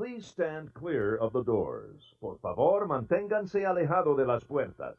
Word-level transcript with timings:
Please 0.00 0.24
stand 0.24 0.72
clear 0.72 1.16
of 1.16 1.34
the 1.34 1.42
doors. 1.42 2.14
Por 2.22 2.38
favor, 2.38 2.86
manténganse 2.86 3.66
alejado 3.66 4.16
de 4.16 4.24
las 4.24 4.42
puertas. 4.44 4.96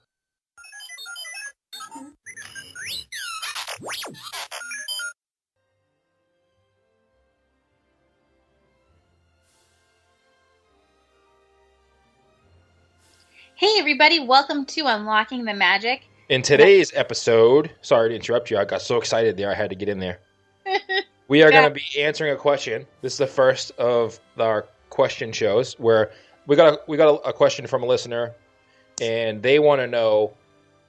Hey, 13.55 13.73
everybody, 13.79 14.19
welcome 14.19 14.67
to 14.67 14.81
Unlocking 14.85 15.45
the 15.45 15.55
Magic. 15.55 16.03
In 16.29 16.43
today's 16.43 16.93
episode, 16.93 17.71
sorry 17.81 18.09
to 18.09 18.15
interrupt 18.15 18.51
you, 18.51 18.59
I 18.59 18.65
got 18.65 18.83
so 18.83 18.97
excited 18.97 19.35
there 19.35 19.49
I 19.49 19.55
had 19.55 19.71
to 19.71 19.75
get 19.75 19.89
in 19.89 19.97
there. 19.97 20.19
We 21.27 21.41
are 21.43 21.49
Yeah. 21.49 21.61
going 21.61 21.73
to 21.73 21.79
be 21.79 22.03
answering 22.03 22.33
a 22.33 22.35
question. 22.35 22.85
This 23.01 23.13
is 23.13 23.17
the 23.19 23.25
first 23.25 23.71
of 23.79 24.19
our 24.37 24.67
question 24.91 25.31
shows 25.31 25.73
where 25.79 26.11
we 26.45 26.55
got 26.55 26.73
a, 26.73 26.79
we 26.87 26.97
got 26.97 27.07
a, 27.07 27.29
a 27.29 27.33
question 27.33 27.65
from 27.65 27.81
a 27.81 27.87
listener, 27.87 28.35
and 29.01 29.41
they 29.41 29.57
want 29.57 29.81
to 29.81 29.87
know 29.87 30.33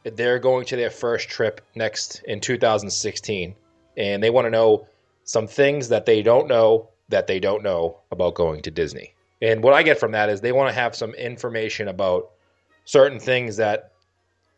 if 0.04 0.14
they're 0.16 0.38
going 0.38 0.66
to 0.66 0.76
their 0.76 0.90
first 0.90 1.30
trip 1.30 1.62
next 1.74 2.22
in 2.26 2.40
2016, 2.40 3.54
and 3.96 4.22
they 4.22 4.28
want 4.28 4.44
to 4.44 4.50
know 4.50 4.86
some 5.24 5.46
things 5.46 5.88
that 5.88 6.04
they 6.04 6.20
don't 6.20 6.48
know 6.48 6.88
that 7.08 7.26
they 7.26 7.40
don't 7.40 7.62
know 7.62 7.98
about 8.10 8.34
going 8.34 8.60
to 8.62 8.70
Disney. 8.70 9.14
And 9.40 9.62
what 9.62 9.74
I 9.74 9.82
get 9.82 9.98
from 9.98 10.12
that 10.12 10.28
is 10.28 10.40
they 10.40 10.52
want 10.52 10.68
to 10.68 10.74
have 10.74 10.94
some 10.94 11.14
information 11.14 11.88
about 11.88 12.30
certain 12.84 13.18
things 13.18 13.56
that 13.56 13.92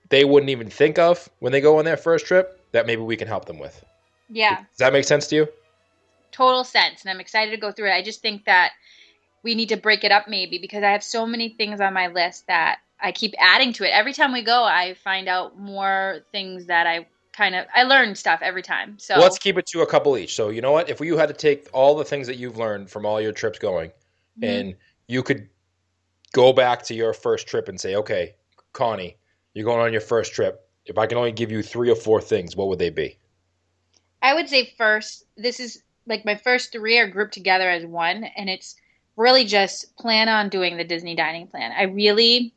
they 0.09 0.25
wouldn't 0.25 0.51
even 0.51 0.69
think 0.69 0.99
of 0.99 1.29
when 1.39 1.53
they 1.53 1.61
go 1.61 1.79
on 1.79 1.85
their 1.85 1.97
first 1.97 2.27
trip 2.27 2.61
that 2.73 2.87
maybe 2.87 3.03
we 3.03 3.17
can 3.17 3.29
help 3.29 3.45
them 3.47 3.59
with. 3.59 3.85
Yeah, 4.29 4.57
Does 4.57 4.79
that 4.79 4.93
make 4.93 5.05
sense 5.05 5.27
to 5.29 5.37
you? 5.37 5.49
total 6.35 6.65
sense. 6.65 7.03
And 7.03 7.11
I'm 7.11 7.21
excited 7.21 7.53
to 7.53 7.57
go 7.57 7.71
through 7.71 7.91
it. 7.91 7.93
I 7.93 8.03
just 8.03 8.21
think 8.21 8.45
that 8.45 8.73
we 9.45 9.55
need 9.55 9.69
to 9.69 9.77
break 9.77 10.03
it 10.03 10.11
up 10.11 10.27
maybe 10.27 10.59
because 10.59 10.83
I 10.83 10.91
have 10.91 11.05
so 11.05 11.27
many 11.27 11.51
things 11.51 11.81
on 11.81 11.93
my 11.93 12.09
list 12.09 12.47
that 12.49 12.79
I 13.01 13.13
keep 13.13 13.35
adding 13.39 13.75
to 13.75 13.85
it. 13.85 13.91
Every 13.91 14.15
time 14.15 14.33
we 14.33 14.43
go, 14.43 14.65
I 14.65 14.95
find 15.05 15.29
out 15.29 15.59
more 15.59 16.21
things 16.33 16.67
that 16.67 16.87
I 16.87 17.07
kind 17.33 17.55
of 17.55 17.67
I 17.75 17.83
learn 17.83 18.15
stuff 18.15 18.41
every 18.43 18.63
time. 18.63 18.99
So 18.99 19.19
Let's 19.19 19.39
keep 19.39 19.59
it 19.59 19.67
to 19.67 19.83
a 19.83 19.87
couple 19.87 20.17
each. 20.17 20.35
So 20.35 20.49
you 20.49 20.63
know 20.63 20.73
what? 20.73 20.89
If 20.89 21.01
you 21.01 21.17
had 21.19 21.29
to 21.29 21.35
take 21.35 21.69
all 21.73 21.95
the 21.95 22.05
things 22.05 22.27
that 22.27 22.37
you've 22.37 22.57
learned 22.57 22.91
from 22.91 23.05
all 23.05 23.21
your 23.21 23.33
trips 23.33 23.59
going, 23.59 23.91
Mhm. 24.41 24.49
and 24.49 24.77
you 25.07 25.23
could 25.23 25.49
go 26.33 26.53
back 26.53 26.83
to 26.85 26.95
your 26.95 27.13
first 27.13 27.47
trip 27.47 27.69
and 27.69 27.81
say, 27.81 27.97
okay, 27.97 28.35
Connie, 28.73 29.17
you're 29.53 29.65
going 29.65 29.81
on 29.81 29.93
your 29.93 30.01
first 30.01 30.33
trip. 30.33 30.67
If 30.87 30.99
I 30.99 31.07
can 31.07 31.19
only 31.19 31.33
give 31.33 31.53
you 31.53 31.63
three 31.63 31.91
or 31.91 31.95
four 31.95 32.21
things, 32.21 32.57
what 32.57 32.69
would 32.69 32.79
they 32.79 32.91
be? 32.91 33.19
I 34.23 34.35
would 34.35 34.49
say 34.49 34.75
first, 34.79 35.27
this 35.37 35.61
is 35.61 35.83
like 36.07 36.25
my 36.25 36.37
first 36.37 36.73
three 36.73 36.99
are 36.99 37.09
grouped 37.09 37.35
together 37.35 37.69
as 37.69 37.85
one, 37.85 38.25
and 38.25 38.49
it's 38.49 38.77
really 39.17 39.45
just 39.45 39.97
plan 39.97 40.29
on 40.29 40.49
doing 40.49 40.77
the 40.77 40.85
Disney 40.85 41.15
dining 41.15 41.47
plan. 41.47 41.73
I 41.73 41.85
really 41.85 42.55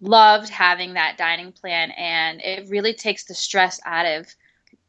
loved 0.00 0.48
having 0.48 0.94
that 0.94 1.16
dining 1.16 1.52
plan, 1.52 1.90
and 1.92 2.40
it 2.40 2.68
really 2.68 2.94
takes 2.94 3.24
the 3.24 3.34
stress 3.34 3.80
out 3.84 4.06
of 4.06 4.26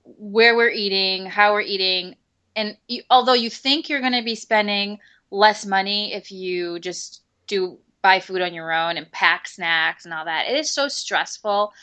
where 0.04 0.56
we're 0.56 0.70
eating, 0.70 1.26
how 1.26 1.54
we're 1.54 1.62
eating, 1.62 2.16
and 2.56 2.78
you, 2.88 3.04
although 3.10 3.34
you 3.34 3.50
think 3.50 3.90
you're 3.90 4.02
going 4.02 4.14
to 4.14 4.24
be 4.24 4.36
spending 4.36 5.00
less 5.30 5.66
money 5.66 6.14
if 6.14 6.32
you 6.32 6.80
just 6.80 7.22
do 7.46 7.78
buy 8.02 8.20
food 8.20 8.42
on 8.42 8.54
your 8.54 8.72
own 8.72 8.98
and 8.98 9.12
pack 9.12 9.48
snacks 9.48 10.06
and 10.06 10.14
all 10.14 10.26
that, 10.26 10.48
it 10.48 10.58
is 10.58 10.74
so 10.74 10.88
stressful 10.88 11.74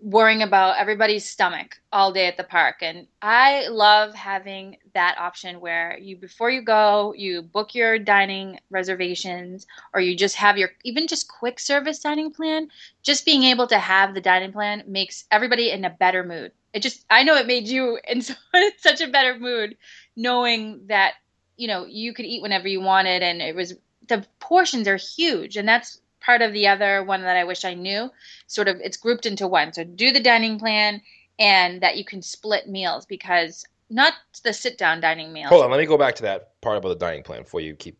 worrying 0.00 0.42
about 0.42 0.78
everybody's 0.78 1.24
stomach 1.28 1.80
all 1.92 2.12
day 2.12 2.26
at 2.26 2.36
the 2.36 2.44
park. 2.44 2.76
And 2.82 3.06
i 3.22 3.66
love 3.68 4.14
having 4.14 4.76
that 4.94 5.18
option 5.18 5.60
where 5.60 5.98
you 5.98 6.16
before 6.16 6.50
you 6.50 6.62
go 6.62 7.12
you 7.16 7.42
book 7.42 7.74
your 7.74 7.98
dining 7.98 8.58
reservations 8.70 9.66
or 9.92 10.00
you 10.00 10.16
just 10.16 10.36
have 10.36 10.56
your 10.56 10.70
even 10.84 11.06
just 11.06 11.28
quick 11.28 11.58
service 11.58 11.98
dining 12.00 12.32
plan. 12.32 12.68
Just 13.02 13.24
being 13.26 13.42
able 13.44 13.66
to 13.68 13.78
have 13.78 14.14
the 14.14 14.20
dining 14.20 14.52
plan 14.52 14.84
makes 14.86 15.24
everybody 15.30 15.70
in 15.70 15.84
a 15.84 15.90
better 15.90 16.22
mood. 16.24 16.52
It 16.72 16.80
just 16.82 17.04
i 17.10 17.22
know 17.22 17.34
it 17.36 17.46
made 17.46 17.66
you 17.68 17.98
in 18.08 18.22
so- 18.22 18.34
such 18.78 19.00
a 19.00 19.08
better 19.08 19.38
mood 19.38 19.76
knowing 20.16 20.86
that 20.86 21.14
you 21.56 21.66
know 21.68 21.86
you 21.86 22.12
could 22.14 22.24
eat 22.24 22.42
whenever 22.42 22.68
you 22.68 22.80
wanted 22.80 23.22
and 23.22 23.40
it 23.42 23.54
was 23.54 23.74
the 24.08 24.24
portions 24.40 24.88
are 24.88 24.96
huge 24.96 25.56
and 25.56 25.68
that's 25.68 26.00
part 26.28 26.42
of 26.42 26.52
the 26.52 26.68
other 26.68 27.02
one 27.02 27.22
that 27.22 27.36
i 27.36 27.44
wish 27.44 27.64
i 27.64 27.72
knew 27.72 28.10
sort 28.48 28.66
of 28.66 28.80
it's 28.80 28.96
grouped 28.96 29.26
into 29.26 29.46
one. 29.46 29.72
So 29.72 29.84
do 29.84 30.10
the 30.10 30.20
dining 30.20 30.58
plan 30.58 31.00
and 31.38 31.80
that 31.82 31.96
you 31.96 32.04
can 32.04 32.20
split 32.20 32.68
meals 32.68 33.06
because 33.06 33.64
not 33.90 34.14
the 34.42 34.52
sit 34.52 34.76
down 34.76 35.00
dining 35.00 35.32
meals. 35.32 35.50
Hold 35.50 35.64
on, 35.64 35.70
let 35.70 35.78
me 35.78 35.86
go 35.86 35.96
back 35.96 36.16
to 36.16 36.22
that 36.22 36.60
part 36.60 36.76
about 36.76 36.88
the 36.88 36.96
dining 36.96 37.22
plan 37.22 37.42
before 37.42 37.60
you 37.60 37.76
keep 37.76 37.98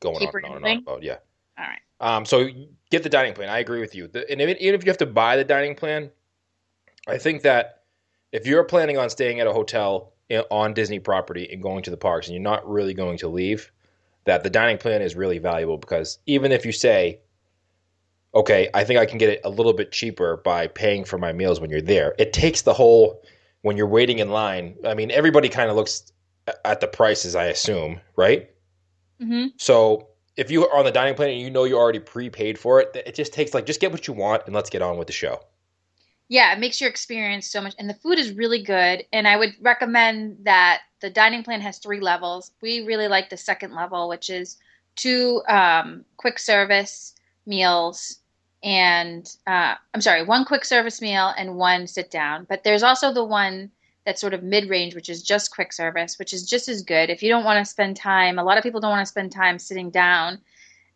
going 0.00 0.18
Keep 0.18 0.34
on 0.34 0.44
and 0.44 0.46
on 0.46 0.56
and 0.56 0.66
on 0.66 0.78
about. 0.78 1.02
Yeah. 1.02 1.16
All 1.58 1.64
right. 1.64 1.80
Um, 2.00 2.26
so 2.26 2.48
get 2.90 3.02
the 3.02 3.08
dining 3.08 3.32
plan. 3.32 3.48
I 3.48 3.60
agree 3.60 3.80
with 3.80 3.94
you. 3.94 4.08
The, 4.08 4.30
and 4.30 4.40
even, 4.40 4.56
even 4.58 4.74
if 4.74 4.84
you 4.84 4.90
have 4.90 4.98
to 4.98 5.06
buy 5.06 5.36
the 5.36 5.44
dining 5.44 5.74
plan, 5.74 6.10
I 7.08 7.16
think 7.18 7.42
that 7.42 7.84
if 8.32 8.46
you're 8.46 8.64
planning 8.64 8.98
on 8.98 9.08
staying 9.08 9.40
at 9.40 9.46
a 9.46 9.52
hotel 9.52 10.12
on 10.50 10.74
Disney 10.74 10.98
property 10.98 11.48
and 11.52 11.62
going 11.62 11.84
to 11.84 11.90
the 11.90 11.96
parks, 11.96 12.26
and 12.26 12.34
you're 12.34 12.42
not 12.42 12.68
really 12.68 12.94
going 12.94 13.18
to 13.18 13.28
leave, 13.28 13.70
that 14.24 14.42
the 14.42 14.50
dining 14.50 14.78
plan 14.78 15.02
is 15.02 15.14
really 15.14 15.38
valuable 15.38 15.78
because 15.78 16.18
even 16.26 16.50
if 16.50 16.66
you 16.66 16.72
say, 16.72 17.20
okay, 18.34 18.68
I 18.74 18.84
think 18.84 18.98
I 18.98 19.06
can 19.06 19.18
get 19.18 19.30
it 19.30 19.40
a 19.44 19.50
little 19.50 19.72
bit 19.72 19.92
cheaper 19.92 20.38
by 20.38 20.66
paying 20.68 21.04
for 21.04 21.18
my 21.18 21.32
meals 21.32 21.60
when 21.60 21.70
you're 21.70 21.80
there, 21.82 22.14
it 22.18 22.32
takes 22.32 22.62
the 22.62 22.74
whole 22.74 23.22
when 23.62 23.76
you're 23.76 23.86
waiting 23.88 24.18
in 24.18 24.30
line. 24.30 24.76
I 24.84 24.94
mean, 24.94 25.10
everybody 25.10 25.48
kind 25.48 25.70
of 25.70 25.76
looks 25.76 26.12
at 26.64 26.80
the 26.80 26.88
prices, 26.88 27.34
I 27.34 27.46
assume, 27.46 28.00
right? 28.16 28.50
hmm 29.20 29.46
So 29.58 30.08
if 30.36 30.50
you 30.50 30.66
are 30.66 30.78
on 30.78 30.84
the 30.84 30.92
dining 30.92 31.14
plan 31.14 31.30
and 31.30 31.40
you 31.40 31.50
know 31.50 31.64
you're 31.64 31.80
already 31.80 32.00
prepaid 32.00 32.58
for 32.58 32.80
it, 32.80 32.90
it 32.94 33.14
just 33.14 33.32
takes 33.32 33.54
like 33.54 33.66
just 33.66 33.80
get 33.80 33.92
what 33.92 34.06
you 34.06 34.14
want 34.14 34.42
and 34.46 34.54
let's 34.54 34.70
get 34.70 34.82
on 34.82 34.96
with 34.98 35.06
the 35.06 35.12
show. 35.12 35.40
Yeah, 36.28 36.52
it 36.52 36.58
makes 36.58 36.80
your 36.80 36.90
experience 36.90 37.46
so 37.50 37.60
much. 37.60 37.74
And 37.78 37.88
the 37.88 37.94
food 37.94 38.18
is 38.18 38.32
really 38.32 38.62
good. 38.62 39.04
And 39.12 39.28
I 39.28 39.36
would 39.36 39.54
recommend 39.60 40.44
that 40.44 40.82
the 41.00 41.10
dining 41.10 41.42
plan 41.42 41.60
has 41.60 41.78
three 41.78 42.00
levels. 42.00 42.52
We 42.62 42.80
really 42.84 43.08
like 43.08 43.28
the 43.28 43.36
second 43.36 43.74
level, 43.74 44.08
which 44.08 44.30
is 44.30 44.56
two 44.96 45.42
um, 45.48 46.04
quick 46.16 46.38
service 46.38 47.14
meals 47.46 48.20
and 48.64 49.30
uh, 49.46 49.74
I'm 49.92 50.00
sorry, 50.00 50.24
one 50.24 50.44
quick 50.46 50.64
service 50.64 51.00
meal 51.02 51.32
and 51.36 51.56
one 51.56 51.86
sit 51.86 52.10
down. 52.10 52.46
But 52.48 52.64
there's 52.64 52.82
also 52.82 53.12
the 53.12 53.22
one 53.24 53.70
that's 54.06 54.20
sort 54.20 54.34
of 54.34 54.42
mid 54.42 54.68
range, 54.70 54.94
which 54.94 55.08
is 55.10 55.22
just 55.22 55.54
quick 55.54 55.72
service, 55.72 56.18
which 56.18 56.32
is 56.32 56.48
just 56.48 56.68
as 56.68 56.82
good. 56.82 57.10
If 57.10 57.22
you 57.22 57.28
don't 57.28 57.44
want 57.44 57.64
to 57.64 57.70
spend 57.70 57.96
time, 57.96 58.38
a 58.38 58.44
lot 58.44 58.56
of 58.56 58.62
people 58.62 58.80
don't 58.80 58.90
want 58.90 59.02
to 59.06 59.10
spend 59.10 59.32
time 59.32 59.58
sitting 59.58 59.90
down 59.90 60.38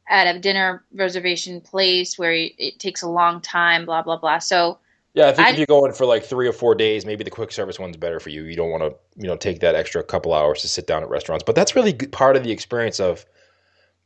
at 0.08 0.34
a 0.34 0.38
dinner 0.38 0.84
reservation 0.94 1.60
place 1.60 2.18
where 2.18 2.32
it 2.32 2.78
takes 2.78 3.02
a 3.02 3.08
long 3.08 3.40
time, 3.42 3.84
blah, 3.84 4.00
blah, 4.02 4.16
blah. 4.16 4.38
So, 4.38 4.78
Yeah, 5.14 5.28
I 5.28 5.32
think 5.32 5.48
I- 5.48 5.50
if 5.52 5.58
you're 5.58 5.66
going 5.66 5.92
for 5.92 6.06
like 6.06 6.24
three 6.24 6.48
or 6.48 6.52
four 6.52 6.74
days, 6.74 7.04
maybe 7.04 7.24
the 7.24 7.30
quick 7.30 7.52
service 7.52 7.78
one's 7.78 7.96
better 7.98 8.18
for 8.18 8.30
you. 8.30 8.44
You 8.44 8.56
don't 8.56 8.70
want 8.70 8.82
to, 8.82 8.94
you 9.16 9.26
know, 9.26 9.36
take 9.36 9.60
that 9.60 9.74
extra 9.74 10.02
couple 10.02 10.32
hours 10.32 10.62
to 10.62 10.68
sit 10.68 10.86
down 10.86 11.02
at 11.02 11.10
restaurants. 11.10 11.44
But 11.44 11.54
that's 11.54 11.76
really 11.76 11.92
part 11.92 12.36
of 12.36 12.44
the 12.44 12.50
experience 12.52 12.98
of 13.00 13.26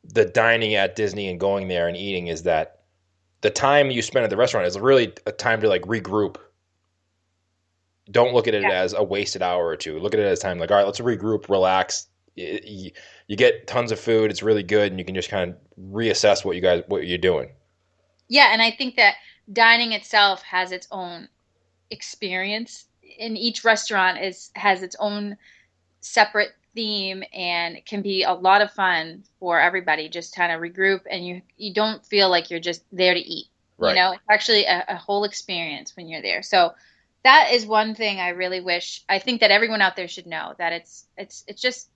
the 0.04 0.24
dining 0.24 0.74
at 0.74 0.96
Disney 0.96 1.28
and 1.28 1.38
going 1.38 1.68
there 1.68 1.86
and 1.86 1.96
eating 1.96 2.26
is 2.26 2.42
that 2.42 2.81
the 3.42 3.50
time 3.50 3.90
you 3.90 4.02
spend 4.02 4.24
at 4.24 4.30
the 4.30 4.36
restaurant 4.36 4.66
is 4.66 4.78
really 4.78 5.12
a 5.26 5.32
time 5.32 5.60
to 5.60 5.68
like 5.68 5.82
regroup. 5.82 6.36
Don't 8.10 8.34
look 8.34 8.48
at 8.48 8.54
it 8.54 8.62
Yeah. 8.62 8.70
as 8.72 8.92
a 8.94 9.02
wasted 9.02 9.42
hour 9.42 9.66
or 9.66 9.76
two. 9.76 9.98
Look 9.98 10.14
at 10.14 10.20
it 10.20 10.26
as 10.26 10.38
time 10.40 10.58
like, 10.58 10.70
all 10.70 10.76
right, 10.76 10.86
let's 10.86 11.00
regroup, 11.00 11.48
relax. 11.48 12.08
Y- 12.36 12.60
y- 12.64 12.92
You 13.28 13.36
get 13.36 13.66
tons 13.66 13.92
of 13.92 14.00
food. 14.00 14.30
It's 14.30 14.42
really 14.42 14.62
good, 14.62 14.90
and 14.92 14.98
you 14.98 15.04
can 15.04 15.14
just 15.14 15.28
kind 15.30 15.50
of 15.52 15.56
reassess 15.78 16.44
what 16.44 16.56
you 16.56 16.62
guys 16.62 16.82
what 16.88 17.06
you're 17.06 17.18
doing. 17.18 17.52
Yeah, 18.28 18.48
and 18.52 18.60
I 18.62 18.70
think 18.70 18.96
that 18.96 19.16
dining 19.52 19.92
itself 19.92 20.42
has 20.42 20.72
its 20.72 20.88
own 20.90 21.28
experience. 21.90 22.86
And 23.18 23.36
each 23.38 23.64
restaurant 23.64 24.18
is 24.18 24.50
has 24.56 24.82
its 24.82 24.96
own 24.98 25.36
separate 26.00 26.52
theme 26.74 27.22
and 27.32 27.76
it 27.76 27.86
can 27.86 28.02
be 28.02 28.22
a 28.22 28.32
lot 28.32 28.62
of 28.62 28.70
fun 28.70 29.24
for 29.38 29.60
everybody 29.60 30.08
just 30.08 30.34
kind 30.34 30.52
of 30.52 30.60
regroup 30.60 31.00
and 31.10 31.26
you 31.26 31.42
you 31.56 31.74
don't 31.74 32.04
feel 32.04 32.30
like 32.30 32.50
you're 32.50 32.60
just 32.60 32.82
there 32.92 33.14
to 33.14 33.20
eat. 33.20 33.46
Right. 33.78 33.90
You 33.90 33.96
know, 33.96 34.12
it's 34.12 34.22
actually 34.30 34.64
a, 34.64 34.84
a 34.88 34.96
whole 34.96 35.24
experience 35.24 35.96
when 35.96 36.08
you're 36.08 36.22
there. 36.22 36.42
So 36.42 36.72
that 37.24 37.50
is 37.52 37.66
one 37.66 37.94
thing 37.94 38.20
I 38.20 38.30
really 38.30 38.60
wish 38.60 39.04
I 39.08 39.18
think 39.18 39.40
that 39.40 39.50
everyone 39.50 39.82
out 39.82 39.96
there 39.96 40.08
should 40.08 40.26
know 40.26 40.54
that 40.58 40.72
it's 40.72 41.06
it's 41.16 41.44
it 41.46 41.56
just 41.56 41.88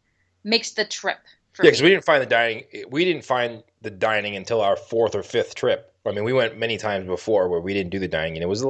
makes 0.44 0.72
the 0.72 0.84
trip 0.84 1.18
for 1.52 1.64
Yeah, 1.64 1.70
because 1.70 1.82
we 1.82 1.90
didn't 1.90 2.04
find 2.04 2.22
the 2.22 2.26
dining. 2.26 2.64
We 2.90 3.04
didn't 3.04 3.24
find 3.24 3.62
the 3.82 3.90
dining 3.90 4.36
until 4.36 4.60
our 4.60 4.76
fourth 4.76 5.14
or 5.14 5.22
fifth 5.22 5.54
trip. 5.54 5.92
I 6.06 6.12
mean, 6.12 6.24
we 6.24 6.32
went 6.32 6.56
many 6.56 6.76
times 6.76 7.06
before 7.06 7.48
where 7.48 7.60
we 7.60 7.74
didn't 7.74 7.90
do 7.90 7.98
the 7.98 8.08
dining, 8.08 8.34
and 8.34 8.42
it 8.42 8.48
was, 8.48 8.64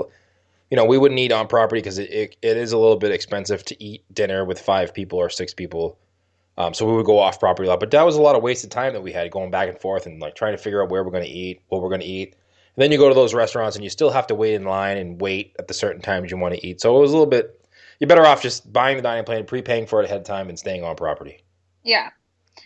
you 0.70 0.76
know, 0.76 0.84
we 0.84 0.98
wouldn't 0.98 1.18
eat 1.20 1.32
on 1.32 1.46
property 1.46 1.80
because 1.80 1.98
it, 1.98 2.10
it, 2.10 2.36
it 2.42 2.56
is 2.56 2.72
a 2.72 2.78
little 2.78 2.96
bit 2.96 3.12
expensive 3.12 3.64
to 3.66 3.82
eat 3.82 4.04
dinner 4.12 4.44
with 4.44 4.60
five 4.60 4.92
people 4.92 5.18
or 5.18 5.28
six 5.28 5.54
people. 5.54 5.98
Um, 6.58 6.72
so 6.72 6.86
we 6.86 6.94
would 6.94 7.06
go 7.06 7.18
off 7.18 7.38
property 7.38 7.66
a 7.66 7.70
lot, 7.70 7.80
but 7.80 7.90
that 7.90 8.04
was 8.04 8.16
a 8.16 8.22
lot 8.22 8.34
of 8.34 8.42
wasted 8.42 8.70
time 8.70 8.94
that 8.94 9.02
we 9.02 9.12
had 9.12 9.30
going 9.30 9.50
back 9.50 9.68
and 9.68 9.78
forth 9.78 10.06
and 10.06 10.20
like 10.20 10.34
trying 10.34 10.52
to 10.52 10.58
figure 10.58 10.82
out 10.82 10.88
where 10.88 11.04
we're 11.04 11.10
going 11.10 11.24
to 11.24 11.30
eat, 11.30 11.60
what 11.68 11.82
we're 11.82 11.90
going 11.90 12.00
to 12.00 12.06
eat. 12.06 12.34
And 12.74 12.82
then 12.82 12.90
you 12.90 12.98
go 12.98 13.08
to 13.08 13.14
those 13.14 13.34
restaurants 13.34 13.76
and 13.76 13.84
you 13.84 13.90
still 13.90 14.10
have 14.10 14.26
to 14.28 14.34
wait 14.34 14.54
in 14.54 14.64
line 14.64 14.96
and 14.96 15.20
wait 15.20 15.54
at 15.58 15.68
the 15.68 15.74
certain 15.74 16.00
times 16.00 16.30
you 16.30 16.38
want 16.38 16.54
to 16.54 16.66
eat. 16.66 16.80
So 16.80 16.96
it 16.96 17.00
was 17.00 17.10
a 17.10 17.14
little 17.14 17.30
bit. 17.30 17.66
You're 18.00 18.08
better 18.08 18.26
off 18.26 18.42
just 18.42 18.70
buying 18.72 18.96
the 18.96 19.02
dining 19.02 19.24
plan, 19.24 19.44
prepaying 19.46 19.86
for 19.86 20.00
it 20.02 20.06
ahead 20.06 20.18
of 20.18 20.24
time, 20.24 20.48
and 20.48 20.58
staying 20.58 20.84
on 20.84 20.96
property. 20.96 21.42
Yeah. 21.82 22.10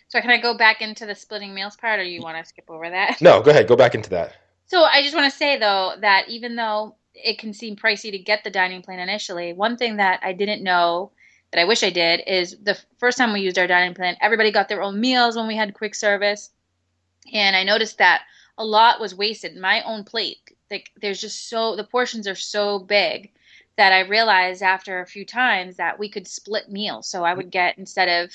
So 0.09 0.21
can 0.21 0.31
I 0.31 0.39
go 0.39 0.57
back 0.57 0.81
into 0.81 1.07
the 1.07 1.15
splitting 1.15 1.55
meals 1.55 1.77
part, 1.77 2.01
or 2.01 2.03
you 2.03 2.21
want 2.21 2.43
to 2.43 2.49
skip 2.49 2.65
over 2.69 2.91
that? 2.91 3.21
No, 3.21 3.41
go 3.41 3.51
ahead. 3.51 3.69
Go 3.69 3.77
back 3.77 3.95
into 3.95 4.11
that. 4.11 4.35
So 4.67 4.83
I 4.83 5.03
just 5.03 5.15
want 5.15 5.31
to 5.31 5.37
say 5.37 5.59
though 5.59 5.95
that 6.01 6.29
even 6.29 6.57
though 6.57 6.97
it 7.25 7.39
can 7.39 7.53
seem 7.53 7.77
pricey 7.77 8.11
to 8.11 8.19
get 8.19 8.45
the 8.45 8.51
dining 8.51 8.83
plan 8.83 8.99
initially, 8.99 9.53
one 9.53 9.77
thing 9.77 9.97
that 9.97 10.21
I 10.23 10.33
didn't 10.33 10.63
know 10.63 11.13
that 11.51 11.61
I 11.61 11.65
wish 11.65 11.83
I 11.83 11.91
did 11.91 12.23
is 12.27 12.57
the 12.63 12.79
first 12.99 13.19
time 13.19 13.33
we 13.33 13.41
used 13.41 13.59
our 13.59 13.67
dining 13.67 13.95
plan, 13.95 14.17
everybody 14.21 14.53
got 14.53 14.69
their 14.69 14.83
own 14.83 15.01
meals 15.01 15.37
when 15.37 15.49
we 15.49 15.57
had 15.57 15.75
quick 15.75 15.95
service, 15.95 16.51
and 17.33 17.57
I 17.57 17.65
noticed 17.65 17.99
that 17.99 18.23
a 18.57 18.65
lot 18.65 19.01
was 19.01 19.15
wasted. 19.15 19.57
My 19.57 19.83
own 19.83 20.05
plate, 20.05 20.39
like 20.71 20.91
there's 21.01 21.21
just 21.21 21.49
so 21.49 21.77
the 21.77 21.85
portions 21.85 22.29
are 22.29 22.35
so 22.35 22.79
big 22.79 23.33
that 23.77 23.93
I 23.93 24.01
realized 24.01 24.63
after 24.63 25.01
a 25.01 25.07
few 25.07 25.25
times 25.25 25.77
that 25.77 25.99
we 25.99 26.09
could 26.09 26.29
split 26.29 26.71
meals. 26.71 27.09
So 27.09 27.25
I 27.25 27.35
would 27.35 27.47
mm-hmm. 27.47 27.51
get 27.51 27.79
instead 27.79 28.09
of 28.09 28.33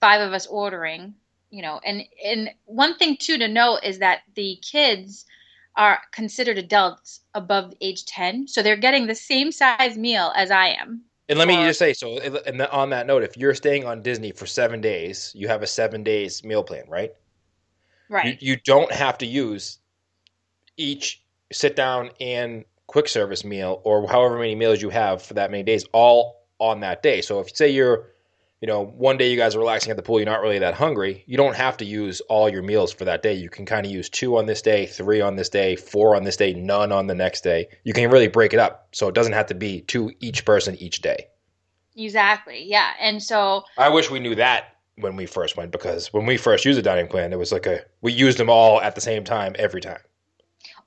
five 0.00 0.20
of 0.20 0.32
us 0.32 0.46
ordering, 0.46 1.14
you 1.50 1.62
know, 1.62 1.80
and 1.84 2.04
and 2.24 2.50
one 2.64 2.96
thing 2.96 3.16
too 3.16 3.38
to 3.38 3.48
note 3.48 3.80
is 3.84 4.00
that 4.00 4.22
the 4.34 4.58
kids 4.62 5.24
are 5.76 6.00
considered 6.12 6.58
adults 6.58 7.20
above 7.34 7.72
age 7.80 8.04
10 8.06 8.48
so 8.48 8.62
they're 8.62 8.76
getting 8.76 9.06
the 9.06 9.14
same 9.14 9.52
size 9.52 9.96
meal 9.96 10.32
as 10.36 10.50
i 10.50 10.68
am 10.68 11.02
And 11.28 11.38
let 11.38 11.46
me 11.48 11.54
Or- 11.56 11.66
just 11.68 11.78
say, 11.78 11.92
so 11.92 12.18
and 12.18 12.60
on 12.62 12.90
that 12.90 13.06
note, 13.06 13.22
if 13.22 13.36
you're 13.36 13.54
staying 13.54 13.84
on 13.86 14.02
Disney 14.02 14.32
for 14.32 14.46
seven 14.46 14.80
days, 14.80 15.32
you 15.34 15.46
have 15.46 15.62
a 15.62 15.66
seven 15.66 16.02
days 16.02 16.42
meal 16.42 16.64
plan, 16.64 16.84
right? 16.88 17.12
right 18.08 18.36
You, 18.42 18.54
you 18.54 18.56
don't 18.64 18.90
have 18.90 19.16
to 19.18 19.26
use 19.26 19.78
each 20.76 21.22
sit 21.52 21.76
down 21.76 22.10
and 22.20 22.64
quick 22.88 23.06
service 23.08 23.44
meal 23.44 23.80
or 23.84 24.08
however 24.08 24.38
many 24.38 24.56
meals 24.56 24.82
you 24.82 24.90
have 24.90 25.22
for 25.22 25.34
that 25.34 25.50
many 25.52 25.62
days 25.62 25.84
all 25.92 26.48
on 26.58 26.80
that 26.80 27.02
day. 27.02 27.20
So 27.22 27.38
if 27.38 27.46
you 27.50 27.54
say 27.54 27.68
you're, 27.70 28.08
you 28.60 28.66
know, 28.66 28.84
one 28.84 29.16
day 29.16 29.30
you 29.30 29.38
guys 29.38 29.54
are 29.56 29.58
relaxing 29.58 29.90
at 29.90 29.96
the 29.96 30.02
pool, 30.02 30.18
you're 30.18 30.26
not 30.26 30.42
really 30.42 30.58
that 30.58 30.74
hungry, 30.74 31.24
you 31.26 31.36
don't 31.38 31.56
have 31.56 31.78
to 31.78 31.84
use 31.84 32.20
all 32.22 32.48
your 32.48 32.62
meals 32.62 32.92
for 32.92 33.06
that 33.06 33.22
day. 33.22 33.32
You 33.32 33.48
can 33.48 33.64
kind 33.64 33.86
of 33.86 33.92
use 33.92 34.10
two 34.10 34.36
on 34.36 34.44
this 34.46 34.60
day, 34.60 34.84
three 34.84 35.22
on 35.22 35.36
this 35.36 35.48
day, 35.48 35.76
four 35.76 36.14
on 36.14 36.24
this 36.24 36.36
day, 36.36 36.52
none 36.52 36.92
on 36.92 37.06
the 37.06 37.14
next 37.14 37.42
day. 37.42 37.68
You 37.84 37.94
can 37.94 38.10
really 38.10 38.28
break 38.28 38.52
it 38.52 38.58
up. 38.58 38.88
So 38.92 39.08
it 39.08 39.14
doesn't 39.14 39.32
have 39.32 39.46
to 39.46 39.54
be 39.54 39.80
two 39.80 40.12
each 40.20 40.44
person 40.44 40.76
each 40.76 41.00
day. 41.00 41.28
exactly 41.96 42.62
yeah 42.64 42.92
and 43.00 43.22
so 43.22 43.64
I 43.76 43.88
wish 43.88 44.10
we 44.10 44.20
knew 44.20 44.34
that 44.36 44.76
when 44.96 45.16
we 45.16 45.26
first 45.26 45.56
went 45.56 45.72
because 45.72 46.12
when 46.12 46.26
we 46.26 46.36
first 46.36 46.64
used 46.64 46.78
a 46.78 46.82
dining 46.82 47.08
plan, 47.08 47.32
it 47.32 47.38
was 47.38 47.52
like 47.52 47.66
a 47.66 47.80
we 48.02 48.12
used 48.12 48.38
them 48.38 48.50
all 48.50 48.80
at 48.80 48.94
the 48.94 49.00
same 49.00 49.24
time 49.24 49.56
every 49.58 49.80
time. 49.80 50.00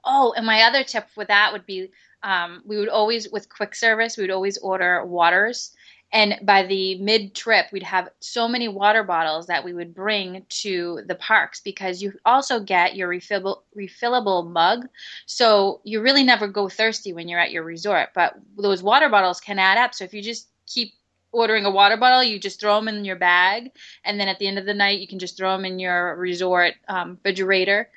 oh 0.05 0.33
and 0.37 0.45
my 0.45 0.61
other 0.61 0.83
tip 0.83 1.07
with 1.17 1.27
that 1.27 1.51
would 1.51 1.65
be 1.65 1.91
um, 2.21 2.61
we 2.65 2.77
would 2.77 2.87
always 2.89 3.29
with 3.31 3.49
quick 3.49 3.75
service 3.75 4.15
we 4.15 4.23
would 4.23 4.31
always 4.31 4.57
order 4.59 5.03
waters 5.05 5.75
and 6.13 6.37
by 6.43 6.63
the 6.63 6.95
mid 6.99 7.33
trip 7.33 7.65
we'd 7.71 7.83
have 7.83 8.09
so 8.19 8.47
many 8.47 8.67
water 8.67 9.03
bottles 9.03 9.47
that 9.47 9.65
we 9.65 9.73
would 9.73 9.93
bring 9.93 10.45
to 10.47 11.01
the 11.07 11.15
parks 11.15 11.59
because 11.59 12.01
you 12.01 12.13
also 12.23 12.59
get 12.59 12.95
your 12.95 13.09
refillable 13.09 13.61
refillable 13.75 14.49
mug. 14.49 14.87
So 15.25 15.81
you 15.83 16.01
really 16.01 16.23
never 16.23 16.47
go 16.47 16.69
thirsty 16.69 17.11
when 17.11 17.27
you're 17.27 17.39
at 17.39 17.51
your 17.51 17.63
resort 17.63 18.09
but 18.13 18.35
those 18.57 18.83
water 18.83 19.09
bottles 19.09 19.41
can 19.41 19.59
add 19.59 19.77
up. 19.77 19.93
So 19.93 20.05
if 20.05 20.13
you 20.13 20.21
just 20.21 20.47
keep 20.67 20.93
ordering 21.31 21.65
a 21.65 21.71
water 21.71 21.97
bottle 21.97 22.23
you 22.23 22.39
just 22.39 22.59
throw 22.59 22.75
them 22.75 22.87
in 22.87 23.03
your 23.03 23.15
bag. 23.15 23.71
And 24.05 24.19
then 24.19 24.27
at 24.27 24.37
the 24.37 24.47
end 24.47 24.59
of 24.59 24.65
the 24.65 24.73
night 24.73 24.99
you 24.99 25.07
can 25.07 25.19
just 25.19 25.35
throw 25.35 25.51
them 25.51 25.65
in 25.65 25.79
your 25.79 26.15
resort 26.15 26.75
um, 26.87 27.17
refrigerator 27.23 27.89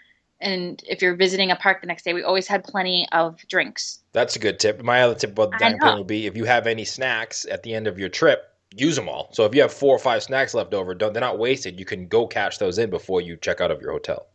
and 0.46 0.82
if 0.88 1.02
you're 1.02 1.16
visiting 1.16 1.50
a 1.50 1.56
park 1.56 1.80
the 1.80 1.86
next 1.86 2.04
day 2.04 2.14
we 2.14 2.22
always 2.22 2.46
had 2.46 2.64
plenty 2.64 3.06
of 3.12 3.36
drinks 3.48 3.98
That's 4.12 4.36
a 4.36 4.38
good 4.38 4.58
tip. 4.58 4.82
My 4.82 5.02
other 5.02 5.14
tip 5.14 5.32
about 5.32 5.50
the 5.50 5.58
dining 5.58 5.78
plan 5.78 5.98
would 5.98 6.06
be 6.06 6.26
if 6.26 6.36
you 6.36 6.44
have 6.44 6.66
any 6.66 6.84
snacks 6.84 7.44
at 7.50 7.62
the 7.62 7.74
end 7.74 7.86
of 7.86 7.98
your 7.98 8.08
trip, 8.08 8.38
use 8.74 8.96
them 8.96 9.08
all. 9.08 9.28
So 9.32 9.44
if 9.44 9.54
you 9.54 9.60
have 9.62 9.72
four 9.72 9.94
or 9.94 9.98
five 9.98 10.22
snacks 10.22 10.54
left 10.54 10.72
over, 10.72 10.94
don't, 10.94 11.12
they're 11.12 11.20
not 11.20 11.38
wasted. 11.38 11.78
You 11.78 11.84
can 11.84 12.08
go 12.08 12.26
catch 12.26 12.58
those 12.58 12.78
in 12.78 12.88
before 12.90 13.20
you 13.20 13.36
check 13.36 13.60
out 13.60 13.70
of 13.70 13.80
your 13.82 13.92
hotel. 13.92 14.26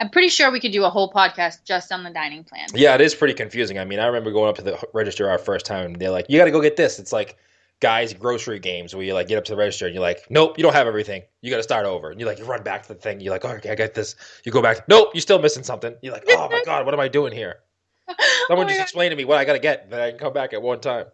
i'm 0.00 0.10
pretty 0.10 0.28
sure 0.28 0.50
we 0.50 0.60
could 0.60 0.72
do 0.72 0.84
a 0.84 0.90
whole 0.90 1.10
podcast 1.12 1.64
just 1.64 1.92
on 1.92 2.02
the 2.04 2.10
dining 2.10 2.44
plan 2.44 2.66
Yeah, 2.74 2.94
it 2.94 3.00
is 3.00 3.14
pretty 3.14 3.34
confusing. 3.34 3.78
I 3.78 3.84
mean, 3.84 3.98
I 3.98 4.06
remember 4.06 4.30
going 4.32 4.48
up 4.48 4.56
to 4.56 4.62
the 4.62 4.78
register 4.94 5.28
our 5.30 5.38
first 5.38 5.66
time, 5.66 5.84
and 5.86 5.96
they're 5.96 6.10
like, 6.10 6.26
"You 6.28 6.38
got 6.38 6.44
to 6.46 6.50
go 6.50 6.60
get 6.60 6.76
this." 6.76 6.98
It's 6.98 7.12
like 7.12 7.36
Guy's 7.80 8.14
Grocery 8.14 8.58
Games 8.58 8.94
where 8.94 9.04
you 9.04 9.12
like 9.14 9.28
get 9.28 9.36
up 9.38 9.44
to 9.44 9.52
the 9.52 9.56
register 9.56 9.86
and 9.86 9.94
you're 9.94 10.02
like, 10.02 10.24
"Nope, 10.30 10.56
you 10.58 10.62
don't 10.62 10.72
have 10.72 10.86
everything. 10.86 11.22
You 11.42 11.50
got 11.50 11.58
to 11.58 11.62
start 11.62 11.84
over." 11.86 12.10
And 12.10 12.18
you 12.20 12.26
like 12.26 12.38
you 12.38 12.44
run 12.44 12.62
back 12.62 12.82
to 12.84 12.88
the 12.88 12.94
thing. 12.94 13.20
You're 13.20 13.32
like, 13.32 13.44
oh, 13.44 13.50
"Okay, 13.50 13.70
I 13.70 13.74
got 13.74 13.94
this." 13.94 14.16
You 14.44 14.52
go 14.52 14.62
back. 14.62 14.88
Nope, 14.88 15.10
you're 15.14 15.20
still 15.20 15.38
missing 15.40 15.62
something. 15.62 15.94
You're 16.02 16.12
like, 16.14 16.24
"Oh 16.28 16.48
my 16.50 16.62
god, 16.66 16.84
what 16.86 16.94
am 16.94 17.00
I 17.00 17.08
doing 17.08 17.32
here?" 17.32 17.60
Someone 18.48 18.66
Oh 18.66 18.68
just 18.68 18.78
God. 18.78 18.82
explain 18.84 19.10
to 19.10 19.16
me 19.16 19.24
what 19.24 19.38
I 19.38 19.44
got 19.44 19.54
to 19.54 19.58
get, 19.58 19.90
then 19.90 20.00
I 20.00 20.10
can 20.10 20.18
come 20.18 20.32
back 20.32 20.52
at 20.54 20.62
one 20.62 20.80
time. 20.80 21.06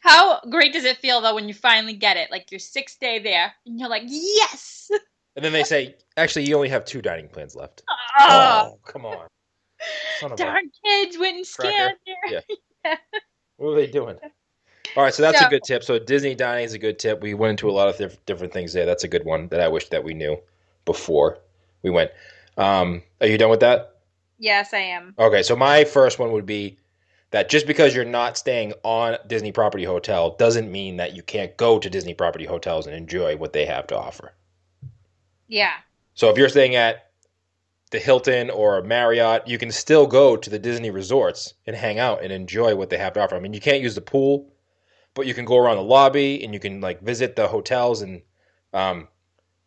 how 0.00 0.40
great 0.50 0.72
does 0.72 0.84
it 0.84 0.96
feel 0.98 1.20
though 1.20 1.34
when 1.34 1.46
you 1.48 1.54
finally 1.54 1.92
get 1.94 2.16
it 2.16 2.30
like 2.30 2.50
your 2.50 2.58
sixth 2.58 2.98
day 2.98 3.18
there 3.18 3.52
and 3.66 3.78
you're 3.78 3.88
like 3.88 4.02
yes 4.06 4.90
And 5.36 5.42
then 5.44 5.52
they 5.52 5.64
say, 5.64 5.94
"Actually, 6.18 6.44
you 6.46 6.56
only 6.56 6.68
have 6.68 6.84
two 6.84 7.00
dining 7.00 7.28
plans 7.28 7.56
left." 7.56 7.82
oh, 8.20 8.72
Oh, 8.74 8.78
come 8.84 9.06
on. 9.06 9.28
Son 10.20 10.30
of 10.32 10.38
a 10.38 10.42
darn 10.42 10.70
kids 10.84 11.16
went 11.18 11.36
and 11.36 11.46
scanned 11.46 11.96
Cracker. 12.22 12.42
there 12.84 12.98
What 13.56 13.70
are 13.70 13.76
they 13.76 13.86
doing? 13.86 14.18
All 14.96 15.02
right, 15.02 15.14
so 15.14 15.22
that's 15.22 15.40
a 15.40 15.46
good 15.46 15.64
tip. 15.64 15.82
So 15.84 15.98
Disney 15.98 16.34
dining 16.34 16.64
is 16.64 16.74
a 16.74 16.78
good 16.78 16.98
tip. 16.98 17.22
We 17.22 17.34
went 17.34 17.50
into 17.52 17.70
a 17.70 17.72
lot 17.72 17.88
of 17.88 17.96
diff- 17.96 18.24
different 18.26 18.52
things 18.52 18.72
there. 18.72 18.84
That's 18.86 19.04
a 19.04 19.08
good 19.08 19.24
one 19.24 19.48
that 19.48 19.60
I 19.60 19.68
wish 19.68 19.88
that 19.88 20.04
we 20.04 20.14
knew 20.14 20.38
before 20.84 21.38
we 21.82 21.90
went. 21.90 22.10
Um, 22.58 23.02
are 23.20 23.26
you 23.26 23.38
done 23.38 23.50
with 23.50 23.60
that? 23.60 23.96
yes 24.38 24.74
i 24.74 24.78
am 24.78 25.14
Okay, 25.18 25.42
so 25.42 25.56
my 25.56 25.84
first 25.84 26.18
one 26.18 26.32
would 26.32 26.46
be 26.46 26.78
that 27.30 27.48
just 27.48 27.66
because 27.66 27.94
you're 27.94 28.04
not 28.04 28.36
staying 28.36 28.74
on 28.82 29.16
Disney 29.26 29.52
property 29.52 29.84
hotel 29.84 30.36
doesn't 30.36 30.70
mean 30.70 30.96
that 30.98 31.14
you 31.16 31.22
can't 31.22 31.56
go 31.56 31.78
to 31.78 31.88
Disney 31.88 32.12
property 32.14 32.44
hotels 32.44 32.86
and 32.86 32.94
enjoy 32.94 33.36
what 33.36 33.52
they 33.54 33.64
have 33.64 33.86
to 33.88 33.98
offer. 33.98 34.34
yeah 35.48 35.76
So 36.14 36.28
if 36.28 36.36
you're 36.36 36.48
staying 36.50 36.76
at 36.76 37.10
the 37.90 37.98
Hilton 37.98 38.50
or 38.50 38.78
a 38.78 38.84
Marriott, 38.84 39.48
you 39.48 39.58
can 39.58 39.72
still 39.72 40.06
go 40.06 40.36
to 40.36 40.50
the 40.50 40.58
Disney 40.58 40.90
resorts 40.90 41.54
and 41.66 41.74
hang 41.76 41.98
out 41.98 42.22
and 42.22 42.32
enjoy 42.32 42.74
what 42.74 42.90
they 42.90 42.98
have 42.98 43.14
to 43.14 43.20
offer. 43.22 43.36
I 43.36 43.40
mean, 43.40 43.54
you 43.54 43.60
can't 43.60 43.82
use 43.82 43.94
the 43.94 44.00
pool, 44.02 44.51
but 45.14 45.26
you 45.26 45.34
can 45.34 45.44
go 45.44 45.58
around 45.58 45.76
the 45.76 45.82
lobby 45.82 46.42
and 46.44 46.54
you 46.54 46.60
can 46.60 46.80
like 46.80 47.02
visit 47.02 47.36
the 47.36 47.48
hotels 47.48 48.02
and 48.02 48.22
um, 48.72 49.08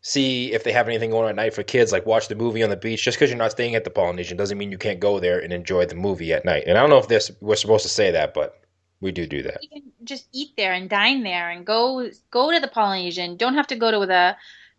see 0.02 0.54
if 0.54 0.64
they 0.64 0.72
have 0.72 0.88
anything 0.88 1.12
going 1.12 1.26
on 1.26 1.30
at 1.30 1.36
night 1.36 1.54
for 1.54 1.64
kids, 1.64 1.92
like 1.92 2.06
watch 2.06 2.28
the 2.28 2.36
movie 2.36 2.64
on 2.64 2.70
the 2.70 2.78
beach. 2.78 3.04
Just 3.04 3.18
because 3.18 3.30
you're 3.30 3.38
not 3.38 3.52
staying 3.52 3.76
at 3.76 3.84
the 3.84 3.90
Polynesian 3.90 4.38
doesn't 4.38 4.58
mean 4.58 4.72
you 4.72 4.78
can't 4.78 5.00
go 5.00 5.20
there 5.20 5.40
and 5.40 5.54
enjoy 5.54 5.86
the 5.86 5.96
movie 5.96 6.34
at 6.34 6.46
night. 6.46 6.64
And 6.68 6.78
I 6.78 6.82
don't 6.82 6.90
know 6.90 6.98
if 6.98 7.08
this 7.08 7.32
we're 7.42 7.56
supposed 7.56 7.84
to 7.84 7.90
say 7.90 8.12
that, 8.12 8.34
but 8.34 8.62
we 9.02 9.12
do 9.12 9.26
do 9.28 9.42
that. 9.44 9.62
you 9.62 9.70
can 9.70 9.92
just 10.04 10.28
eat 10.32 10.52
there 10.58 10.74
and 10.74 10.90
dine 10.90 11.24
there 11.24 11.50
and 11.50 11.66
go 11.66 12.10
go 12.32 12.52
to 12.52 12.60
the 12.60 12.68
Polynesian. 12.68 13.38
Don't 13.38 13.56
have 13.56 13.68
to 13.68 13.76
go 13.76 13.92
to 13.92 14.06
the 14.06 14.36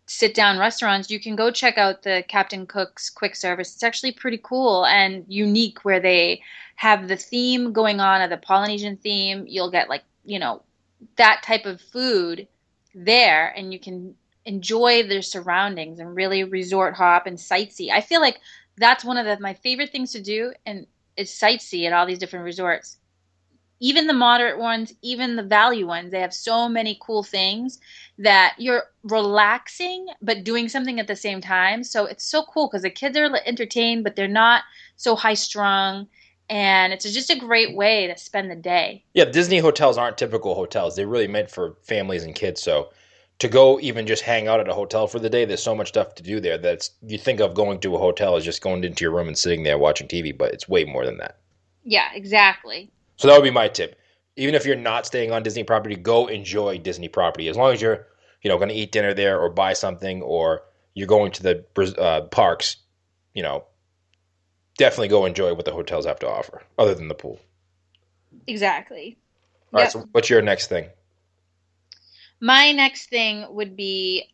sit 0.07 0.33
down 0.33 0.57
restaurants. 0.57 1.11
You 1.11 1.19
can 1.19 1.35
go 1.35 1.51
check 1.51 1.77
out 1.77 2.01
the 2.01 2.23
Captain 2.27 2.65
Cook's 2.65 3.09
quick 3.09 3.35
service. 3.35 3.73
It's 3.73 3.83
actually 3.83 4.13
pretty 4.13 4.39
cool 4.41 4.85
and 4.85 5.25
unique 5.27 5.83
where 5.83 5.99
they 5.99 6.41
have 6.77 7.07
the 7.07 7.17
theme 7.17 7.73
going 7.73 7.99
on 7.99 8.21
of 8.21 8.29
the 8.29 8.37
Polynesian 8.37 8.97
theme. 8.97 9.45
You'll 9.47 9.71
get 9.71 9.89
like, 9.89 10.03
you 10.27 10.39
know, 10.39 10.63
that 11.17 11.43
type 11.43 11.65
of 11.65 11.81
food 11.81 12.47
there 12.95 13.53
and 13.57 13.73
you 13.73 13.79
can 13.79 14.15
enjoy 14.45 15.03
their 15.07 15.23
surroundings 15.23 15.99
and 15.99 16.15
really 16.15 16.43
resort 16.43 16.95
hop 16.95 17.27
and 17.27 17.37
sightsee. 17.37 17.91
I 17.91 18.01
feel 18.01 18.21
like 18.21 18.39
that's 18.77 19.05
one 19.05 19.17
of 19.17 19.25
the, 19.25 19.39
my 19.39 19.55
favorite 19.55 19.91
things 19.91 20.13
to 20.13 20.21
do 20.21 20.53
and 20.65 20.87
is 21.17 21.31
sightsee 21.31 21.85
at 21.87 21.93
all 21.93 22.05
these 22.05 22.19
different 22.19 22.45
resorts 22.45 22.97
even 23.79 24.07
the 24.07 24.13
moderate 24.13 24.57
ones, 24.57 24.93
even 25.01 25.35
the 25.35 25.43
value 25.43 25.85
ones, 25.85 26.11
they 26.11 26.21
have 26.21 26.33
so 26.33 26.67
many 26.67 26.97
cool 27.01 27.23
things 27.23 27.79
that 28.17 28.55
you're 28.57 28.85
relaxing 29.03 30.07
but 30.21 30.43
doing 30.43 30.67
something 30.67 30.99
at 30.99 31.07
the 31.07 31.15
same 31.15 31.41
time. 31.41 31.83
So 31.83 32.05
it's 32.05 32.25
so 32.25 32.43
cool 32.43 32.67
because 32.67 32.81
the 32.81 32.89
kids 32.89 33.17
are 33.17 33.29
entertained, 33.45 34.03
but 34.03 34.15
they're 34.15 34.27
not 34.27 34.63
so 34.95 35.15
high 35.15 35.35
strung. 35.35 36.07
And 36.49 36.93
it's 36.93 37.11
just 37.11 37.29
a 37.29 37.37
great 37.37 37.75
way 37.75 38.07
to 38.07 38.17
spend 38.17 38.49
the 38.49 38.55
day. 38.55 39.03
Yeah, 39.13 39.25
Disney 39.25 39.57
hotels 39.57 39.97
aren't 39.97 40.17
typical 40.17 40.55
hotels. 40.55 40.95
They're 40.95 41.07
really 41.07 41.27
meant 41.27 41.51
for 41.51 41.75
families 41.83 42.23
and 42.23 42.33
kids. 42.33 42.61
So 42.61 42.89
to 43.39 43.47
go 43.47 43.79
even 43.79 44.07
just 44.07 44.23
hang 44.23 44.47
out 44.47 44.59
at 44.59 44.69
a 44.69 44.73
hotel 44.73 45.07
for 45.07 45.19
the 45.19 45.29
day, 45.29 45.45
there's 45.45 45.61
so 45.61 45.75
much 45.75 45.89
stuff 45.89 46.15
to 46.15 46.23
do 46.23 46.39
there 46.39 46.57
that's 46.57 46.91
you 47.01 47.17
think 47.17 47.39
of 47.39 47.53
going 47.53 47.79
to 47.81 47.95
a 47.95 47.99
hotel 47.99 48.35
as 48.35 48.45
just 48.45 48.61
going 48.61 48.83
into 48.83 49.03
your 49.03 49.11
room 49.11 49.27
and 49.27 49.37
sitting 49.37 49.63
there 49.63 49.77
watching 49.77 50.07
TV, 50.07 50.35
but 50.35 50.53
it's 50.53 50.69
way 50.69 50.85
more 50.85 51.05
than 51.05 51.17
that. 51.17 51.37
Yeah, 51.83 52.09
exactly. 52.13 52.91
So 53.17 53.27
that 53.27 53.35
would 53.35 53.43
be 53.43 53.51
my 53.51 53.67
tip. 53.67 53.99
Even 54.35 54.55
if 54.55 54.65
you're 54.65 54.75
not 54.75 55.05
staying 55.05 55.31
on 55.31 55.43
Disney 55.43 55.63
property, 55.63 55.95
go 55.95 56.27
enjoy 56.27 56.77
Disney 56.77 57.07
property. 57.07 57.47
As 57.47 57.57
long 57.57 57.73
as 57.73 57.81
you're, 57.81 58.07
you 58.41 58.49
know, 58.49 58.57
going 58.57 58.69
to 58.69 58.75
eat 58.75 58.91
dinner 58.91 59.13
there 59.13 59.39
or 59.39 59.49
buy 59.49 59.73
something 59.73 60.21
or 60.21 60.61
you're 60.93 61.07
going 61.07 61.31
to 61.31 61.43
the 61.43 61.65
uh, 61.99 62.21
parks, 62.21 62.77
you 63.33 63.43
know, 63.43 63.65
definitely 64.77 65.09
go 65.09 65.25
enjoy 65.25 65.53
what 65.53 65.65
the 65.65 65.73
hotels 65.73 66.05
have 66.05 66.19
to 66.19 66.29
offer, 66.29 66.63
other 66.77 66.95
than 66.95 67.07
the 67.07 67.15
pool. 67.15 67.39
Exactly. 68.47 69.17
All 69.73 69.79
right. 69.79 69.83
Yep. 69.83 69.91
So 69.91 70.09
what's 70.11 70.29
your 70.29 70.41
next 70.41 70.67
thing? 70.67 70.89
My 72.39 72.71
next 72.71 73.09
thing 73.09 73.45
would 73.49 73.75
be 73.75 74.29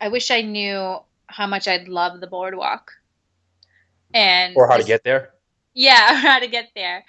I 0.00 0.08
wish 0.08 0.30
I 0.30 0.40
knew 0.40 0.98
how 1.26 1.46
much 1.46 1.68
I'd 1.68 1.88
love 1.88 2.20
the 2.20 2.26
boardwalk. 2.26 2.92
And 4.14 4.56
Or 4.56 4.66
how 4.66 4.76
to 4.76 4.84
get 4.84 5.04
there? 5.04 5.34
Yeah, 5.74 6.14
how 6.20 6.38
to 6.38 6.48
get 6.48 6.70
there. 6.74 7.04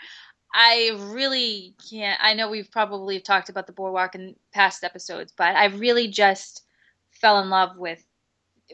I 0.54 0.92
really 0.98 1.74
can't. 1.90 2.20
I 2.22 2.34
know 2.34 2.50
we've 2.50 2.70
probably 2.70 3.22
talked 3.22 3.48
about 3.50 3.68
the 3.68 3.74
boardwalk 3.74 4.16
in 4.16 4.36
past 4.54 4.84
episodes, 4.84 5.34
but 5.36 5.56
I 5.56 5.66
really 5.68 6.10
just 6.10 6.66
fell 7.12 7.40
in 7.40 7.50
love 7.50 7.78
with 7.78 8.04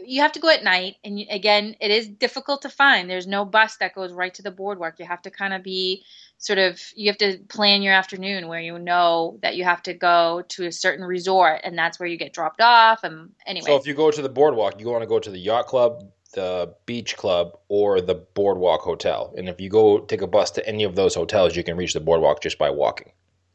you 0.05 0.21
have 0.21 0.31
to 0.33 0.39
go 0.39 0.49
at 0.49 0.63
night, 0.63 0.95
and 1.03 1.19
again, 1.29 1.75
it 1.79 1.91
is 1.91 2.07
difficult 2.07 2.61
to 2.63 2.69
find. 2.69 3.09
There's 3.09 3.27
no 3.27 3.45
bus 3.45 3.77
that 3.77 3.95
goes 3.95 4.13
right 4.13 4.33
to 4.35 4.41
the 4.41 4.51
boardwalk. 4.51 4.99
You 4.99 5.05
have 5.05 5.21
to 5.23 5.31
kind 5.31 5.53
of 5.53 5.63
be 5.63 6.03
sort 6.37 6.59
of 6.59 6.79
you 6.95 7.09
have 7.09 7.17
to 7.17 7.39
plan 7.49 7.81
your 7.81 7.93
afternoon 7.93 8.47
where 8.47 8.59
you 8.59 8.77
know 8.77 9.39
that 9.41 9.55
you 9.55 9.63
have 9.63 9.81
to 9.83 9.93
go 9.93 10.43
to 10.49 10.67
a 10.67 10.71
certain 10.71 11.05
resort, 11.05 11.61
and 11.63 11.77
that's 11.77 11.99
where 11.99 12.07
you 12.07 12.17
get 12.17 12.33
dropped 12.33 12.61
off. 12.61 13.03
And 13.03 13.31
anyway, 13.45 13.65
So 13.65 13.75
if 13.77 13.87
you 13.87 13.93
go 13.93 14.11
to 14.11 14.21
the 14.21 14.29
boardwalk, 14.29 14.79
you 14.79 14.87
want 14.87 15.01
to 15.01 15.07
go 15.07 15.19
to 15.19 15.31
the 15.31 15.39
yacht 15.39 15.67
club, 15.67 16.09
the 16.33 16.73
beach 16.85 17.17
club, 17.17 17.57
or 17.67 18.01
the 18.01 18.15
boardwalk 18.15 18.81
hotel. 18.81 19.33
And 19.37 19.49
if 19.49 19.59
you 19.59 19.69
go 19.69 19.99
take 19.99 20.21
a 20.21 20.27
bus 20.27 20.51
to 20.51 20.67
any 20.67 20.83
of 20.83 20.95
those 20.95 21.15
hotels, 21.15 21.55
you 21.55 21.63
can 21.63 21.77
reach 21.77 21.93
the 21.93 21.99
boardwalk 21.99 22.41
just 22.41 22.57
by 22.57 22.69
walking. 22.69 23.11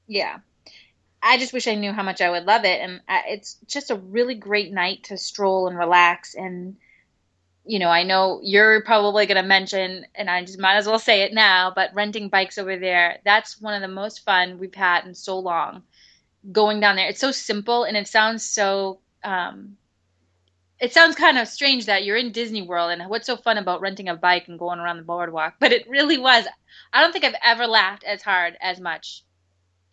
yeah. 0.06 0.38
I 1.22 1.38
just 1.38 1.52
wish 1.52 1.68
I 1.68 1.76
knew 1.76 1.92
how 1.92 2.02
much 2.02 2.20
I 2.20 2.30
would 2.30 2.46
love 2.46 2.64
it, 2.64 2.80
and 2.80 3.00
I, 3.08 3.22
it's 3.28 3.54
just 3.66 3.90
a 3.90 3.96
really 3.96 4.34
great 4.34 4.72
night 4.72 5.04
to 5.04 5.16
stroll 5.16 5.68
and 5.68 5.78
relax. 5.78 6.34
And 6.34 6.76
you 7.64 7.78
know, 7.78 7.88
I 7.90 8.02
know 8.02 8.40
you're 8.42 8.82
probably 8.82 9.26
going 9.26 9.40
to 9.40 9.48
mention, 9.48 10.04
and 10.16 10.28
I 10.28 10.44
just 10.44 10.58
might 10.58 10.76
as 10.76 10.86
well 10.86 10.98
say 10.98 11.22
it 11.22 11.32
now, 11.32 11.72
but 11.74 11.94
renting 11.94 12.28
bikes 12.28 12.58
over 12.58 12.76
there—that's 12.76 13.60
one 13.60 13.74
of 13.74 13.82
the 13.82 13.94
most 13.94 14.24
fun 14.24 14.58
we've 14.58 14.74
had 14.74 15.06
in 15.06 15.14
so 15.14 15.38
long. 15.38 15.84
Going 16.50 16.80
down 16.80 16.96
there, 16.96 17.08
it's 17.08 17.20
so 17.20 17.30
simple, 17.30 17.84
and 17.84 17.96
it 17.96 18.08
sounds 18.08 18.44
so. 18.44 19.00
Um, 19.22 19.76
it 20.80 20.92
sounds 20.92 21.14
kind 21.14 21.38
of 21.38 21.46
strange 21.46 21.86
that 21.86 22.04
you're 22.04 22.16
in 22.16 22.32
Disney 22.32 22.62
World, 22.62 22.90
and 22.90 23.08
what's 23.08 23.26
so 23.26 23.36
fun 23.36 23.58
about 23.58 23.80
renting 23.80 24.08
a 24.08 24.16
bike 24.16 24.48
and 24.48 24.58
going 24.58 24.80
around 24.80 24.96
the 24.96 25.04
boardwalk? 25.04 25.54
But 25.60 25.70
it 25.70 25.88
really 25.88 26.18
was. 26.18 26.46
I 26.92 27.00
don't 27.00 27.12
think 27.12 27.24
I've 27.24 27.40
ever 27.44 27.68
laughed 27.68 28.02
as 28.02 28.22
hard 28.22 28.56
as 28.60 28.80
much. 28.80 29.22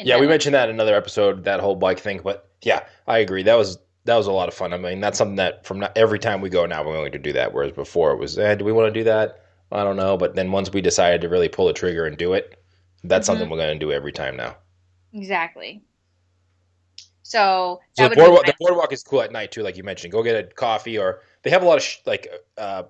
Yeah, 0.04 0.18
we 0.18 0.28
life. 0.28 0.30
mentioned 0.30 0.56
that 0.56 0.70
in 0.70 0.76
another 0.76 0.96
episode, 0.96 1.44
that 1.46 1.60
whole 1.60 1.76
bike 1.76 2.00
thing. 2.00 2.22
But 2.24 2.50
yeah, 2.62 2.86
I 3.08 3.20
agree. 3.20 3.44
That 3.44 3.56
was 3.58 3.78
that 4.06 4.16
was 4.16 4.28
a 4.28 4.32
lot 4.32 4.48
of 4.48 4.54
fun. 4.54 4.74
I 4.74 4.78
mean, 4.78 5.00
that's 5.02 5.18
something 5.18 5.36
that 5.36 5.66
from 5.66 5.80
now, 5.80 5.92
every 5.96 6.20
time 6.20 6.42
we 6.42 6.50
go 6.50 6.66
now, 6.66 6.84
we're 6.84 6.96
going 6.96 7.12
to 7.12 7.20
do 7.20 7.34
that. 7.34 7.54
Whereas 7.54 7.74
before 7.74 8.12
it 8.12 8.18
was, 8.18 8.38
eh, 8.38 8.56
do 8.56 8.66
we 8.66 8.72
want 8.72 8.94
to 8.94 9.00
do 9.00 9.04
that? 9.06 9.44
I 9.72 9.84
don't 9.84 9.98
know. 9.98 10.18
But 10.18 10.36
then 10.36 10.52
once 10.52 10.72
we 10.72 10.82
decided 10.82 11.22
to 11.22 11.30
really 11.30 11.50
pull 11.50 11.68
the 11.68 11.74
trigger 11.74 12.06
and 12.06 12.18
do 12.18 12.34
it, 12.34 12.62
that's 13.04 13.26
Mhm. 13.28 13.28
something 13.28 13.50
we're 13.50 13.58
going 13.58 13.78
to 13.80 13.86
do 13.86 13.92
every 13.92 14.12
time 14.14 14.36
now. 14.38 14.58
Exactly. 15.14 15.84
So, 17.24 17.80
So 17.94 18.08
the 18.10 18.10
boardwalk, 18.10 18.46
the 18.46 18.54
boardwalk 18.60 18.92
is 18.94 19.04
cool 19.04 19.22
at 19.22 19.32
night 19.32 19.52
too, 19.52 19.62
like 19.64 19.78
you 19.78 19.84
mentioned. 19.84 20.12
Go 20.12 20.24
get 20.24 20.36
a 20.44 20.48
coffee, 20.48 20.98
or 20.98 21.22
they 21.44 21.50
have 21.52 21.64
a 21.64 21.66
lot 21.66 21.78
of 21.78 21.84
sh- 21.84 22.00
like, 22.06 22.28
uh, 22.58 22.84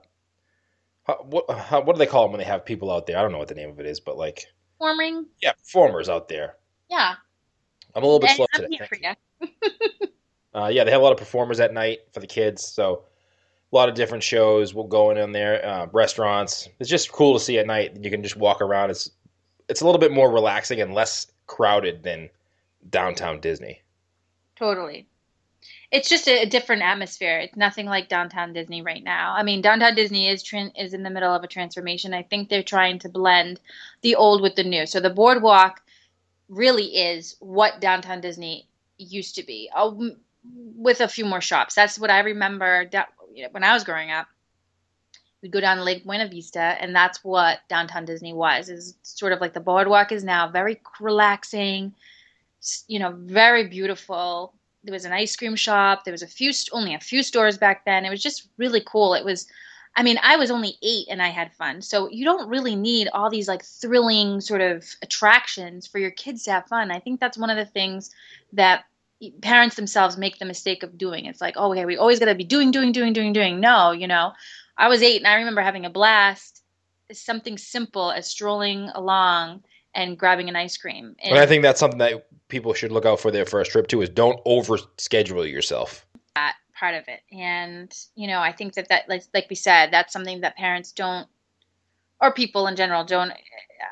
what 1.24 1.50
how, 1.52 1.82
what 1.82 1.94
do 1.96 2.00
they 2.00 2.06
call 2.06 2.24
them 2.24 2.32
when 2.32 2.40
they 2.40 2.46
have 2.46 2.66
people 2.66 2.92
out 2.92 3.06
there? 3.08 3.18
I 3.18 3.22
don't 3.22 3.32
know 3.32 3.38
what 3.40 3.48
the 3.48 3.56
name 3.56 3.70
of 3.70 3.80
it 3.80 3.86
is, 3.86 4.00
but 4.00 4.18
like, 4.18 4.46
forming. 4.78 5.28
yeah, 5.42 5.54
performers 5.54 6.10
out 6.10 6.30
there. 6.30 6.58
Yeah. 6.90 7.16
I'm 7.96 8.04
a 8.04 8.06
little 8.06 8.20
bit 8.20 8.30
And 8.32 8.38
slow 8.38 8.46
I'm 8.54 8.62
today. 8.64 8.78
here 8.78 8.88
for 8.88 8.96
you. 8.96 10.08
Uh, 10.52 10.68
yeah, 10.68 10.84
they 10.84 10.90
have 10.90 11.00
a 11.00 11.04
lot 11.04 11.12
of 11.12 11.18
performers 11.20 11.60
at 11.60 11.74
night 11.76 12.00
for 12.12 12.20
the 12.22 12.28
kids, 12.28 12.66
so 12.66 13.04
a 13.72 13.76
lot 13.76 13.88
of 13.88 13.94
different 13.94 14.24
shows 14.24 14.74
will 14.74 14.88
go 14.88 15.12
in 15.12 15.18
on 15.20 15.32
there. 15.32 15.64
Uh, 15.64 15.86
restaurants. 15.94 16.68
It's 16.80 16.90
just 16.90 17.12
cool 17.12 17.34
to 17.38 17.40
see 17.40 17.60
at 17.60 17.68
night. 17.68 17.96
You 18.02 18.10
can 18.10 18.24
just 18.24 18.36
walk 18.36 18.60
around. 18.60 18.90
It's 18.90 19.12
it's 19.70 19.82
a 19.82 19.86
little 19.86 20.00
bit 20.00 20.12
more 20.12 20.32
relaxing 20.32 20.82
and 20.82 20.92
less 20.96 21.28
crowded 21.46 22.02
than 22.02 22.30
downtown 22.90 23.40
Disney. 23.40 23.84
Totally. 24.56 25.08
It's 25.92 26.10
just 26.10 26.28
a, 26.28 26.42
a 26.42 26.46
different 26.48 26.82
atmosphere. 26.82 27.38
It's 27.40 27.56
nothing 27.56 27.86
like 27.86 28.10
downtown 28.10 28.52
Disney 28.52 28.82
right 28.82 29.04
now. 29.04 29.34
I 29.36 29.44
mean, 29.44 29.62
downtown 29.62 29.94
Disney 29.94 30.30
is 30.30 30.44
tran- 30.44 30.74
is 30.76 30.96
in 30.96 31.04
the 31.04 31.12
middle 31.12 31.34
of 31.34 31.44
a 31.44 31.48
transformation. 31.48 32.12
I 32.14 32.24
think 32.24 32.50
they're 32.50 32.64
trying 32.64 32.98
to 33.00 33.10
blend 33.10 33.60
the 34.02 34.16
old 34.16 34.42
with 34.42 34.56
the 34.56 34.64
new. 34.64 34.88
So 34.88 35.00
the 35.00 35.12
boardwalk 35.12 35.82
really 36.50 36.98
is 36.98 37.36
what 37.40 37.80
downtown 37.80 38.22
Disney 38.22 38.68
used 38.98 39.36
to 39.36 39.44
be, 39.44 39.70
uh, 39.76 39.92
with 40.76 41.00
a 41.00 41.08
few 41.08 41.26
more 41.26 41.42
shops. 41.42 41.76
That's 41.76 42.00
what 42.00 42.10
I 42.10 42.20
remember 42.20 42.90
you 43.34 43.44
know, 43.44 43.50
when 43.52 43.64
I 43.64 43.74
was 43.74 43.84
growing 43.84 44.12
up. 44.12 44.28
We'd 45.42 45.54
go 45.54 45.62
down 45.62 45.80
Lake 45.86 46.04
Buena 46.04 46.28
Vista, 46.28 46.60
and 46.60 46.94
that's 46.94 47.24
what 47.24 47.60
downtown 47.70 48.04
Disney 48.04 48.34
was. 48.34 48.68
Is 48.68 48.96
sort 49.04 49.32
of 49.32 49.40
like 49.40 49.54
the 49.54 49.62
boardwalk 49.62 50.12
is 50.12 50.24
now, 50.24 50.50
very 50.50 50.82
relaxing, 51.00 51.94
you 52.88 53.00
know, 53.00 53.14
very 53.16 53.68
beautiful. 53.70 54.54
There 54.84 54.92
was 54.92 55.06
an 55.06 55.14
ice 55.14 55.38
cream 55.38 55.56
shop. 55.56 56.04
There 56.04 56.12
was 56.12 56.24
a 56.24 56.28
few, 56.28 56.52
only 56.74 56.94
a 56.94 57.00
few 57.00 57.24
stores 57.24 57.58
back 57.58 57.86
then. 57.86 58.04
It 58.04 58.10
was 58.10 58.22
just 58.22 58.50
really 58.58 58.82
cool. 58.86 59.14
It 59.14 59.24
was, 59.24 59.48
I 60.00 60.02
mean, 60.02 60.18
I 60.24 60.38
was 60.38 60.50
only 60.50 60.78
eight 60.82 61.08
and 61.10 61.22
I 61.22 61.28
had 61.28 61.52
fun. 61.52 61.82
So 61.82 62.10
you 62.10 62.24
don't 62.24 62.48
really 62.48 62.74
need 62.74 63.10
all 63.12 63.30
these 63.30 63.50
like 63.50 63.66
thrilling 63.66 64.40
sort 64.40 64.62
of 64.62 64.86
attractions 65.02 65.88
for 65.88 66.00
your 66.00 66.12
kids 66.12 66.44
to 66.44 66.52
have 66.52 66.68
fun. 66.68 66.90
I 66.90 67.00
think 67.00 67.20
that's 67.20 67.38
one 67.38 67.50
of 67.50 67.58
the 67.58 67.66
things 67.66 68.10
that 68.54 68.86
parents 69.42 69.76
themselves 69.76 70.16
make 70.18 70.40
the 70.40 70.46
mistake 70.46 70.84
of 70.84 70.98
doing. 70.98 71.26
It's 71.26 71.42
like, 71.42 71.56
oh, 71.58 71.74
okay, 71.74 71.84
we 71.84 71.98
always 71.98 72.18
got 72.18 72.28
to 72.28 72.36
be 72.36 72.46
doing, 72.46 72.72
doing, 72.72 72.94
doing, 72.94 73.12
doing, 73.12 73.34
doing. 73.34 73.60
No, 73.60 73.92
you 73.92 74.08
know, 74.08 74.32
I 74.78 74.88
was 74.88 75.04
eight 75.04 75.18
and 75.18 75.28
I 75.28 75.36
remember 75.36 75.60
having 75.60 75.86
a 75.86 75.90
blast. 75.90 76.64
Something 77.12 77.58
simple 77.58 78.10
as 78.10 78.26
strolling 78.26 78.88
along 78.96 79.66
and 79.96 80.18
grabbing 80.18 80.48
an 80.48 80.56
ice 80.56 80.78
cream. 80.78 81.18
And 81.22 81.38
I 81.38 81.46
think 81.46 81.62
that's 81.62 81.80
something 81.82 82.00
that 82.00 82.26
people 82.48 82.74
should 82.74 82.94
look 82.94 83.06
out 83.06 83.20
for 83.20 83.32
their 83.32 83.46
first 83.46 83.72
trip 83.72 83.88
too. 83.88 84.02
Is 84.02 84.08
don't 84.08 84.40
over 84.46 84.78
schedule 84.98 85.46
yourself. 85.46 86.06
that 86.36 86.56
part 86.80 86.96
of 86.96 87.08
it. 87.08 87.22
And 87.32 87.94
you 88.16 88.28
know, 88.28 88.40
I 88.40 88.52
think 88.52 88.74
that 88.76 88.90
that 88.90 89.10
like 89.10 89.24
like 89.34 89.48
we 89.50 89.56
said, 89.56 89.92
that's 89.92 90.14
something 90.14 90.42
that 90.42 90.56
parents 90.56 90.92
don't 90.92 91.28
or 92.22 92.34
people 92.34 92.68
in 92.68 92.76
general 92.76 93.04
don't 93.04 93.32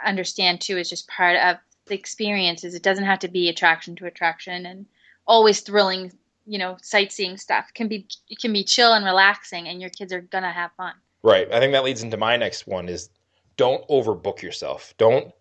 understand 0.06 0.62
too 0.62 0.78
is 0.78 0.90
just 0.90 1.08
part 1.08 1.38
of 1.38 1.58
the 1.88 1.96
experiences. 1.96 2.76
It 2.76 2.84
doesn't 2.84 3.06
have 3.06 3.20
to 3.20 3.28
be 3.28 3.50
attraction 3.50 3.96
to 3.98 4.06
attraction 4.06 4.66
and 4.66 4.86
always 5.26 5.62
thrilling, 5.62 6.12
you 6.46 6.58
know, 6.58 6.78
sightseeing 6.82 7.38
stuff. 7.38 7.68
It 7.70 7.76
can 7.76 7.88
be 7.88 8.08
it 8.30 8.40
can 8.40 8.54
be 8.54 8.64
chill 8.64 8.94
and 8.94 9.06
relaxing 9.06 9.68
and 9.68 9.82
your 9.82 9.90
kids 9.90 10.14
are 10.14 10.22
going 10.22 10.44
to 10.44 10.52
have 10.52 10.72
fun. 10.78 10.94
Right. 11.24 11.52
I 11.52 11.60
think 11.60 11.74
that 11.74 11.84
leads 11.84 12.04
into 12.04 12.18
my 12.18 12.38
next 12.38 12.68
one 12.68 12.90
is 12.90 13.10
don't 13.58 13.88
overbook 13.90 14.42
yourself. 14.42 14.94
Don't 14.98 15.34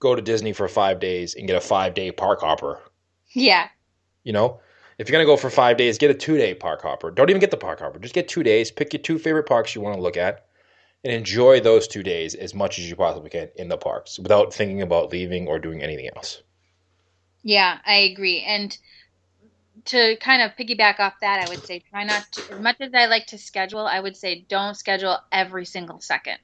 go 0.00 0.14
to 0.14 0.22
Disney 0.22 0.52
for 0.52 0.66
five 0.68 0.98
days 0.98 1.34
and 1.34 1.46
get 1.46 1.56
a 1.56 1.60
five 1.60 1.94
day 1.94 2.10
park 2.10 2.40
hopper. 2.40 2.80
Yeah. 3.32 3.68
You 4.24 4.32
know, 4.32 4.60
if 5.00 5.08
you're 5.08 5.14
gonna 5.14 5.24
go 5.24 5.38
for 5.38 5.48
five 5.48 5.78
days, 5.78 5.96
get 5.96 6.10
a 6.10 6.14
two 6.14 6.36
day 6.36 6.52
park 6.54 6.82
hopper. 6.82 7.10
Don't 7.10 7.30
even 7.30 7.40
get 7.40 7.50
the 7.50 7.56
park 7.56 7.80
hopper. 7.80 7.98
Just 7.98 8.12
get 8.12 8.28
two 8.28 8.42
days. 8.42 8.70
Pick 8.70 8.92
your 8.92 9.00
two 9.00 9.18
favorite 9.18 9.46
parks 9.46 9.74
you 9.74 9.80
want 9.80 9.96
to 9.96 10.02
look 10.02 10.18
at, 10.18 10.44
and 11.02 11.12
enjoy 11.12 11.58
those 11.58 11.88
two 11.88 12.02
days 12.02 12.34
as 12.34 12.54
much 12.54 12.78
as 12.78 12.86
you 12.86 12.96
possibly 12.96 13.30
can 13.30 13.48
in 13.56 13.68
the 13.68 13.78
parks 13.78 14.18
without 14.18 14.52
thinking 14.52 14.82
about 14.82 15.10
leaving 15.10 15.48
or 15.48 15.58
doing 15.58 15.82
anything 15.82 16.10
else. 16.14 16.42
Yeah, 17.42 17.78
I 17.86 17.94
agree. 17.94 18.44
And 18.46 18.76
to 19.86 20.16
kind 20.16 20.42
of 20.42 20.50
piggyback 20.56 21.00
off 21.00 21.14
that, 21.22 21.46
I 21.46 21.50
would 21.50 21.64
say 21.64 21.82
try 21.88 22.04
not 22.04 22.30
to, 22.32 22.52
as 22.52 22.60
much 22.60 22.76
as 22.80 22.92
I 22.92 23.06
like 23.06 23.28
to 23.28 23.38
schedule, 23.38 23.86
I 23.86 23.98
would 23.98 24.18
say 24.18 24.44
don't 24.50 24.76
schedule 24.76 25.16
every 25.32 25.64
single 25.64 26.00
second. 26.00 26.36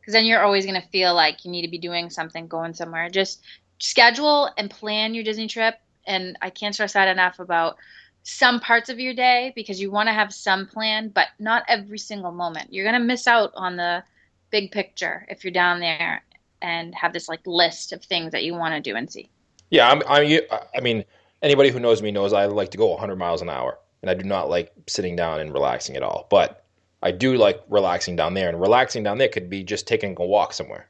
Because 0.00 0.12
then 0.12 0.24
you're 0.24 0.44
always 0.44 0.66
going 0.66 0.80
to 0.80 0.88
feel 0.88 1.14
like 1.14 1.44
you 1.44 1.50
need 1.50 1.62
to 1.62 1.70
be 1.70 1.78
doing 1.78 2.10
something, 2.10 2.46
going 2.46 2.74
somewhere. 2.74 3.08
Just 3.08 3.42
schedule 3.80 4.48
and 4.56 4.70
plan 4.70 5.14
your 5.14 5.24
Disney 5.24 5.48
trip. 5.48 5.74
And 6.06 6.36
I 6.42 6.50
can't 6.50 6.74
stress 6.74 6.92
that 6.92 7.08
enough 7.08 7.40
about 7.40 7.78
some 8.24 8.58
parts 8.58 8.88
of 8.88 8.98
your 8.98 9.14
day 9.14 9.52
because 9.54 9.80
you 9.80 9.90
want 9.90 10.08
to 10.08 10.12
have 10.12 10.32
some 10.32 10.66
plan, 10.66 11.08
but 11.08 11.28
not 11.38 11.62
every 11.68 11.98
single 11.98 12.32
moment. 12.32 12.72
You're 12.72 12.84
going 12.84 13.00
to 13.00 13.06
miss 13.06 13.26
out 13.26 13.52
on 13.54 13.76
the 13.76 14.02
big 14.50 14.72
picture 14.72 15.26
if 15.28 15.44
you're 15.44 15.52
down 15.52 15.78
there 15.78 16.24
and 16.62 16.94
have 16.94 17.12
this 17.12 17.28
like 17.28 17.46
list 17.46 17.92
of 17.92 18.02
things 18.02 18.32
that 18.32 18.42
you 18.42 18.54
want 18.54 18.74
to 18.74 18.80
do 18.80 18.96
and 18.96 19.10
see. 19.12 19.28
Yeah, 19.70 19.90
I'm, 19.90 20.02
I'm, 20.08 20.40
I 20.74 20.80
mean, 20.80 21.04
anybody 21.42 21.70
who 21.70 21.78
knows 21.78 22.00
me 22.00 22.10
knows 22.10 22.32
I 22.32 22.46
like 22.46 22.70
to 22.70 22.78
go 22.78 22.88
100 22.88 23.16
miles 23.16 23.42
an 23.42 23.50
hour, 23.50 23.78
and 24.00 24.10
I 24.10 24.14
do 24.14 24.24
not 24.24 24.48
like 24.48 24.72
sitting 24.86 25.16
down 25.16 25.40
and 25.40 25.52
relaxing 25.52 25.94
at 25.94 26.02
all. 26.02 26.26
But 26.30 26.64
I 27.02 27.10
do 27.10 27.36
like 27.36 27.62
relaxing 27.68 28.16
down 28.16 28.32
there, 28.32 28.48
and 28.48 28.58
relaxing 28.58 29.02
down 29.02 29.18
there 29.18 29.28
could 29.28 29.50
be 29.50 29.62
just 29.62 29.86
taking 29.86 30.16
a 30.18 30.24
walk 30.24 30.54
somewhere. 30.54 30.88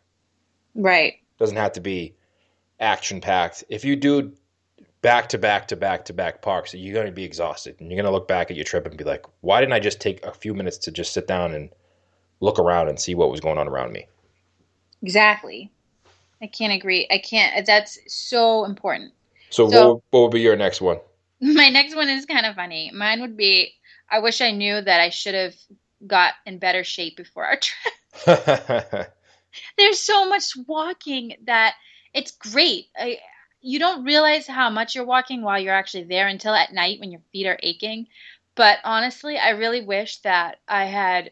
Right. 0.76 1.14
doesn't 1.38 1.56
have 1.56 1.72
to 1.72 1.80
be 1.80 2.14
action 2.78 3.20
packed. 3.20 3.64
If 3.68 3.84
you 3.84 3.96
do 3.96 4.32
back 5.04 5.28
to 5.28 5.36
back 5.38 5.68
to 5.68 5.76
back 5.76 6.06
to 6.06 6.14
back 6.14 6.40
parks, 6.40 6.72
you're 6.72 6.94
going 6.94 7.06
to 7.06 7.12
be 7.12 7.24
exhausted, 7.24 7.76
and 7.78 7.90
you're 7.90 7.96
going 8.00 8.10
to 8.10 8.10
look 8.10 8.26
back 8.26 8.50
at 8.50 8.56
your 8.56 8.64
trip 8.64 8.86
and 8.86 8.96
be 8.96 9.04
like, 9.04 9.26
"Why 9.42 9.60
didn't 9.60 9.74
I 9.74 9.78
just 9.78 10.00
take 10.00 10.24
a 10.24 10.32
few 10.32 10.54
minutes 10.54 10.78
to 10.78 10.90
just 10.90 11.12
sit 11.12 11.28
down 11.28 11.54
and 11.54 11.68
look 12.40 12.58
around 12.58 12.88
and 12.88 12.98
see 12.98 13.14
what 13.14 13.30
was 13.30 13.40
going 13.40 13.58
on 13.58 13.68
around 13.68 13.92
me?" 13.92 14.08
Exactly. 15.02 15.70
I 16.42 16.46
can't 16.46 16.72
agree. 16.72 17.06
I 17.10 17.18
can't. 17.18 17.66
That's 17.66 17.98
so 18.08 18.64
important. 18.64 19.12
So, 19.50 19.68
So- 19.68 19.94
what, 19.94 20.02
what 20.10 20.20
would 20.22 20.30
be 20.32 20.40
your 20.40 20.56
next 20.56 20.80
one? 20.80 20.98
My 21.40 21.68
next 21.68 21.94
one 21.94 22.08
is 22.08 22.24
kind 22.24 22.46
of 22.46 22.54
funny. 22.56 22.90
Mine 22.94 23.20
would 23.20 23.36
be 23.36 23.74
I 24.10 24.20
wish 24.20 24.40
I 24.40 24.52
knew 24.52 24.80
that 24.80 25.00
I 25.00 25.10
should 25.10 25.34
have 25.34 25.54
got 26.06 26.32
in 26.46 26.58
better 26.58 26.82
shape 26.82 27.16
before 27.16 27.44
our 27.44 27.58
trip. 27.58 29.06
There's 29.76 30.00
so 30.00 30.26
much 30.26 30.44
walking 30.66 31.36
that 31.44 31.74
it's 32.14 32.30
great. 32.30 32.86
I, 32.96 33.18
you 33.64 33.78
don't 33.78 34.04
realize 34.04 34.46
how 34.46 34.68
much 34.68 34.94
you're 34.94 35.06
walking 35.06 35.40
while 35.40 35.58
you're 35.58 35.74
actually 35.74 36.04
there 36.04 36.28
until 36.28 36.52
at 36.52 36.74
night 36.74 37.00
when 37.00 37.10
your 37.10 37.22
feet 37.32 37.46
are 37.46 37.58
aching. 37.62 38.06
But 38.54 38.78
honestly, 38.84 39.38
I 39.38 39.50
really 39.50 39.80
wish 39.80 40.18
that 40.18 40.58
I 40.68 40.84
had 40.84 41.30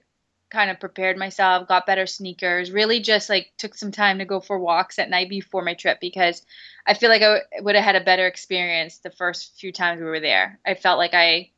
kind 0.51 0.71
of 0.71 0.81
prepared 0.81 1.19
myself, 1.19 1.69
got 1.69 1.85
better 1.85 2.07
sneakers, 2.07 2.71
really 2.71 3.01
just 3.01 3.29
like 3.29 3.53
took 3.59 3.75
some 3.75 3.93
time 3.93 4.19
to 4.19 4.25
go 4.25 4.41
for 4.41 4.59
walks 4.59 4.99
at 4.99 5.11
night 5.11 5.29
before 5.29 5.63
my 5.63 5.75
trip 5.75 5.99
because 6.01 6.45
I 6.87 6.95
feel 6.95 7.11
like 7.11 7.21
I 7.21 7.27
w- 7.27 7.45
would 7.61 7.75
have 7.75 7.85
had 7.85 7.97
a 7.97 8.05
better 8.05 8.27
experience 8.27 8.99
the 8.99 9.11
first 9.11 9.59
few 9.61 9.71
times 9.71 10.01
we 10.01 10.07
were 10.07 10.21
there. 10.21 10.59
I 10.67 10.73
felt 10.73 10.97
like 10.99 11.13
I, 11.13 11.51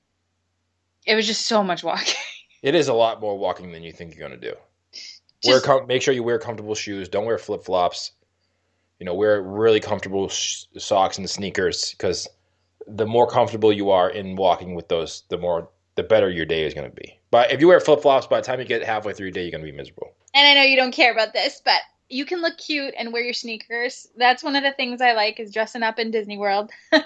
it 1.07 1.15
was 1.15 1.27
just 1.27 1.47
so 1.47 1.63
much 1.63 1.85
walking. 1.85 2.15
It 2.63 2.75
is 2.75 2.89
a 2.89 2.95
lot 2.95 3.21
more 3.21 3.37
walking 3.37 3.73
than 3.73 3.83
you 3.83 3.93
think 3.93 4.17
you're 4.17 4.27
going 4.27 4.41
to 4.41 4.51
do. 4.51 4.57
wear 5.45 5.61
com- 5.61 5.87
make 5.87 6.01
sure 6.01 6.15
you 6.15 6.23
wear 6.23 6.39
comfortable 6.39 6.75
shoes. 6.75 7.11
Don't 7.11 7.27
wear 7.27 7.37
flip 7.37 7.63
flops. 7.63 8.13
You 9.01 9.07
know, 9.07 9.15
wear 9.15 9.43
really 9.43 9.81
comfortable 9.81 10.29
sh- 10.29 10.65
socks 10.79 11.19
and 11.19 11.29
sneakers 11.29 11.91
because 11.93 12.29
the 12.87 13.07
more 13.07 13.27
comfortable 13.27 13.73
you 13.73 13.91
are 13.91 14.11
in 14.11 14.37
walking 14.37 14.75
with 14.75 14.89
those, 14.89 15.25
the 15.31 15.39
more 15.39 15.69
the 15.97 16.03
better 16.03 16.31
your 16.31 16.45
day 16.47 16.65
is 16.65 16.75
going 16.75 16.89
to 16.89 16.95
be. 16.95 17.19
But 17.31 17.51
if 17.53 17.61
you 17.61 17.69
wear 17.69 17.81
flip 17.81 18.03
flops, 18.03 18.27
by 18.27 18.41
the 18.41 18.47
time 18.47 18.61
you 18.61 18.65
get 18.67 18.83
halfway 18.85 19.13
through 19.13 19.27
your 19.27 19.33
day, 19.33 19.43
you're 19.43 19.51
going 19.51 19.65
to 19.65 19.71
be 19.71 19.77
miserable. 19.77 20.15
and 20.35 20.47
I 20.47 20.55
know 20.55 20.63
you 20.69 20.77
don't 20.77 20.93
care 20.93 21.13
about 21.13 21.33
this, 21.33 21.61
but 21.65 21.81
you 22.09 22.25
can 22.25 22.41
look 22.43 22.59
cute 22.59 22.95
and 22.99 23.13
wear 23.13 23.23
your 23.23 23.33
sneakers. 23.35 24.07
That's 24.17 24.45
one 24.45 24.55
of 24.57 24.63
the 24.63 24.73
things 24.73 25.01
I 25.01 25.13
like 25.13 25.41
is 25.41 25.51
dressing 25.53 25.83
up 25.83 25.99
in 25.99 26.11
Disney 26.11 26.37
World. 26.37 26.71
I 26.93 27.01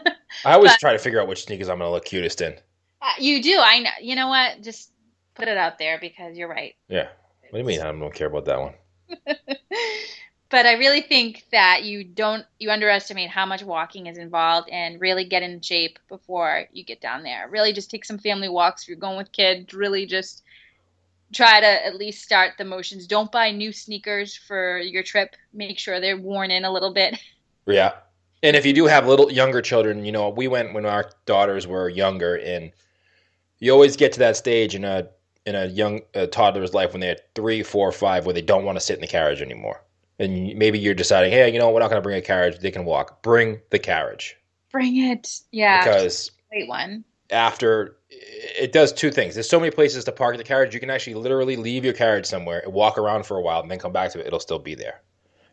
always 0.45 0.73
But- 0.73 0.80
try 0.80 0.92
to 0.92 0.99
figure 0.99 1.21
out 1.21 1.28
which 1.28 1.45
sneakers 1.45 1.68
I'm 1.68 1.78
going 1.78 1.88
to 1.88 1.92
look 1.92 2.04
cutest 2.04 2.40
in. 2.40 2.54
Uh, 3.00 3.07
you 3.18 3.42
do. 3.42 3.59
I 3.62 3.78
know. 3.78 3.90
You 4.02 4.16
know 4.16 4.28
what? 4.28 4.61
Just 4.62 4.90
put 5.35 5.47
it 5.49 5.57
out 5.57 5.78
there 5.78 5.99
because 6.00 6.37
you're 6.37 6.49
right. 6.49 6.75
Yeah. 6.88 7.09
What 7.50 7.52
do 7.52 7.59
you 7.59 7.64
mean? 7.64 7.80
I 7.80 7.85
don't 7.92 8.12
care 8.14 8.26
about 8.26 8.45
that 8.47 8.61
one. 8.61 8.75
but 10.50 10.64
I 10.64 10.75
really 10.75 11.02
think 11.02 11.45
that 11.52 11.85
you 11.85 12.05
don't 12.05 12.45
you 12.59 12.71
underestimate 12.71 13.31
how 13.31 13.45
much 13.45 13.62
walking 13.62 14.07
is 14.07 14.19
involved 14.19 14.71
and 14.71 15.00
really 15.00 15.25
get 15.25 15.43
in 15.43 15.61
shape 15.61 15.99
before 16.09 16.64
you 16.73 16.85
get 16.85 17.00
down 17.00 17.23
there. 17.23 17.49
Really 17.50 17.73
just 17.73 17.90
take 17.90 18.05
some 18.05 18.19
family 18.19 18.49
walks 18.49 18.83
if 18.83 18.88
you're 18.88 18.99
going 18.99 19.19
with 19.19 19.33
kids. 19.33 19.75
Really 19.75 20.07
just 20.07 20.43
try 21.33 21.61
to 21.61 21.87
at 21.87 21.97
least 21.97 22.25
start 22.25 22.55
the 22.57 22.64
motions. 22.64 23.07
Don't 23.07 23.31
buy 23.31 23.50
new 23.50 23.73
sneakers 23.73 24.35
for 24.35 24.78
your 24.78 25.02
trip. 25.02 25.37
Make 25.52 25.78
sure 25.78 26.00
they're 26.00 26.17
worn 26.17 26.50
in 26.50 26.64
a 26.64 26.73
little 26.73 26.93
bit. 26.93 27.19
Yeah. 27.67 27.93
And 28.43 28.57
if 28.57 28.64
you 28.64 28.73
do 28.73 28.87
have 28.87 29.07
little 29.07 29.31
younger 29.31 29.61
children, 29.61 30.07
you 30.07 30.11
know, 30.11 30.31
we 30.31 30.49
went 30.49 30.73
when 30.73 30.87
our 30.87 31.11
daughters 31.26 31.67
were 31.67 31.90
younger, 31.90 32.37
and 32.37 32.73
you 33.59 33.73
always 33.73 33.95
get 33.95 34.11
to 34.12 34.19
that 34.21 34.38
stage 34.38 34.75
in 34.75 34.87
a 34.87 35.07
in 35.45 35.55
a 35.55 35.67
young 35.67 36.00
a 36.14 36.26
toddler's 36.26 36.73
life 36.73 36.93
when 36.93 37.00
they're 37.00 37.19
three, 37.35 37.62
four, 37.62 37.93
five, 37.93 38.25
where 38.25 38.33
they 38.33 38.40
don't 38.40 38.64
want 38.64 38.76
to 38.76 38.81
sit 38.81 38.95
in 38.95 39.02
the 39.02 39.07
carriage 39.07 39.43
anymore. 39.43 39.83
And 40.18 40.54
maybe 40.56 40.78
you're 40.78 40.94
deciding, 40.94 41.32
hey, 41.32 41.52
you 41.52 41.58
know, 41.58 41.70
we're 41.70 41.80
not 41.80 41.88
going 41.90 42.00
to 42.00 42.06
bring 42.06 42.18
a 42.18 42.22
carriage; 42.22 42.58
they 42.60 42.70
can 42.70 42.84
walk. 42.84 43.22
Bring 43.22 43.60
the 43.70 43.78
carriage 43.78 44.37
Bring 44.72 44.96
it. 44.96 45.40
Yeah. 45.50 45.92
because 45.92 46.30
great 46.50 46.68
one. 46.68 47.04
after 47.30 47.96
it 48.10 48.72
does 48.72 48.92
two 48.92 49.10
things. 49.10 49.34
There's 49.34 49.48
so 49.48 49.60
many 49.60 49.70
places 49.70 50.04
to 50.04 50.12
park 50.12 50.37
the 50.37 50.44
carriage. 50.44 50.75
You 50.75 50.80
can 50.80 50.90
actually 50.90 51.14
literally 51.14 51.56
leave 51.56 51.84
your 51.84 51.94
carriage 51.94 52.26
somewhere 52.26 52.60
and 52.60 52.72
walk 52.72 52.98
around 52.98 53.26
for 53.26 53.37
a 53.37 53.42
while, 53.42 53.60
and 53.60 53.70
then 53.70 53.78
come 53.78 53.92
back 53.92 54.12
to 54.12 54.20
it. 54.20 54.26
It'll 54.26 54.40
still 54.40 54.58
be 54.58 54.75
there. 54.75 55.02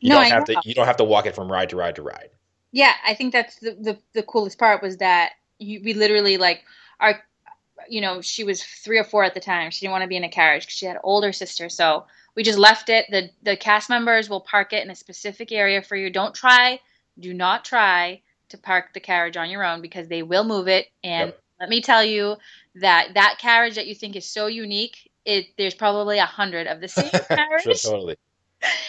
You 0.02 0.10
No, 0.10 0.16
don't 0.16 0.24
I 0.24 0.30
have 0.30 0.46
know. 0.48 0.48
to. 0.48 0.58
You 0.64 0.74
don't 0.74 0.88
have 0.88 0.98
to 0.98 1.04
walk 1.04 1.26
it 1.26 1.36
from 1.36 1.52
ride 1.52 1.70
to 1.70 1.76
ride 1.78 1.96
to 1.98 2.04
ride. 2.04 2.30
Yeah, 2.72 2.94
I 3.06 3.14
think 3.14 3.32
that's 3.34 3.58
the, 3.60 3.72
the, 3.72 4.00
the 4.14 4.24
coolest 4.24 4.60
part 4.60 4.82
was 4.82 4.98
that 4.98 5.34
you, 5.60 5.82
we 5.84 5.94
literally 5.94 6.38
like 6.38 6.64
our, 7.00 7.24
you 7.90 8.02
know, 8.02 8.22
she 8.22 8.44
was 8.44 8.64
three 8.64 8.98
or 8.98 9.04
four 9.04 9.24
at 9.24 9.34
the 9.34 9.40
time. 9.40 9.72
She 9.72 9.82
didn't 9.82 9.94
want 9.94 10.04
to 10.04 10.08
be 10.08 10.18
in 10.18 10.24
a 10.24 10.30
carriage 10.30 10.64
because 10.64 10.76
she 10.76 10.86
had 10.86 10.98
older 11.04 11.32
sister. 11.32 11.70
So 11.70 12.06
we 12.36 12.44
just 12.44 12.60
left 12.60 12.90
it. 12.90 13.06
The 13.10 13.30
the 13.44 13.58
cast 13.58 13.90
members 13.90 14.30
will 14.30 14.42
park 14.42 14.74
it 14.74 14.84
in 14.84 14.92
a 14.92 14.96
specific 14.96 15.52
area 15.52 15.82
for 15.82 15.96
you. 15.96 16.10
Don't 16.10 16.36
try, 16.36 16.80
do 17.20 17.34
not 17.34 17.66
try 17.66 18.22
to 18.50 18.58
park 18.58 18.94
the 18.94 19.00
carriage 19.00 19.38
on 19.38 19.50
your 19.50 19.64
own 19.64 19.82
because 19.82 20.08
they 20.08 20.24
will 20.24 20.44
move 20.44 20.68
it. 20.68 20.88
And 21.04 21.30
Yep. 21.30 21.40
let 21.62 21.70
me 21.70 21.82
tell 21.82 22.04
you 22.04 22.36
that 22.76 23.14
that 23.14 23.38
carriage 23.40 23.76
that 23.76 23.88
you 23.88 23.96
think 23.96 24.16
is 24.16 24.26
so 24.26 24.48
unique, 24.48 25.10
it 25.24 25.48
there's 25.58 25.76
probably 25.76 26.20
a 26.20 26.26
hundred 26.26 26.68
of 26.68 26.82
the 26.82 26.88
same 26.88 27.10
carriage. 27.28 27.64
Sure, 27.64 27.92
totally. 27.92 28.18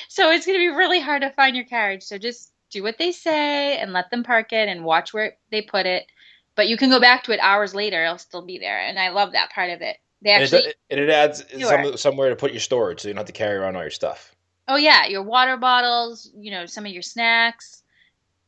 So 0.09 0.31
it's 0.31 0.47
going 0.47 0.59
to 0.59 0.71
be 0.71 0.77
really 0.77 1.01
hard 1.01 1.23
to 1.23 1.31
find 1.31 1.55
your 1.55 1.67
carriage. 1.67 2.03
So 2.03 2.19
just 2.19 2.53
do 2.71 2.83
what 2.83 2.99
they 2.99 3.13
say 3.13 3.79
and 3.79 3.93
let 3.93 4.11
them 4.11 4.25
park 4.25 4.53
it 4.53 4.69
and 4.69 4.85
watch 4.85 5.15
where 5.15 5.37
they 5.51 5.63
put 5.63 5.87
it. 5.87 6.07
But 6.55 6.69
you 6.69 6.77
can 6.77 6.91
go 6.91 6.99
back 6.99 7.25
to 7.25 7.33
it 7.33 7.41
hours 7.41 7.75
later; 7.75 8.03
it'll 8.03 8.19
still 8.19 8.43
be 8.43 8.59
there, 8.59 8.81
and 8.81 8.99
I 8.99 9.11
love 9.11 9.33
that 9.33 9.51
part 9.51 9.71
of 9.71 9.83
it. 9.83 9.99
They 10.23 10.33
And 10.33 10.53
it, 10.53 10.77
and 10.91 11.01
it 11.01 11.11
adds 11.11 11.45
some, 11.61 11.97
somewhere 11.97 12.31
to 12.31 12.37
put 12.37 12.53
your 12.53 12.61
storage, 12.61 13.01
so 13.01 13.09
you 13.09 13.15
don't 13.15 13.19
have 13.19 13.27
to 13.27 13.33
carry 13.33 13.57
around 13.57 13.77
all 13.77 13.83
your 13.83 13.91
stuff. 13.91 14.35
oh 14.69 14.77
yeah, 14.77 15.07
your 15.07 15.23
water 15.23 15.57
bottles, 15.57 16.31
you 16.37 16.51
know, 16.51 16.67
some 16.67 16.87
of 16.87 16.93
your 16.93 17.03
snacks, 17.03 17.83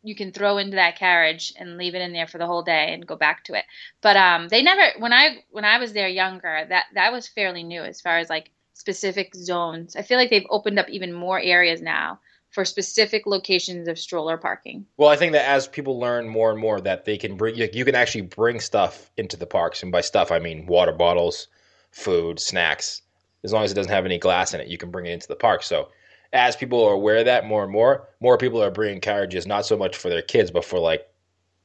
you 0.03 0.15
can 0.15 0.33
throw 0.33 0.59
into 0.59 0.77
that 0.77 0.97
carriage 0.97 1.53
and 1.59 1.77
leave 1.77 1.95
it 1.95 2.03
in 2.03 2.13
there 2.13 2.27
for 2.27 2.39
the 2.39 2.47
whole 2.47 2.63
day 2.63 2.93
and 2.93 3.07
go 3.07 3.17
back 3.17 3.45
to 3.45 3.55
it. 3.55 3.65
But 4.01 4.17
um, 4.17 4.49
they 4.49 4.63
never 4.63 4.99
when 4.99 5.13
I 5.13 5.39
when 5.51 5.65
I 5.65 5.79
was 5.79 5.93
there 5.93 6.09
younger, 6.09 6.67
that 6.69 6.87
that 6.95 7.13
was 7.13 7.29
fairly 7.29 7.63
new 7.63 7.83
as 7.83 8.01
far 8.01 8.19
as 8.19 8.31
like 8.31 8.51
specific 8.75 9.35
zones. 9.35 9.97
I 9.97 10.03
feel 10.03 10.19
like 10.19 10.31
they've 10.31 10.47
opened 10.51 10.79
up 10.79 10.89
even 10.89 11.13
more 11.13 11.41
areas 11.41 11.83
now 11.83 12.21
for 12.51 12.65
specific 12.65 13.27
locations 13.27 13.89
of 13.89 13.99
stroller 13.99 14.39
parking. 14.39 14.87
Well, 14.97 15.11
I 15.11 15.17
think 15.17 15.33
that 15.33 15.49
as 15.49 15.69
people 15.69 15.99
learn 15.99 16.29
more 16.29 16.51
and 16.51 16.59
more 16.59 16.81
that 16.81 17.05
they 17.05 17.19
can 17.19 17.37
bring, 17.37 17.57
you, 17.57 17.69
you 17.73 17.85
can 17.85 17.95
actually 17.95 18.23
bring 18.23 18.61
stuff 18.61 19.11
into 19.17 19.37
the 19.37 19.47
parks, 19.47 19.83
and 19.83 19.93
by 19.93 20.01
stuff 20.01 20.33
I 20.33 20.39
mean 20.39 20.67
water 20.67 20.93
bottles, 20.93 21.49
food, 21.91 22.39
snacks. 22.41 23.03
As 23.45 23.53
long 23.53 23.65
as 23.65 23.71
it 23.73 23.75
doesn't 23.75 23.93
have 23.93 24.05
any 24.05 24.19
glass 24.19 24.53
in 24.55 24.61
it, 24.61 24.69
you 24.69 24.79
can 24.79 24.91
bring 24.91 25.07
it 25.07 25.13
into 25.13 25.29
the 25.29 25.37
park. 25.37 25.63
So, 25.63 25.89
as 26.33 26.57
people 26.57 26.85
are 26.85 26.93
aware 26.93 27.19
of 27.19 27.25
that 27.27 27.47
more 27.47 27.63
and 27.63 27.73
more, 27.73 28.09
more 28.21 28.37
people 28.37 28.63
are 28.63 28.71
bringing 28.71 29.01
carriages 29.01 29.47
not 29.47 29.65
so 29.65 29.77
much 29.77 29.97
for 29.97 30.09
their 30.09 30.23
kids, 30.23 30.51
but 30.51 30.65
for 30.65 30.79
like 30.79 31.09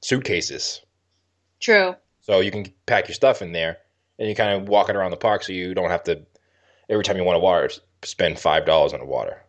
suitcases. 0.02 0.82
True. 1.60 1.96
So 2.22 2.40
you 2.40 2.52
can 2.52 2.66
pack 2.86 3.08
your 3.08 3.16
stuff 3.16 3.42
in 3.42 3.52
there, 3.52 3.78
and 4.20 4.30
you 4.30 4.36
kind 4.36 4.62
of 4.62 4.70
walk 4.70 4.90
it 4.90 4.96
around 4.96 5.12
the 5.12 5.18
park, 5.18 5.44
so 5.44 5.52
you 5.52 5.74
don't 5.74 5.90
have 5.90 6.04
to 6.04 6.22
every 6.90 7.04
time 7.04 7.18
you 7.18 7.24
want 7.24 7.36
to 7.36 7.40
water 7.40 7.70
spend 8.04 8.38
five 8.40 8.66
dollars 8.66 8.94
on 8.94 9.02
a 9.02 9.06
water. 9.06 9.42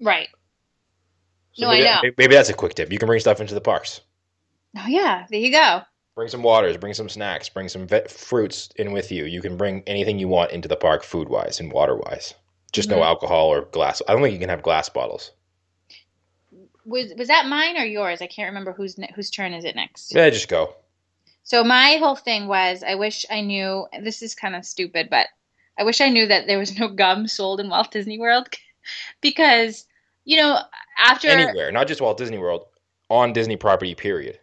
Right. 0.00 0.28
So 1.52 1.66
No, 1.66 1.70
I 1.72 1.80
know. 1.80 2.00
maybe 2.18 2.34
that's 2.34 2.50
a 2.50 2.54
quick 2.54 2.74
tip. 2.74 2.92
You 2.92 2.98
can 2.98 3.06
bring 3.06 3.20
stuff 3.20 3.40
into 3.40 3.54
the 3.54 3.60
parks. 3.60 4.00
Oh 4.76 4.86
yeah, 4.86 5.26
there 5.30 5.40
you 5.40 5.50
go. 5.52 5.80
Bring 6.16 6.28
some 6.28 6.42
waters, 6.42 6.78
bring 6.78 6.94
some 6.94 7.10
snacks, 7.10 7.50
bring 7.50 7.68
some 7.68 7.86
vet 7.86 8.10
fruits 8.10 8.70
in 8.76 8.90
with 8.92 9.12
you. 9.12 9.26
You 9.26 9.42
can 9.42 9.56
bring 9.58 9.82
anything 9.86 10.18
you 10.18 10.28
want 10.28 10.50
into 10.50 10.66
the 10.66 10.74
park, 10.76 11.04
food 11.04 11.28
wise 11.28 11.60
and 11.60 11.70
water 11.70 11.94
wise. 11.94 12.32
Just 12.72 12.88
no 12.88 12.96
Mhm. 12.96 13.04
alcohol 13.04 13.48
or 13.48 13.66
glass. 13.66 14.00
I 14.08 14.12
don't 14.12 14.22
think 14.22 14.32
you 14.32 14.40
can 14.40 14.48
have 14.48 14.62
glass 14.62 14.88
bottles. 14.88 15.32
Was 16.86 17.12
was 17.18 17.28
that 17.28 17.46
mine 17.46 17.76
or 17.76 17.84
yours? 17.84 18.22
I 18.22 18.26
can't 18.28 18.48
remember 18.48 18.72
whose 18.72 18.96
ne- 18.96 19.12
whose 19.14 19.30
turn 19.30 19.52
is 19.52 19.64
it 19.64 19.76
next. 19.76 20.14
Yeah, 20.14 20.30
just 20.30 20.48
go. 20.48 20.74
So 21.42 21.62
my 21.62 21.96
whole 21.96 22.16
thing 22.16 22.48
was, 22.48 22.82
I 22.82 22.94
wish 22.94 23.26
I 23.30 23.40
knew. 23.42 23.86
This 24.02 24.22
is 24.22 24.34
kind 24.34 24.56
of 24.56 24.64
stupid, 24.64 25.08
but 25.10 25.26
I 25.78 25.84
wish 25.84 26.00
I 26.00 26.08
knew 26.08 26.26
that 26.26 26.46
there 26.46 26.58
was 26.58 26.78
no 26.78 26.88
gum 26.88 27.28
sold 27.28 27.60
in 27.60 27.68
Walt 27.68 27.90
Disney 27.90 28.18
World, 28.18 28.48
because 29.20 29.84
you 30.24 30.38
know 30.38 30.60
after 30.98 31.28
Anywhere, 31.28 31.70
not 31.72 31.88
just 31.88 32.00
Walt 32.00 32.16
Disney 32.16 32.38
World, 32.38 32.64
on 33.10 33.34
Disney 33.34 33.56
property. 33.56 33.94
Period. 33.94 34.38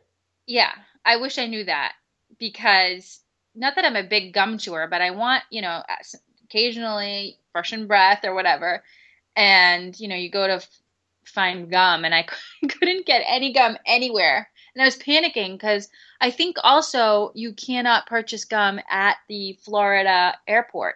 yeah, 0.46 0.74
I 1.06 1.18
wish 1.18 1.38
I 1.38 1.48
knew 1.48 1.64
that 1.66 1.94
because 2.40 3.20
not 3.56 3.76
that 3.76 3.86
I'm 3.86 3.96
a 3.96 4.04
big 4.04 4.34
gum 4.34 4.58
chewer, 4.58 4.88
but 4.90 5.02
I 5.02 5.12
want 5.12 5.44
you 5.50 5.62
know 5.62 5.84
as- 5.88 6.16
occasionally 6.46 7.38
freshen 7.52 7.88
breath 7.88 8.24
or 8.26 8.34
whatever, 8.34 8.84
and 9.36 9.98
you 10.00 10.08
know 10.08 10.16
you 10.16 10.30
go 10.30 10.48
to 10.48 10.54
f- 10.56 10.82
find 11.26 11.70
gum 11.70 12.06
and 12.06 12.14
I 12.16 12.26
couldn't 12.70 13.06
get 13.06 13.24
any 13.28 13.54
gum 13.54 13.78
anywhere, 13.86 14.50
and 14.76 14.82
I 14.82 14.86
was 14.86 14.98
panicking 14.98 15.54
because 15.54 15.90
I 16.22 16.32
think 16.32 16.58
also 16.64 17.32
you 17.36 17.54
cannot 17.54 18.08
purchase 18.08 18.46
gum 18.46 18.80
at 18.90 19.18
the 19.28 19.60
Florida 19.64 20.38
airport, 20.48 20.96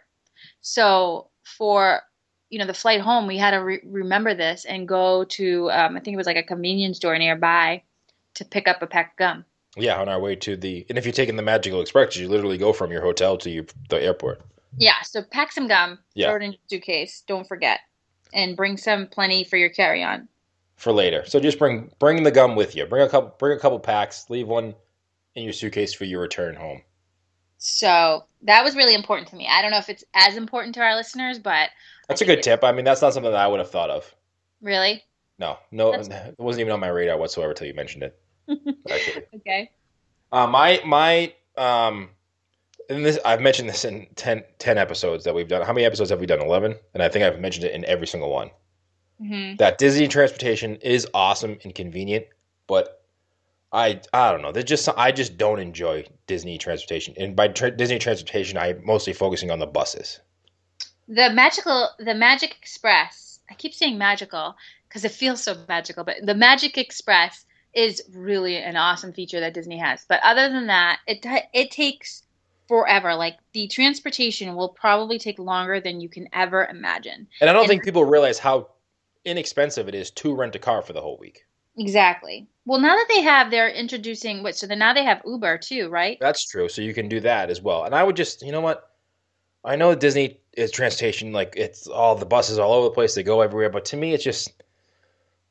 so 0.61 1.29
for 1.43 2.01
you 2.49 2.59
know 2.59 2.65
the 2.65 2.73
flight 2.73 3.01
home 3.01 3.27
we 3.27 3.37
had 3.37 3.51
to 3.51 3.57
re- 3.57 3.81
remember 3.85 4.33
this 4.33 4.65
and 4.65 4.87
go 4.87 5.25
to 5.25 5.69
um, 5.71 5.97
I 5.97 5.99
think 5.99 6.13
it 6.15 6.17
was 6.17 6.27
like 6.27 6.37
a 6.37 6.43
convenience 6.43 6.97
store 6.97 7.17
nearby 7.17 7.83
to 8.35 8.45
pick 8.45 8.67
up 8.67 8.81
a 8.81 8.87
pack 8.87 9.13
of 9.13 9.17
gum. 9.17 9.45
Yeah, 9.77 9.99
on 10.01 10.09
our 10.09 10.19
way 10.19 10.35
to 10.37 10.55
the. 10.57 10.85
And 10.89 10.97
if 10.97 11.05
you're 11.05 11.13
taking 11.13 11.35
the 11.35 11.43
Magical 11.43 11.81
Express, 11.81 12.15
you 12.17 12.27
literally 12.27 12.57
go 12.57 12.73
from 12.73 12.91
your 12.91 13.01
hotel 13.01 13.37
to 13.37 13.49
your, 13.49 13.65
the 13.89 14.01
airport. 14.01 14.41
Yeah, 14.77 15.01
so 15.03 15.21
pack 15.23 15.51
some 15.51 15.67
gum, 15.67 15.99
Yeah. 16.13 16.27
throw 16.27 16.35
it 16.37 16.43
in 16.43 16.51
your 16.51 16.59
suitcase, 16.69 17.23
don't 17.27 17.47
forget, 17.47 17.79
and 18.33 18.55
bring 18.55 18.77
some 18.77 19.07
plenty 19.07 19.43
for 19.43 19.57
your 19.57 19.69
carry-on. 19.69 20.27
for 20.75 20.91
later. 20.91 21.23
So 21.25 21.39
just 21.39 21.57
bring 21.57 21.91
bring 21.97 22.21
the 22.23 22.29
gum 22.31 22.55
with 22.55 22.75
you. 22.75 22.85
Bring 22.85 23.01
a 23.01 23.09
couple 23.09 23.33
bring 23.39 23.57
a 23.57 23.59
couple 23.59 23.79
packs. 23.79 24.29
Leave 24.29 24.47
one 24.47 24.75
in 25.33 25.43
your 25.43 25.53
suitcase 25.53 25.93
for 25.93 26.05
your 26.05 26.21
return 26.21 26.55
home. 26.55 26.81
So 27.57 28.25
that 28.43 28.63
was 28.63 28.75
really 28.75 28.93
important 28.93 29.29
to 29.29 29.35
me. 29.35 29.47
I 29.49 29.61
don't 29.63 29.71
know 29.71 29.77
if 29.79 29.89
it's 29.89 30.03
as 30.13 30.37
important 30.37 30.75
to 30.75 30.81
our 30.81 30.95
listeners, 30.95 31.39
but 31.39 31.69
That's 32.07 32.21
a 32.21 32.25
good 32.25 32.43
tip. 32.43 32.63
I 32.63 32.71
mean, 32.71 32.85
that's 32.85 33.01
not 33.01 33.13
something 33.13 33.31
that 33.31 33.39
I 33.41 33.47
would 33.47 33.59
have 33.59 33.71
thought 33.71 33.89
of. 33.89 34.13
really, 34.61 35.03
No, 35.39 35.57
no, 35.71 35.91
That's- 35.91 36.29
it 36.29 36.39
wasn't 36.39 36.61
even 36.61 36.73
on 36.73 36.79
my 36.79 36.87
radar 36.87 37.17
whatsoever 37.17 37.53
till 37.53 37.67
you 37.67 37.73
mentioned 37.73 38.03
it. 38.03 38.19
Actually, 38.89 39.23
okay. 39.35 39.71
uh, 40.31 40.47
my 40.47 40.81
my 40.85 41.33
um, 41.57 42.09
and 42.89 43.05
this 43.05 43.19
I've 43.25 43.41
mentioned 43.41 43.69
this 43.69 43.85
in 43.85 44.07
10, 44.15 44.43
10 44.59 44.77
episodes 44.77 45.23
that 45.25 45.35
we've 45.35 45.47
done. 45.47 45.65
How 45.65 45.73
many 45.73 45.85
episodes 45.85 46.09
have 46.09 46.19
we 46.19 46.25
done? 46.25 46.41
Eleven, 46.41 46.75
and 46.93 47.03
I 47.03 47.09
think 47.09 47.25
I've 47.25 47.39
mentioned 47.39 47.65
it 47.65 47.73
in 47.73 47.85
every 47.85 48.07
single 48.07 48.29
one. 48.29 48.49
hmm 49.19 49.55
that 49.57 49.77
Disney 49.77 50.07
transportation 50.07 50.75
is 50.77 51.07
awesome 51.13 51.57
and 51.63 51.73
convenient, 51.75 52.25
but 52.67 53.03
I 53.71 54.01
I 54.13 54.31
don't 54.31 54.41
know. 54.41 54.51
There's 54.51 54.65
just 54.65 54.87
I 54.97 55.11
just 55.11 55.37
don't 55.37 55.59
enjoy 55.59 56.05
Disney 56.27 56.57
transportation, 56.57 57.13
and 57.17 57.35
by 57.35 57.49
tra- 57.49 57.71
Disney 57.71 57.99
transportation, 57.99 58.57
I'm 58.57 58.85
mostly 58.85 59.13
focusing 59.13 59.51
on 59.51 59.59
the 59.59 59.67
buses. 59.67 60.19
The 61.07 61.29
magical, 61.31 61.89
the 61.99 62.13
Magic 62.13 62.55
Express. 62.57 63.39
I 63.49 63.53
keep 63.55 63.73
saying 63.73 63.97
magical 63.97 64.55
because 64.87 65.05
it 65.05 65.11
feels 65.11 65.43
so 65.43 65.55
magical, 65.67 66.03
but 66.03 66.17
the 66.23 66.35
Magic 66.35 66.77
Express 66.77 67.45
is 67.73 68.01
really 68.13 68.57
an 68.57 68.75
awesome 68.75 69.13
feature 69.13 69.39
that 69.39 69.53
Disney 69.53 69.77
has. 69.77 70.05
But 70.07 70.19
other 70.23 70.49
than 70.49 70.67
that, 70.67 70.99
it 71.07 71.25
it 71.53 71.71
takes 71.71 72.23
forever. 72.67 73.15
Like 73.15 73.37
the 73.53 73.67
transportation 73.67 74.55
will 74.55 74.69
probably 74.69 75.19
take 75.19 75.39
longer 75.39 75.79
than 75.79 76.01
you 76.01 76.09
can 76.09 76.27
ever 76.33 76.65
imagine. 76.65 77.27
And 77.41 77.49
I 77.49 77.53
don't 77.53 77.63
And- 77.63 77.69
think 77.69 77.83
people 77.83 78.03
realize 78.05 78.39
how 78.39 78.69
inexpensive 79.25 79.87
it 79.87 79.95
is 79.95 80.11
to 80.11 80.33
rent 80.35 80.55
a 80.55 80.59
car 80.59 80.81
for 80.81 80.93
the 80.93 81.01
whole 81.01 81.17
week. 81.17 81.43
Exactly. 81.77 82.47
Well, 82.65 82.79
now 82.79 82.95
that 82.95 83.05
they 83.07 83.21
have, 83.21 83.51
they're 83.51 83.69
introducing 83.69 84.41
what? 84.41 84.55
So 84.55 84.65
then 84.67 84.79
now 84.79 84.93
they 84.93 85.03
have 85.03 85.21
Uber 85.25 85.59
too, 85.59 85.89
right? 85.89 86.17
That's 86.19 86.45
true. 86.45 86.67
So 86.69 86.81
you 86.81 86.93
can 86.93 87.07
do 87.07 87.19
that 87.19 87.49
as 87.49 87.61
well. 87.61 87.83
And 87.83 87.93
I 87.93 88.03
would 88.03 88.15
just, 88.15 88.41
you 88.41 88.51
know 88.51 88.61
what? 88.61 88.89
I 89.63 89.75
know 89.75 89.93
Disney 89.93 90.39
is 90.53 90.71
transportation, 90.71 91.33
like 91.33 91.53
it's 91.55 91.87
all 91.87 92.15
the 92.15 92.25
buses 92.25 92.57
all 92.57 92.73
over 92.73 92.85
the 92.85 92.91
place. 92.95 93.13
They 93.15 93.23
go 93.23 93.41
everywhere. 93.41 93.69
But 93.69 93.85
to 93.85 93.97
me, 93.97 94.13
it's 94.13 94.23
just, 94.23 94.51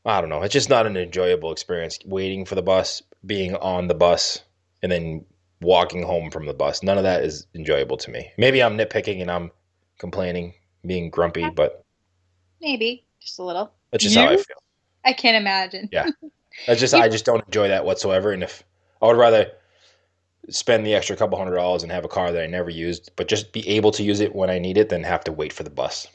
I 0.07 0.21
don't 0.21 0.31
know. 0.31 0.43
It's 0.43 0.53
just 0.53 0.71
not 0.71 0.87
an 0.87 0.97
enjoyable 0.97 1.51
experience 1.51 1.99
waiting 2.05 2.45
for 2.45 2.55
the 2.55 2.63
bus, 2.63 3.03
being 3.27 3.57
on 3.57 3.89
the 3.89 3.95
bus, 3.95 4.41
and 4.83 4.91
then 4.91 5.25
walking 5.61 6.03
home 6.03 6.31
from 6.31 6.47
the 6.47 6.55
bus. 6.55 6.83
None 6.83 6.97
of 6.97 7.03
that 7.03 7.25
is 7.25 7.47
enjoyable 7.55 7.97
to 7.99 8.11
me. 8.11 8.31
Maybe 8.39 8.63
I'm 8.63 8.79
nitpicking 8.79 9.21
and 9.21 9.31
I'm 9.31 9.51
complaining, 9.99 10.55
being 10.87 11.11
grumpy, 11.11 11.51
but 11.51 11.85
Maybe 12.61 13.05
just 13.21 13.39
a 13.39 13.43
little. 13.43 13.73
that's 13.91 14.05
just 14.05 14.17
how 14.17 14.29
I 14.29 14.37
feel. 14.37 14.63
I 15.05 15.13
can't 15.13 15.37
imagine. 15.37 15.89
Yeah. 15.93 16.07
That's 16.67 16.81
just 16.81 16.95
I 16.95 17.09
just 17.09 17.27
don't 17.27 17.45
enjoy 17.45 17.69
that 17.69 17.85
whatsoever. 17.85 18.33
And 18.33 18.43
if 18.43 18.65
I 19.03 19.07
would 19.07 19.19
rather 19.19 19.53
spend 20.49 20.87
the 20.87 20.95
extra 20.95 21.15
couple 21.15 21.37
hundred 21.37 21.57
dollars 21.57 21.83
and 21.83 21.93
have 21.93 22.07
a 22.07 22.09
car 22.09 22.33
that 22.33 22.43
I 22.43 22.47
never 22.47 22.71
used, 22.71 23.11
but 23.15 23.29
just 23.29 23.53
be 23.53 23.69
able 23.69 23.91
to 23.93 24.03
use 24.03 24.21
it 24.21 24.35
when 24.35 24.49
I 24.49 24.59
need 24.59 24.79
it, 24.79 24.89
than 24.89 25.05
have 25.05 25.23
to 25.25 25.33
wait 25.33 25.53
for 25.53 25.65
the 25.65 25.71
bus. 25.71 26.09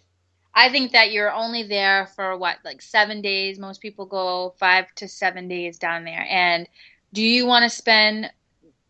I 0.54 0.70
think 0.70 0.92
that 0.92 1.12
you're 1.12 1.32
only 1.32 1.64
there 1.64 2.08
for 2.16 2.38
what, 2.38 2.58
like 2.66 2.82
seven 2.82 3.22
days. 3.22 3.58
Most 3.60 3.82
people 3.82 4.06
go 4.06 4.54
five 4.60 4.94
to 4.96 5.08
seven 5.08 5.48
days 5.48 5.78
down 5.78 6.04
there. 6.04 6.26
And 6.30 6.68
do 7.14 7.22
you 7.22 7.46
want 7.46 7.64
to 7.64 7.70
spend, 7.70 8.30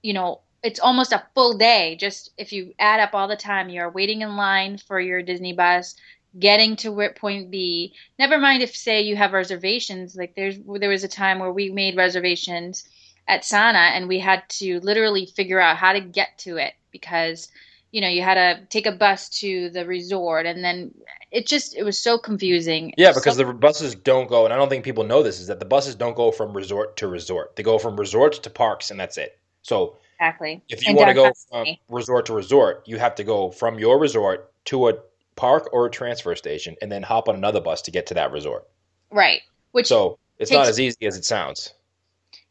you 0.02 0.14
know, 0.14 0.42
it's 0.64 0.80
almost 0.80 1.12
a 1.12 1.26
full 1.34 1.58
day. 1.58 1.96
Just 2.00 2.32
if 2.38 2.52
you 2.54 2.74
add 2.80 3.00
up 3.00 3.14
all 3.14 3.28
the 3.28 3.36
time, 3.36 3.70
you're 3.70 3.90
waiting 3.90 4.22
in 4.22 4.36
line 4.36 4.78
for 4.78 5.00
your 5.00 5.22
Disney 5.22 5.54
bus, 5.54 5.96
getting 6.38 6.76
to 6.78 7.10
point 7.16 7.52
B. 7.52 7.94
Never 8.20 8.38
mind 8.38 8.62
if, 8.64 8.76
say, 8.76 9.02
you 9.02 9.16
have 9.16 9.34
reservations. 9.34 10.16
Like 10.16 10.36
there's 10.36 10.58
there 10.80 10.90
was 10.90 11.04
a 11.04 11.08
time 11.08 11.40
where 11.40 11.52
we 11.52 11.70
made 11.70 11.98
reservations 11.98 12.88
at 13.28 13.44
Sanaa 13.44 13.92
and 13.92 14.08
we 14.08 14.20
had 14.20 14.48
to 14.50 14.80
literally 14.82 15.26
figure 15.26 15.60
out 15.60 15.78
how 15.78 15.94
to 15.94 16.02
get 16.02 16.38
to 16.40 16.58
it 16.58 16.74
because 16.92 17.48
you 17.92 18.02
know 18.02 18.08
you 18.08 18.22
had 18.22 18.36
to 18.36 18.66
take 18.68 18.86
a 18.86 18.92
bus 18.92 19.30
to 19.30 19.70
the 19.70 19.86
resort 19.86 20.46
and 20.46 20.64
then 20.64 20.94
it 21.32 21.46
just 21.48 21.76
it 21.76 21.84
was 21.84 21.98
so 21.98 22.18
confusing 22.18 22.94
Yeah, 22.98 23.12
because 23.14 23.38
So- 23.38 23.44
the 23.46 23.54
buses 23.54 23.96
don't 23.96 24.28
go, 24.28 24.46
and 24.46 24.54
I 24.54 24.58
don't 24.58 24.70
think 24.70 24.84
people 24.84 25.04
know 25.06 25.24
this, 25.24 25.40
is 25.40 25.48
that 25.48 25.60
the 25.60 25.66
buses 25.66 25.96
don't 25.96 26.16
go 26.16 26.32
from 26.32 26.54
resort 26.54 26.98
to 26.98 27.08
resort. 27.08 27.56
They 27.56 27.64
go 27.64 27.78
from 27.78 27.98
resorts 27.98 28.40
to 28.40 28.50
parks, 28.50 28.92
and 28.92 29.00
that's 29.00 29.18
it. 29.18 29.38
So 29.62 29.96
exactly 30.20 30.62
if 30.70 30.82
you 30.84 30.90
And 30.90 30.98
want 30.98 31.10
to 31.10 31.14
go 31.14 31.32
from 31.50 31.68
resort 31.90 32.26
to 32.28 32.34
resort, 32.34 32.84
you 32.86 32.98
have 32.98 33.16
to 33.16 33.24
go 33.24 33.50
from 33.52 33.80
your 33.80 33.98
resort 34.00 34.52
to 34.66 34.90
a 34.90 34.94
park 35.36 35.70
or 35.74 35.86
a 35.86 35.90
transfer 35.90 36.36
station, 36.36 36.76
and 36.82 36.92
then 36.92 37.02
hop 37.04 37.30
on 37.30 37.36
another 37.36 37.62
bus 37.62 37.82
to 37.84 37.92
get 37.92 38.06
to 38.08 38.14
that 38.16 38.32
resort. 38.32 38.68
right 39.12 39.42
which 39.72 39.88
So 39.88 40.18
it's 40.38 40.52
not 40.52 40.68
as 40.68 40.80
easy 40.80 41.06
as 41.08 41.16
it 41.16 41.24
sounds. 41.24 41.74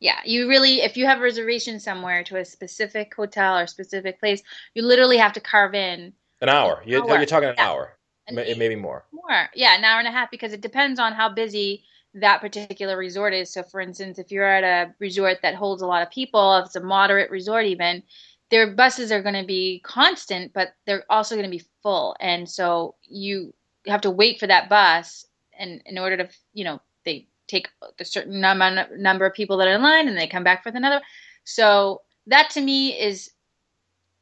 Yeah 0.00 0.18
you 0.24 0.48
really 0.48 0.80
if 0.80 0.96
you 0.96 1.06
have 1.06 1.18
a 1.18 1.22
reservation 1.22 1.78
somewhere 1.78 2.24
to 2.24 2.36
a 2.38 2.44
specific 2.44 3.14
hotel 3.14 3.58
or 3.58 3.66
specific 3.66 4.18
place 4.18 4.42
you 4.74 4.82
literally 4.82 5.18
have 5.18 5.32
to 5.32 5.40
carve 5.40 5.74
in 5.74 6.12
An 6.40 6.48
hour. 6.48 6.82
You're, 6.86 7.02
hour. 7.08 7.16
you're 7.18 7.26
talking 7.26 7.48
an 7.50 7.54
Yeah. 7.58 7.68
hour, 7.70 7.96
an 8.26 8.34
May- 8.34 8.54
maybe 8.54 8.76
more. 8.76 9.04
More. 9.12 9.50
Yeah, 9.54 9.76
an 9.76 9.84
hour 9.84 9.98
and 9.98 10.08
a 10.08 10.12
half 10.12 10.30
because 10.30 10.52
it 10.52 10.62
depends 10.62 10.98
on 10.98 11.12
how 11.12 11.28
busy 11.28 11.84
that 12.14 12.40
particular 12.40 12.96
resort 12.96 13.34
is. 13.34 13.52
So, 13.52 13.62
for 13.62 13.80
instance, 13.80 14.18
if 14.18 14.32
you're 14.32 14.44
at 14.44 14.64
a 14.64 14.94
resort 14.98 15.38
that 15.42 15.54
holds 15.54 15.82
a 15.82 15.86
lot 15.86 16.02
of 16.02 16.10
people, 16.10 16.56
if 16.58 16.66
it's 16.66 16.76
a 16.76 16.80
moderate 16.80 17.30
resort, 17.30 17.66
even, 17.66 18.02
their 18.50 18.74
buses 18.74 19.12
are 19.12 19.22
going 19.22 19.36
to 19.40 19.46
be 19.46 19.80
constant, 19.84 20.52
but 20.52 20.74
they're 20.86 21.04
also 21.08 21.36
going 21.36 21.44
to 21.50 21.56
be 21.58 21.64
full. 21.82 22.16
And 22.18 22.48
so 22.48 22.96
you 23.04 23.54
have 23.86 24.00
to 24.02 24.10
wait 24.10 24.40
for 24.40 24.48
that 24.48 24.68
bus. 24.68 25.24
And 25.56 25.82
in 25.86 25.98
order 25.98 26.16
to, 26.16 26.28
you 26.52 26.64
know, 26.64 26.80
they 27.04 27.28
take 27.50 27.68
a 27.98 28.04
certain 28.04 28.40
number, 28.40 28.88
number 28.96 29.26
of 29.26 29.34
people 29.34 29.56
that 29.58 29.68
are 29.68 29.74
in 29.74 29.82
line 29.82 30.08
and 30.08 30.16
they 30.16 30.26
come 30.26 30.44
back 30.44 30.62
for 30.62 30.70
another. 30.70 31.00
So, 31.44 32.02
that 32.26 32.50
to 32.50 32.60
me 32.60 32.98
is 32.98 33.30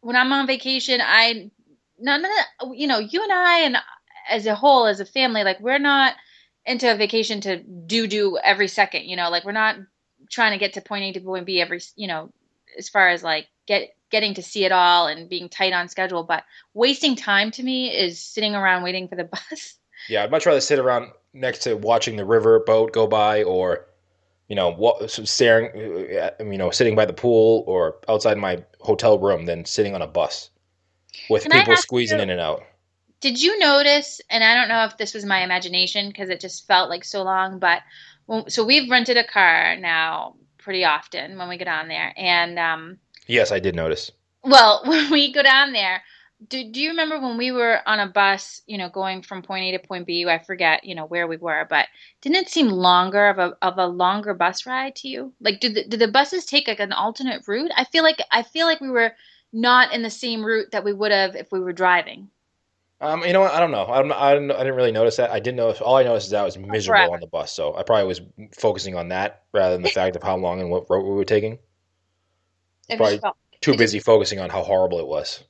when 0.00 0.16
I'm 0.16 0.32
on 0.32 0.46
vacation, 0.46 1.00
I 1.02 1.50
none 1.98 2.24
of 2.24 2.74
you 2.74 2.86
know, 2.86 2.98
you 2.98 3.22
and 3.22 3.32
I 3.32 3.60
and 3.60 3.76
as 4.28 4.46
a 4.46 4.54
whole, 4.54 4.86
as 4.86 5.00
a 5.00 5.04
family, 5.04 5.42
like 5.42 5.60
we're 5.60 5.78
not 5.78 6.14
into 6.64 6.90
a 6.90 6.96
vacation 6.96 7.40
to 7.42 7.56
do 7.62 8.06
do 8.06 8.38
every 8.38 8.68
second, 8.68 9.04
you 9.04 9.16
know, 9.16 9.30
like 9.30 9.44
we're 9.44 9.52
not 9.52 9.76
trying 10.30 10.52
to 10.52 10.58
get 10.58 10.74
to 10.74 10.80
point 10.80 11.04
A 11.04 11.12
to 11.12 11.20
point 11.20 11.46
B 11.46 11.60
every, 11.60 11.80
you 11.96 12.06
know, 12.06 12.30
as 12.76 12.88
far 12.88 13.08
as 13.08 13.22
like 13.22 13.48
get 13.66 13.94
getting 14.10 14.34
to 14.34 14.42
see 14.42 14.64
it 14.64 14.72
all 14.72 15.06
and 15.06 15.28
being 15.28 15.48
tight 15.48 15.72
on 15.72 15.88
schedule. 15.88 16.22
But 16.22 16.44
wasting 16.74 17.16
time 17.16 17.50
to 17.52 17.62
me 17.62 17.94
is 17.94 18.20
sitting 18.20 18.54
around 18.54 18.82
waiting 18.82 19.08
for 19.08 19.16
the 19.16 19.24
bus. 19.50 19.74
Yeah, 20.08 20.24
I'd 20.24 20.30
much 20.30 20.46
rather 20.46 20.60
sit 20.60 20.78
around 20.78 21.10
next 21.32 21.60
to 21.60 21.76
watching 21.76 22.16
the 22.16 22.24
river 22.24 22.60
boat 22.60 22.92
go 22.92 23.06
by, 23.06 23.42
or 23.42 23.86
you 24.48 24.56
know, 24.56 25.06
staring, 25.06 26.16
uh, 26.16 26.30
you 26.40 26.56
know, 26.56 26.70
sitting 26.70 26.96
by 26.96 27.04
the 27.04 27.12
pool 27.12 27.64
or 27.66 27.96
outside 28.08 28.38
my 28.38 28.64
hotel 28.80 29.18
room 29.18 29.44
than 29.44 29.64
sitting 29.64 29.94
on 29.94 30.00
a 30.00 30.06
bus 30.06 30.50
with 31.28 31.42
Can 31.42 31.52
people 31.52 31.76
squeezing 31.76 32.18
you- 32.18 32.22
in 32.22 32.30
and 32.30 32.40
out. 32.40 32.64
Did 33.20 33.42
you 33.42 33.58
notice? 33.58 34.20
And 34.30 34.44
I 34.44 34.54
don't 34.54 34.68
know 34.68 34.84
if 34.84 34.96
this 34.96 35.12
was 35.12 35.24
my 35.24 35.42
imagination 35.42 36.08
because 36.08 36.30
it 36.30 36.38
just 36.40 36.68
felt 36.68 36.88
like 36.88 37.04
so 37.04 37.24
long, 37.24 37.58
but 37.58 37.82
when, 38.26 38.48
so 38.48 38.64
we've 38.64 38.88
rented 38.88 39.16
a 39.16 39.24
car 39.24 39.76
now 39.76 40.36
pretty 40.56 40.84
often 40.84 41.36
when 41.36 41.48
we 41.48 41.56
get 41.56 41.66
on 41.66 41.88
there, 41.88 42.14
and 42.16 42.58
um, 42.58 42.98
Yes, 43.26 43.50
I 43.52 43.58
did 43.58 43.74
notice. 43.74 44.12
Well, 44.44 44.82
when 44.86 45.10
we 45.10 45.32
go 45.32 45.42
down 45.42 45.72
there, 45.72 46.02
do, 46.46 46.70
do 46.70 46.80
you 46.80 46.90
remember 46.90 47.18
when 47.18 47.36
we 47.36 47.50
were 47.50 47.80
on 47.86 47.98
a 47.98 48.06
bus, 48.06 48.62
you 48.66 48.78
know, 48.78 48.88
going 48.88 49.22
from 49.22 49.42
point 49.42 49.64
A 49.64 49.78
to 49.78 49.84
point 49.86 50.06
B? 50.06 50.24
I 50.26 50.38
forget, 50.38 50.84
you 50.84 50.94
know, 50.94 51.06
where 51.06 51.26
we 51.26 51.36
were, 51.36 51.66
but 51.68 51.86
didn't 52.20 52.36
it 52.38 52.48
seem 52.48 52.68
longer 52.68 53.28
of 53.28 53.38
a 53.38 53.56
of 53.60 53.76
a 53.78 53.86
longer 53.86 54.34
bus 54.34 54.64
ride 54.64 54.94
to 54.96 55.08
you? 55.08 55.32
Like, 55.40 55.58
did 55.60 55.74
the, 55.74 55.84
did 55.84 56.00
the 56.00 56.08
buses 56.08 56.46
take 56.46 56.68
like 56.68 56.78
an 56.80 56.92
alternate 56.92 57.42
route? 57.48 57.72
I 57.76 57.84
feel 57.84 58.04
like 58.04 58.22
I 58.30 58.44
feel 58.44 58.66
like 58.66 58.80
we 58.80 58.90
were 58.90 59.12
not 59.52 59.92
in 59.92 60.02
the 60.02 60.10
same 60.10 60.44
route 60.44 60.70
that 60.70 60.84
we 60.84 60.92
would 60.92 61.10
have 61.10 61.34
if 61.34 61.50
we 61.50 61.58
were 61.58 61.72
driving. 61.72 62.30
Um, 63.00 63.22
you 63.24 63.32
know 63.32 63.40
what? 63.40 63.52
I 63.52 63.60
don't 63.60 63.70
know. 63.70 63.86
I'm, 63.86 64.12
I 64.12 64.34
didn't, 64.34 64.50
I 64.50 64.58
didn't 64.58 64.74
really 64.74 64.90
notice 64.90 65.16
that. 65.16 65.30
I 65.30 65.38
didn't 65.38 65.56
notice. 65.56 65.80
All 65.80 65.96
I 65.96 66.02
noticed 66.02 66.26
is 66.26 66.30
that 66.32 66.42
I 66.42 66.44
was 66.44 66.58
miserable 66.58 66.98
Forever. 66.98 67.14
on 67.14 67.20
the 67.20 67.28
bus, 67.28 67.52
so 67.52 67.76
I 67.76 67.84
probably 67.84 68.06
was 68.08 68.20
focusing 68.58 68.96
on 68.96 69.08
that 69.08 69.44
rather 69.52 69.74
than 69.74 69.82
the 69.82 69.90
fact 69.90 70.16
of 70.16 70.22
how 70.22 70.36
long 70.36 70.60
and 70.60 70.68
what 70.68 70.90
route 70.90 71.04
we 71.04 71.14
were 71.14 71.24
taking. 71.24 71.58
It 72.88 72.96
Probably 72.96 73.18
felt- 73.18 73.36
Too 73.60 73.76
busy 73.76 73.98
focusing 73.98 74.40
on 74.40 74.48
how 74.48 74.62
horrible 74.62 74.98
it 74.98 75.06
was. 75.06 75.44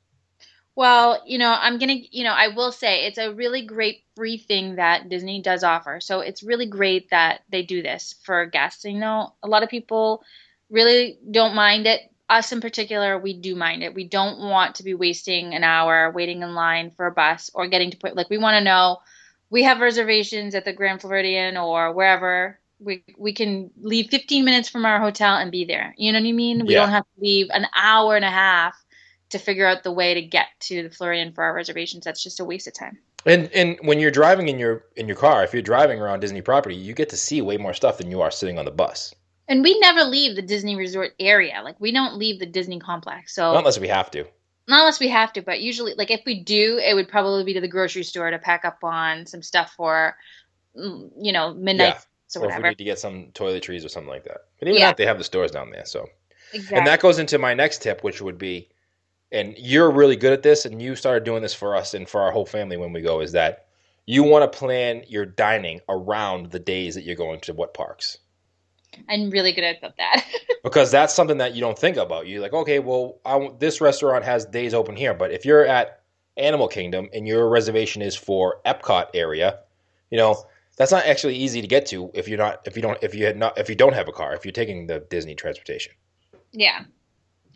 Well, 0.78 1.22
you 1.26 1.38
know, 1.38 1.56
I'm 1.60 1.78
gonna, 1.78 1.96
you 2.12 2.22
know, 2.24 2.32
I 2.32 2.48
will 2.48 2.70
say 2.72 3.06
it's 3.06 3.18
a 3.18 3.34
really 3.34 3.62
great 3.66 4.04
free 4.16 4.38
thing 4.38 4.76
that 4.76 5.08
Disney 5.08 5.42
does 5.42 5.64
offer. 5.64 6.00
So 6.00 6.20
it's 6.20 6.44
really 6.44 6.66
great 6.66 7.10
that 7.10 7.42
they 7.50 7.62
do 7.64 7.82
this 7.82 8.14
for 8.24 8.46
guests. 8.46 8.84
You 8.84 8.98
know, 9.00 9.34
a 9.42 9.48
lot 9.48 9.64
of 9.64 9.70
people 9.70 10.22
really 10.70 11.18
don't 11.32 11.56
mind 11.56 11.86
it. 11.88 12.02
Us 12.30 12.52
in 12.52 12.60
particular, 12.60 13.18
we 13.18 13.34
do 13.34 13.56
mind 13.56 13.82
it. 13.82 13.94
We 13.94 14.04
don't 14.04 14.38
want 14.38 14.76
to 14.76 14.84
be 14.84 14.94
wasting 14.94 15.54
an 15.54 15.64
hour 15.64 16.12
waiting 16.12 16.42
in 16.42 16.54
line 16.54 16.92
for 16.92 17.06
a 17.06 17.12
bus 17.12 17.50
or 17.54 17.66
getting 17.68 17.90
to 17.90 17.98
put 17.98 18.16
like 18.16 18.30
we 18.30 18.38
want 18.38 18.56
to 18.58 18.64
know 18.64 18.98
we 19.50 19.64
have 19.64 19.80
reservations 19.80 20.54
at 20.54 20.64
the 20.64 20.72
Grand 20.72 21.00
Floridian 21.00 21.56
or 21.56 21.92
wherever. 21.92 22.60
We 22.78 23.04
we 23.18 23.32
can 23.32 23.70
leave 23.80 24.10
15 24.10 24.44
minutes 24.44 24.68
from 24.68 24.86
our 24.86 25.00
hotel 25.00 25.36
and 25.36 25.50
be 25.50 25.64
there. 25.64 25.94
You 25.98 26.12
know 26.12 26.20
what 26.20 26.28
I 26.28 26.32
mean? 26.32 26.66
We 26.66 26.74
Yeah. 26.74 26.76
don't 26.76 26.90
have 26.90 27.04
to 27.04 27.20
leave 27.20 27.48
an 27.50 27.66
hour 27.74 28.14
and 28.16 28.24
a 28.24 28.30
half 28.30 28.76
to 29.30 29.38
figure 29.38 29.66
out 29.66 29.82
the 29.82 29.92
way 29.92 30.14
to 30.14 30.22
get 30.22 30.48
to 30.60 30.82
the 30.82 30.90
Floridian 30.90 31.32
for 31.32 31.44
our 31.44 31.54
reservations. 31.54 32.04
That's 32.04 32.22
just 32.22 32.40
a 32.40 32.44
waste 32.44 32.66
of 32.66 32.74
time. 32.74 32.98
And 33.26 33.50
and 33.52 33.78
when 33.82 34.00
you're 34.00 34.10
driving 34.10 34.48
in 34.48 34.58
your 34.58 34.84
in 34.96 35.06
your 35.08 35.16
car, 35.16 35.44
if 35.44 35.52
you're 35.52 35.62
driving 35.62 36.00
around 36.00 36.20
Disney 36.20 36.40
property, 36.42 36.76
you 36.76 36.94
get 36.94 37.08
to 37.10 37.16
see 37.16 37.42
way 37.42 37.56
more 37.56 37.74
stuff 37.74 37.98
than 37.98 38.10
you 38.10 38.20
are 38.22 38.30
sitting 38.30 38.58
on 38.58 38.64
the 38.64 38.70
bus. 38.70 39.14
And 39.48 39.62
we 39.62 39.78
never 39.80 40.04
leave 40.04 40.36
the 40.36 40.42
Disney 40.42 40.76
Resort 40.76 41.14
area. 41.18 41.60
Like 41.64 41.80
we 41.80 41.92
don't 41.92 42.16
leave 42.16 42.38
the 42.38 42.46
Disney 42.46 42.78
complex. 42.78 43.34
So 43.34 43.52
Not 43.52 43.60
unless 43.60 43.78
we 43.80 43.88
have 43.88 44.10
to. 44.12 44.24
not 44.68 44.80
unless 44.80 45.00
we 45.00 45.08
have 45.08 45.32
to, 45.34 45.42
but 45.42 45.60
usually 45.60 45.94
like 45.94 46.10
if 46.10 46.22
we 46.26 46.42
do, 46.44 46.78
it 46.78 46.94
would 46.94 47.08
probably 47.08 47.44
be 47.44 47.54
to 47.54 47.60
the 47.60 47.68
grocery 47.68 48.04
store 48.04 48.30
to 48.30 48.38
pack 48.38 48.64
up 48.64 48.84
on 48.84 49.26
some 49.26 49.42
stuff 49.42 49.72
for 49.76 50.16
mm, 50.76 51.10
you 51.20 51.32
know, 51.32 51.54
midnight 51.54 51.96
Yeah. 52.34 52.40
or 52.40 52.42
or 52.42 52.50
if 52.50 52.56
we 52.56 52.62
whatever. 52.62 52.68
need 52.70 52.78
to 52.78 52.84
get 52.84 52.98
some 52.98 53.32
toiletries 53.32 53.84
or 53.84 53.88
something 53.88 54.10
like 54.10 54.24
that. 54.24 54.42
But 54.58 54.68
even 54.68 54.80
Yeah. 54.80 54.86
that, 54.88 54.96
they 54.96 55.06
have 55.06 55.18
the 55.18 55.24
stores 55.24 55.50
down 55.50 55.70
there. 55.70 55.86
So, 55.86 56.08
Exactly. 56.52 56.76
and 56.78 56.86
that 56.86 57.00
goes 57.00 57.18
into 57.18 57.38
my 57.38 57.54
next 57.54 57.82
tip, 57.82 58.04
which 58.04 58.20
would 58.22 58.38
be, 58.38 58.68
and 59.32 59.54
you're 59.58 59.90
really 59.90 60.16
good 60.16 60.32
at 60.32 60.42
this, 60.42 60.64
and 60.64 60.80
you 60.80 60.96
started 60.96 61.24
doing 61.24 61.42
this 61.42 61.54
for 61.54 61.76
us 61.76 61.94
and 61.94 62.08
for 62.08 62.20
our 62.22 62.30
whole 62.30 62.46
family 62.46 62.76
when 62.76 62.92
we 62.92 63.00
go, 63.00 63.20
is 63.20 63.32
that 63.32 63.66
you 64.06 64.22
want 64.22 64.50
to 64.50 64.58
plan 64.58 65.02
your 65.08 65.26
dining 65.26 65.80
around 65.88 66.50
the 66.50 66.58
days 66.58 66.94
that 66.94 67.04
you're 67.04 67.16
going 67.16 67.40
to 67.40 67.52
what 67.52 67.74
parks. 67.74 68.18
I'm 69.08 69.30
really 69.30 69.52
good 69.52 69.64
at 69.64 69.80
that. 69.98 70.24
because 70.64 70.90
that's 70.90 71.14
something 71.14 71.38
that 71.38 71.54
you 71.54 71.60
don't 71.60 71.78
think 71.78 71.96
about. 71.96 72.26
You're 72.26 72.40
like, 72.40 72.54
okay, 72.54 72.78
well, 72.78 73.18
I, 73.24 73.50
this 73.58 73.80
restaurant 73.80 74.24
has 74.24 74.46
days 74.46 74.72
open 74.72 74.96
here, 74.96 75.12
but 75.14 75.30
if 75.30 75.44
you're 75.44 75.66
at 75.66 76.00
Animal 76.38 76.68
Kingdom 76.68 77.08
and 77.12 77.28
your 77.28 77.48
reservation 77.48 78.00
is 78.00 78.16
for 78.16 78.60
Epcot 78.64 79.08
area, 79.12 79.58
you 80.10 80.18
know 80.18 80.44
that's 80.76 80.92
not 80.92 81.04
actually 81.04 81.36
easy 81.36 81.60
to 81.60 81.66
get 81.66 81.86
to 81.86 82.10
if 82.14 82.28
you're 82.28 82.38
not 82.38 82.66
if 82.66 82.76
you 82.76 82.82
don't 82.82 82.98
if 83.02 83.14
you 83.14 83.26
had 83.26 83.36
not 83.36 83.58
if 83.58 83.68
you 83.68 83.74
don't 83.74 83.92
have 83.92 84.08
a 84.08 84.12
car 84.12 84.34
if 84.34 84.44
you're 84.44 84.52
taking 84.52 84.86
the 84.86 85.00
Disney 85.10 85.34
transportation. 85.34 85.92
yeah. 86.52 86.84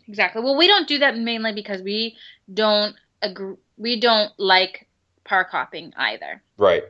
Exactly. 0.07 0.41
Well, 0.41 0.57
we 0.57 0.67
don't 0.67 0.87
do 0.87 0.99
that 0.99 1.17
mainly 1.17 1.53
because 1.53 1.81
we 1.81 2.17
don't 2.53 2.95
agree. 3.21 3.55
We 3.77 3.99
don't 3.99 4.31
like 4.37 4.87
park 5.23 5.49
hopping 5.51 5.93
either. 5.97 6.41
Right. 6.57 6.83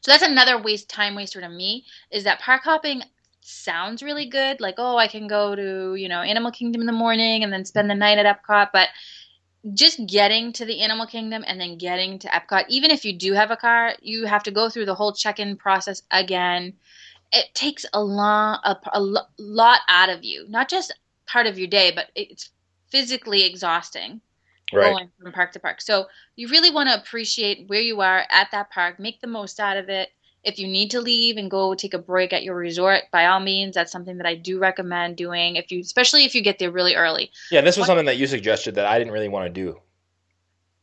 So 0.00 0.12
that's 0.12 0.22
another 0.22 0.60
waste 0.60 0.88
time 0.88 1.14
waster 1.14 1.40
to 1.40 1.48
me 1.48 1.84
is 2.10 2.24
that 2.24 2.40
park 2.40 2.62
hopping 2.62 3.02
sounds 3.40 4.02
really 4.02 4.26
good. 4.26 4.60
Like, 4.60 4.76
oh, 4.78 4.96
I 4.96 5.08
can 5.08 5.26
go 5.26 5.54
to, 5.54 5.94
you 5.94 6.08
know, 6.08 6.20
Animal 6.20 6.52
Kingdom 6.52 6.80
in 6.80 6.86
the 6.86 6.92
morning 6.92 7.42
and 7.42 7.52
then 7.52 7.64
spend 7.64 7.90
the 7.90 7.94
night 7.94 8.18
at 8.18 8.26
Epcot. 8.26 8.68
But 8.72 8.88
just 9.74 10.06
getting 10.06 10.52
to 10.54 10.64
the 10.64 10.80
Animal 10.80 11.06
Kingdom 11.06 11.44
and 11.46 11.60
then 11.60 11.78
getting 11.78 12.18
to 12.20 12.28
Epcot, 12.28 12.64
even 12.68 12.90
if 12.90 13.04
you 13.04 13.16
do 13.16 13.32
have 13.32 13.50
a 13.50 13.56
car, 13.56 13.94
you 14.00 14.26
have 14.26 14.42
to 14.44 14.50
go 14.50 14.68
through 14.68 14.86
the 14.86 14.94
whole 14.94 15.12
check-in 15.12 15.56
process 15.56 16.02
again. 16.10 16.74
It 17.32 17.46
takes 17.54 17.84
a 17.92 18.02
long, 18.02 18.58
a, 18.62 18.76
a 18.92 19.00
lot 19.00 19.80
out 19.88 20.08
of 20.08 20.22
you. 20.22 20.46
Not 20.48 20.68
just 20.68 20.92
part 21.26 21.46
of 21.46 21.58
your 21.58 21.68
day, 21.68 21.92
but 21.94 22.06
it's 22.14 22.50
physically 22.90 23.44
exhausting 23.44 24.20
Right. 24.72 24.90
going 24.92 25.10
from 25.20 25.32
park 25.32 25.52
to 25.52 25.60
park. 25.60 25.80
So 25.80 26.06
you 26.34 26.48
really 26.48 26.70
want 26.70 26.88
to 26.88 26.96
appreciate 26.96 27.68
where 27.68 27.80
you 27.80 28.00
are 28.00 28.24
at 28.30 28.48
that 28.50 28.70
park, 28.70 28.98
make 28.98 29.20
the 29.20 29.26
most 29.28 29.60
out 29.60 29.76
of 29.76 29.88
it. 29.88 30.10
If 30.42 30.58
you 30.58 30.66
need 30.68 30.90
to 30.92 31.00
leave 31.00 31.36
and 31.36 31.50
go 31.50 31.74
take 31.74 31.94
a 31.94 31.98
break 31.98 32.32
at 32.32 32.42
your 32.44 32.56
resort, 32.56 33.02
by 33.12 33.26
all 33.26 33.40
means, 33.40 33.74
that's 33.74 33.90
something 33.92 34.16
that 34.18 34.26
I 34.26 34.34
do 34.36 34.58
recommend 34.58 35.16
doing. 35.16 35.56
If 35.56 35.70
you, 35.72 35.80
especially 35.80 36.24
if 36.24 36.34
you 36.34 36.42
get 36.42 36.58
there 36.58 36.70
really 36.70 36.94
early. 36.94 37.30
Yeah, 37.50 37.60
this 37.62 37.76
was 37.76 37.82
What- 37.82 37.86
something 37.88 38.06
that 38.06 38.16
you 38.16 38.26
suggested 38.26 38.76
that 38.76 38.86
I 38.86 38.98
didn't 38.98 39.12
really 39.12 39.28
want 39.28 39.46
to 39.46 39.52
do. 39.52 39.80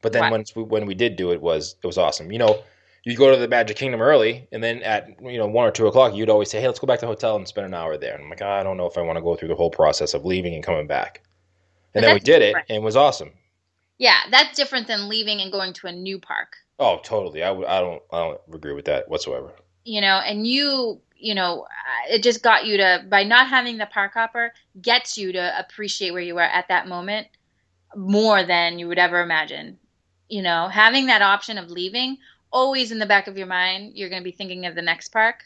But 0.01 0.11
then 0.11 0.23
What? 0.23 0.31
once 0.31 0.55
we, 0.55 0.63
when 0.63 0.85
we 0.85 0.95
did 0.95 1.15
do 1.15 1.31
it, 1.31 1.41
was 1.41 1.75
it 1.81 1.87
was 1.87 1.97
awesome. 1.97 2.31
You 2.31 2.39
know, 2.39 2.61
you 3.05 3.17
go 3.17 3.31
to 3.31 3.37
the 3.37 3.47
Magic 3.47 3.75
Kingdom 3.77 4.01
early, 4.01 4.47
and 4.51 4.63
then 4.63 4.81
at 4.83 5.09
you 5.21 5.37
know 5.37 5.47
one 5.47 5.67
or 5.67 5.71
two 5.71 5.87
o'clock, 5.87 6.15
you'd 6.15 6.29
always 6.29 6.49
say, 6.49 6.61
"Hey, 6.61 6.67
let's 6.67 6.79
go 6.79 6.87
back 6.87 6.99
to 6.99 7.05
the 7.05 7.11
hotel 7.11 7.35
and 7.35 7.47
spend 7.47 7.67
an 7.67 7.73
hour 7.73 7.97
there." 7.97 8.13
And 8.13 8.23
I'm 8.23 8.29
like, 8.29 8.41
"Ah, 8.41 8.59
I 8.59 8.63
don't 8.63 8.77
know 8.77 8.85
if 8.85 8.97
I 8.97 9.01
want 9.01 9.17
to 9.17 9.21
go 9.21 9.35
through 9.35 9.49
the 9.49 9.55
whole 9.55 9.69
process 9.69 10.13
of 10.13 10.25
leaving 10.25 10.55
and 10.55 10.63
coming 10.63 10.87
back. 10.87 11.21
But 11.93 11.99
And 11.99 12.03
then 12.05 12.13
we 12.15 12.19
did 12.21 12.41
it, 12.41 12.55
and 12.55 12.77
it 12.77 12.81
was 12.81 12.95
awesome. 12.95 13.31
Yeah, 13.97 14.17
that's 14.31 14.55
different 14.57 14.87
than 14.87 15.09
leaving 15.09 15.41
and 15.41 15.51
going 15.51 15.73
to 15.73 15.87
a 15.87 15.91
new 15.91 16.19
park. 16.19 16.55
Oh, 16.79 16.99
totally. 17.03 17.43
I, 17.43 17.51
would- 17.51 17.67
I 17.67 17.79
don't 17.81 18.01
I 18.11 18.19
don't 18.19 18.41
agree 18.53 18.73
with 18.73 18.85
that 18.85 19.07
whatsoever. 19.09 19.53
You 19.85 20.01
know, 20.01 20.17
and 20.25 20.47
you, 20.47 21.01
you 21.17 21.35
know, 21.35 21.67
it 22.09 22.23
just 22.23 22.41
got 22.41 22.65
you 22.65 22.77
to 22.77 23.05
by 23.09 23.23
not 23.23 23.47
having 23.49 23.77
the 23.77 23.85
park 23.85 24.13
hopper 24.13 24.53
gets 24.81 25.17
you 25.17 25.33
to 25.33 25.59
appreciate 25.59 26.11
where 26.11 26.21
you 26.21 26.37
are 26.37 26.41
at 26.43 26.69
that 26.69 26.87
moment 26.87 27.27
more 27.95 28.43
than 28.43 28.79
you 28.79 28.87
would 28.87 28.97
ever 28.97 29.21
imagine. 29.21 29.77
You 30.29 30.41
know, 30.41 30.67
having 30.67 31.05
that 31.07 31.21
option 31.21 31.57
of 31.57 31.69
leaving 31.69 32.17
always 32.53 32.91
in 32.91 32.99
the 32.99 33.05
back 33.05 33.27
of 33.27 33.37
your 33.37 33.47
mind, 33.47 33.93
you're 33.95 34.09
going 34.09 34.21
to 34.21 34.23
be 34.23 34.31
thinking 34.31 34.65
of 34.65 34.75
the 34.75 34.81
next 34.81 35.09
park. 35.09 35.43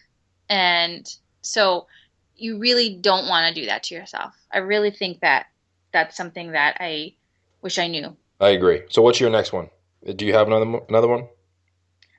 And 0.50 1.12
so 1.42 1.88
you 2.36 2.60
really 2.60 2.96
don't 2.96 3.28
want 3.28 3.48
to 3.54 3.60
do 3.60 3.66
that 3.66 3.84
to 3.84 3.96
yourself. 3.96 4.36
I 4.52 4.60
really 4.60 4.92
think 4.92 5.22
that 5.22 5.48
that's 5.92 6.16
something 6.16 6.52
that 6.52 6.78
I 6.80 7.16
wish 7.62 7.80
I 7.80 7.88
knew. 7.88 8.16
I 8.40 8.50
agree. 8.50 8.84
So 8.90 9.02
what's 9.02 9.20
your 9.20 9.32
next 9.32 9.54
one? 9.54 9.70
Do 10.16 10.26
you 10.26 10.34
have 10.34 10.48
another 10.48 10.80
another 10.90 11.08
one? 11.08 11.28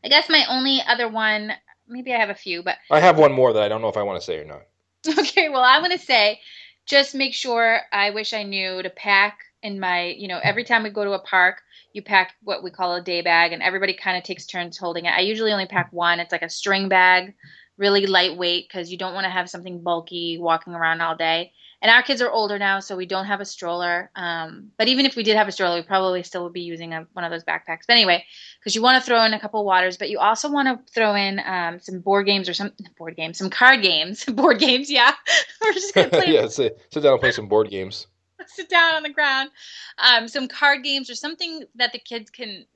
I 0.02 0.08
guess 0.08 0.28
my 0.28 0.44
only 0.48 0.80
other 0.86 1.08
one, 1.08 1.52
maybe 1.86 2.12
I 2.12 2.18
have 2.18 2.30
a 2.30 2.34
few, 2.34 2.62
but 2.62 2.76
I 2.90 3.00
have 3.00 3.18
one 3.18 3.32
more 3.32 3.52
that 3.52 3.62
I 3.62 3.68
don't 3.68 3.82
know 3.82 3.88
if 3.88 3.96
I 3.96 4.02
want 4.02 4.20
to 4.20 4.24
say 4.24 4.38
or 4.38 4.44
not. 4.44 4.62
Okay, 5.18 5.48
well, 5.48 5.62
I'm 5.62 5.80
going 5.80 5.96
to 5.96 6.04
say 6.04 6.40
just 6.86 7.14
make 7.14 7.34
sure 7.34 7.80
I 7.92 8.10
wish 8.10 8.32
I 8.32 8.42
knew 8.42 8.82
to 8.82 8.90
pack 8.90 9.38
in 9.62 9.80
my, 9.80 10.06
you 10.06 10.28
know, 10.28 10.40
every 10.42 10.64
time 10.64 10.82
we 10.82 10.90
go 10.90 11.04
to 11.04 11.12
a 11.12 11.18
park, 11.18 11.62
you 11.92 12.02
pack 12.02 12.34
what 12.42 12.62
we 12.62 12.70
call 12.70 12.94
a 12.94 13.02
day 13.02 13.22
bag, 13.22 13.52
and 13.52 13.62
everybody 13.62 13.94
kind 13.94 14.16
of 14.16 14.24
takes 14.24 14.46
turns 14.46 14.78
holding 14.78 15.06
it. 15.06 15.10
I 15.10 15.20
usually 15.20 15.52
only 15.52 15.66
pack 15.66 15.92
one. 15.92 16.20
It's 16.20 16.32
like 16.32 16.42
a 16.42 16.50
string 16.50 16.88
bag, 16.88 17.34
really 17.76 18.06
lightweight, 18.06 18.68
because 18.68 18.90
you 18.90 18.98
don't 18.98 19.14
want 19.14 19.24
to 19.24 19.30
have 19.30 19.50
something 19.50 19.82
bulky 19.82 20.38
walking 20.38 20.74
around 20.74 21.00
all 21.00 21.16
day. 21.16 21.52
And 21.80 21.92
our 21.92 22.02
kids 22.02 22.20
are 22.20 22.30
older 22.30 22.58
now, 22.58 22.80
so 22.80 22.96
we 22.96 23.06
don't 23.06 23.26
have 23.26 23.40
a 23.40 23.44
stroller. 23.44 24.10
Um, 24.16 24.72
but 24.76 24.88
even 24.88 25.06
if 25.06 25.14
we 25.14 25.22
did 25.22 25.36
have 25.36 25.46
a 25.46 25.52
stroller, 25.52 25.76
we 25.76 25.82
probably 25.82 26.24
still 26.24 26.42
would 26.42 26.52
be 26.52 26.62
using 26.62 26.92
a, 26.92 27.06
one 27.12 27.24
of 27.24 27.30
those 27.30 27.44
backpacks. 27.44 27.82
But 27.86 27.92
anyway, 27.92 28.24
because 28.58 28.74
you 28.74 28.82
want 28.82 29.00
to 29.00 29.06
throw 29.06 29.24
in 29.24 29.32
a 29.32 29.38
couple 29.38 29.64
waters, 29.64 29.96
but 29.96 30.10
you 30.10 30.18
also 30.18 30.50
want 30.50 30.66
to 30.66 30.92
throw 30.92 31.14
in 31.14 31.40
um, 31.46 31.78
some 31.78 32.00
board 32.00 32.26
games 32.26 32.48
or 32.48 32.54
some 32.54 32.72
board 32.98 33.14
games, 33.14 33.38
some 33.38 33.48
card 33.48 33.80
games, 33.82 34.24
board 34.28 34.58
games. 34.58 34.90
Yeah, 34.90 35.14
we're 35.62 35.72
just 35.72 35.94
gonna 35.94 36.08
play 36.08 36.34
yeah, 36.34 36.48
sit, 36.48 36.80
sit 36.92 37.02
down 37.02 37.12
and 37.12 37.20
play 37.20 37.30
some 37.30 37.46
board 37.46 37.70
games. 37.70 38.08
sit 38.46 38.68
down 38.68 38.94
on 38.94 39.02
the 39.02 39.10
ground. 39.10 39.50
Um, 39.98 40.28
some 40.28 40.48
card 40.48 40.82
games 40.82 41.10
or 41.10 41.14
something 41.14 41.64
that 41.74 41.92
the 41.92 41.98
kids 41.98 42.30
can 42.30 42.66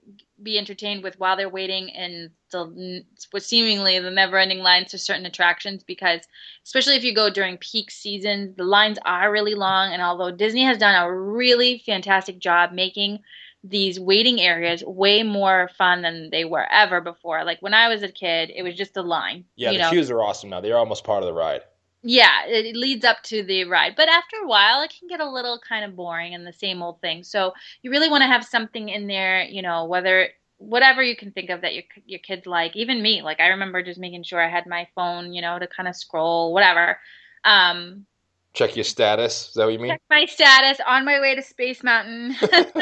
be 0.43 0.59
entertained 0.59 1.03
with 1.05 1.19
while 1.21 1.37
they're 1.37 1.49
waiting 1.49 1.89
in 1.89 2.31
the 2.51 3.05
what 3.31 3.43
seemingly 3.43 3.99
the 3.99 4.11
never-ending 4.11 4.59
lines 4.59 4.91
to 4.91 4.99
certain 4.99 5.27
attractions. 5.27 5.85
Because 5.85 6.21
especially 6.65 6.97
if 6.97 7.05
you 7.05 7.15
go 7.15 7.31
during 7.31 7.59
peak 7.59 7.91
seasons, 7.91 8.57
the 8.57 8.65
lines 8.65 8.99
are 9.05 9.31
really 9.31 9.55
long. 9.55 9.93
And 9.93 10.03
although 10.03 10.31
Disney 10.31 10.65
has 10.65 10.79
done 10.79 10.95
a 10.95 11.15
really 11.15 11.83
fantastic 11.85 12.39
job 12.39 12.73
making 12.73 13.21
these 13.65 14.01
waiting 14.01 14.41
areas 14.41 14.83
way 14.85 15.23
more 15.23 15.71
fun 15.79 16.03
than 16.03 16.31
they 16.31 16.45
were 16.45 16.67
ever 16.71 17.01
before. 17.01 17.45
Like 17.45 17.61
when 17.61 17.75
I 17.75 17.89
was 17.89 18.03
a 18.03 18.09
kid, 18.09 18.51
it 18.55 18.63
was 18.63 18.75
just 18.75 18.97
a 18.97 19.03
line. 19.03 19.45
Yeah, 19.57 19.73
the 19.73 19.79
know? 19.79 19.91
queues 19.91 20.11
are 20.11 20.21
awesome 20.21 20.51
now. 20.51 20.61
They're 20.61 20.77
almost 20.77 21.05
part 21.05 21.23
of 21.23 21.29
the 21.29 21.33
ride. 21.33 21.63
Yeah, 22.03 22.47
it 22.47 22.77
leads 22.77 23.05
up 23.05 23.23
to 23.25 23.43
the 23.43 23.65
ride. 23.65 23.95
But 23.97 24.09
after 24.09 24.37
a 24.43 24.47
while, 24.47 24.83
it 24.83 24.93
can 24.99 25.09
get 25.09 25.21
a 25.21 25.31
little 25.31 25.61
kind 25.67 25.85
of 25.85 25.97
boring 25.97 26.35
and 26.35 26.47
the 26.47 26.53
same 26.53 26.83
old 26.83 27.01
thing. 27.01 27.23
So 27.23 27.53
you 27.83 27.91
really 27.91 28.11
want 28.11 28.23
to 28.23 28.29
have 28.29 28.45
something 28.45 28.89
in 28.89 29.07
there, 29.07 29.45
you 29.45 29.63
know, 29.63 29.85
whether 29.85 30.29
whatever 30.59 31.03
you 31.03 31.17
can 31.17 31.33
think 31.33 31.51
of 31.51 31.61
that 31.63 31.75
your 31.75 31.85
your 32.07 32.21
kids 32.21 32.47
like. 32.47 32.75
Even 32.77 33.03
me, 33.03 33.23
like 33.23 33.41
I 33.41 33.49
remember 33.49 33.83
just 33.83 34.01
making 34.01 34.25
sure 34.25 34.41
I 34.41 34.49
had 34.49 34.67
my 34.67 34.89
phone, 34.95 35.33
you 35.33 35.43
know, 35.43 35.59
to 35.59 35.67
kind 35.67 35.89
of 35.89 35.97
scroll, 35.97 36.53
whatever. 36.53 36.99
Um, 37.45 38.07
Check 38.53 38.77
your 38.77 38.85
status. 38.85 39.49
Is 39.49 39.55
that 39.55 39.65
what 39.65 39.73
you 39.73 39.79
mean? 39.79 39.93
check 39.93 40.03
my 40.11 40.27
status 40.27 40.79
on 40.87 41.07
my 41.07 41.21
way 41.21 41.35
to 41.35 41.43
Space 41.43 41.83
Mountain. 41.83 42.37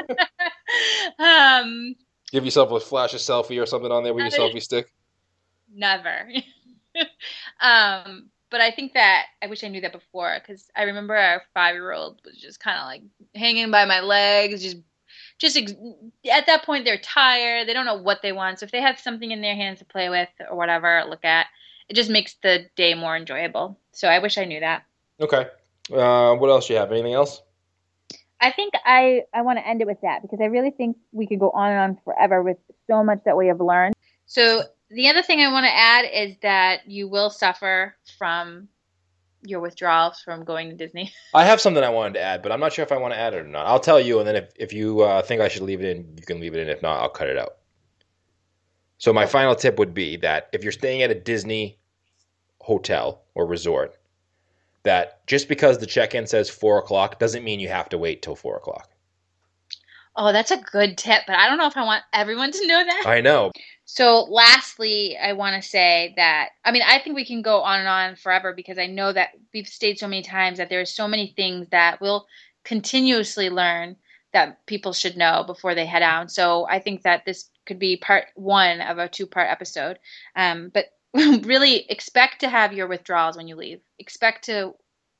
um, 1.19 1.95
Give 2.33 2.45
yourself 2.45 2.73
a 2.73 2.81
flash 2.81 3.15
a 3.15 3.19
selfie 3.19 3.63
or 3.63 3.67
something 3.67 3.91
on 3.91 4.03
there 4.03 4.15
with 4.15 4.25
your 4.25 4.49
selfie 4.49 4.63
stick. 4.63 4.87
never. 5.73 6.29
um, 7.61 8.31
but 8.51 8.61
I 8.61 8.71
think 8.71 8.95
that 8.95 9.27
I 9.43 9.47
wish 9.47 9.65
I 9.65 9.69
knew 9.69 9.81
that 9.81 9.93
before 9.93 10.37
because 10.41 10.71
I 10.77 10.83
remember 10.83 11.15
our 11.15 11.43
five 11.55 11.75
year 11.75 11.93
old 11.93 12.21
was 12.25 12.37
just 12.37 12.61
kind 12.61 12.79
of 12.79 12.87
like 12.87 13.03
hanging 13.35 13.71
by 13.71 13.85
my 13.85 14.01
legs, 14.01 14.63
just 14.63 14.79
just 15.39 15.57
ex- 15.57 15.75
at 16.31 16.47
that 16.47 16.65
point 16.65 16.85
they're 16.85 16.99
tired, 16.99 17.67
they 17.67 17.73
don't 17.73 17.87
know 17.87 18.01
what 18.01 18.23
they 18.23 18.33
want. 18.33 18.59
So 18.59 18.65
if 18.65 18.73
they 18.73 18.81
have 18.81 18.99
something 19.01 19.31
in 19.31 19.41
their 19.41 19.55
hands 19.55 19.79
to 19.79 19.85
play 19.85 20.09
with 20.09 20.29
or 20.51 20.57
whatever, 20.57 21.03
look 21.09 21.25
at, 21.25 21.47
it 21.89 21.95
just 21.95 22.11
makes 22.11 22.35
the 22.43 22.67
day 22.77 22.95
more 22.95 23.17
enjoyable. 23.17 23.79
So 23.93 24.09
I 24.09 24.19
wish 24.19 24.37
I 24.39 24.45
knew 24.45 24.61
that. 24.61 24.83
Okay. 25.21 25.47
Uh, 25.93 26.35
what 26.35 26.51
else 26.51 26.67
do 26.67 26.75
you 26.75 26.79
have? 26.79 26.93
Anything 26.93 27.15
else? 27.15 27.43
I 28.41 28.53
think 28.53 28.75
I, 28.85 29.25
I 29.35 29.43
want 29.43 29.59
to 29.59 29.67
end 29.67 29.81
it 29.81 29.87
with 29.87 30.01
that 30.03 30.23
because 30.23 30.41
I 30.41 30.47
really 30.47 30.71
think 30.71 30.97
we 31.13 31.27
could 31.27 31.41
go 31.41 31.51
on 31.51 31.71
and 31.71 31.81
on 31.81 31.99
forever 32.05 32.43
with 32.43 32.57
so 32.87 33.03
much 33.03 33.21
that 33.25 33.37
we 33.37 33.49
have 33.49 33.61
learned. 33.61 33.95
So 34.27 34.63
the 34.91 35.09
other 35.09 35.23
thing 35.23 35.41
I 35.41 35.53
want 35.53 35.65
to 35.65 35.73
add 35.73 36.05
is 36.13 36.37
that 36.43 36.89
you 36.89 37.09
will 37.09 37.31
suffer 37.31 37.95
from 38.19 38.69
your 39.43 39.61
withdrawals 39.61 40.21
from 40.21 40.45
going 40.45 40.69
to 40.71 40.77
Disney. 40.77 41.13
I 41.35 41.45
have 41.45 41.61
something 41.61 41.83
I 41.83 41.89
wanted 41.89 42.15
to 42.15 42.21
add, 42.21 42.43
but 42.43 42.53
I'm 42.53 42.61
not 42.61 42.73
sure 42.73 42.83
if 42.83 42.93
I 42.93 42.99
want 42.99 43.15
to 43.15 43.19
add 43.19 43.35
it 43.35 43.39
or 43.39 43.49
not. 43.49 43.67
I'll 43.67 43.81
tell 43.81 44.01
you, 44.01 44.19
and 44.19 44.29
then 44.29 44.37
if, 44.37 44.51
if 44.57 44.73
you 44.73 45.01
uh, 45.01 45.23
think 45.23 45.41
I 45.41 45.49
should 45.49 45.63
leave 45.63 45.81
it 45.81 45.97
in, 45.97 46.17
you 46.19 46.27
can 46.27 46.41
leave 46.41 46.55
it 46.55 46.61
in. 46.61 46.69
If 46.69 46.83
not, 46.83 47.01
I'll 47.01 47.09
cut 47.09 47.29
it 47.29 47.39
out. 47.39 47.57
So 48.99 49.13
my 49.13 49.25
final 49.25 49.55
tip 49.55 49.79
would 49.79 49.95
be 49.95 50.17
that 50.19 50.51
if 50.53 50.63
you're 50.63 50.73
staying 50.73 51.03
at 51.03 51.11
a 51.11 51.15
Disney 51.15 51.79
hotel 52.61 53.23
or 53.35 53.47
resort, 53.47 53.97
that 54.83 55.27
just 55.27 55.49
because 55.49 55.79
the 55.79 55.87
check-in 55.87 56.27
says 56.27 56.51
four 56.51 56.79
o'clock 56.79 57.19
doesn't 57.19 57.45
mean 57.45 57.61
you 57.61 57.69
have 57.69 57.89
to 57.91 57.99
wait 57.99 58.23
till 58.23 58.35
four 58.35 58.57
o'clock. 58.57 58.91
Oh, 60.17 60.33
that's 60.33 60.51
a 60.51 60.59
good 60.59 60.99
tip, 60.99 61.23
but 61.27 61.37
I 61.37 61.49
don't 61.49 61.57
know 61.57 61.67
if 61.67 61.77
I 61.77 61.85
want 61.85 62.03
everyone 62.13 62.53
to 62.53 62.67
know 62.67 62.85
that. 62.85 63.05
I 63.07 63.21
know. 63.21 63.53
So, 63.93 64.23
lastly, 64.31 65.19
I 65.19 65.33
want 65.33 65.61
to 65.61 65.69
say 65.69 66.15
that 66.17 66.51
I 66.65 66.71
mean, 66.71 66.83
I 66.87 67.01
think 67.01 67.17
we 67.17 67.25
can 67.25 67.43
go 67.43 67.63
on 67.63 67.81
and 67.81 67.89
on 67.89 68.15
forever 68.15 68.53
because 68.55 68.79
I 68.79 68.87
know 68.87 69.13
that 69.13 69.31
we've 69.53 69.67
stayed 69.67 69.99
so 69.99 70.07
many 70.07 70.23
times 70.23 70.59
that 70.59 70.69
there 70.69 70.81
are 70.81 70.87
so 70.87 71.09
many 71.09 71.35
things 71.35 71.67
that 71.71 72.01
we'll 72.01 72.29
continuously 72.65 73.51
learn 73.51 73.97
that 74.33 74.65
people 74.67 74.93
should 74.93 75.17
know 75.17 75.43
before 75.45 75.75
they 75.75 75.87
head 75.87 76.03
out. 76.03 76.31
So, 76.31 76.69
I 76.69 76.79
think 76.79 77.03
that 77.03 77.25
this 77.25 77.51
could 77.67 77.81
be 77.81 77.97
part 77.97 78.27
one 78.37 78.81
of 78.81 78.99
a 78.99 79.09
two 79.09 79.27
part 79.27 79.51
episode. 79.51 79.99
Um, 80.37 80.71
but 80.73 80.85
really 81.15 81.85
expect 81.91 82.41
to 82.41 82.49
have 82.49 82.73
your 82.73 82.87
withdrawals 82.87 83.37
when 83.37 83.49
you 83.49 83.57
leave. 83.57 83.81
Expect 83.99 84.45
to, 84.45 84.75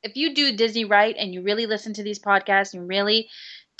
if 0.05 0.15
you 0.15 0.33
do 0.33 0.57
Disney 0.57 0.85
right 0.85 1.17
and 1.19 1.35
you 1.35 1.43
really 1.43 1.67
listen 1.67 1.93
to 1.95 2.05
these 2.05 2.21
podcasts 2.21 2.73
and 2.75 2.89
really 2.89 3.31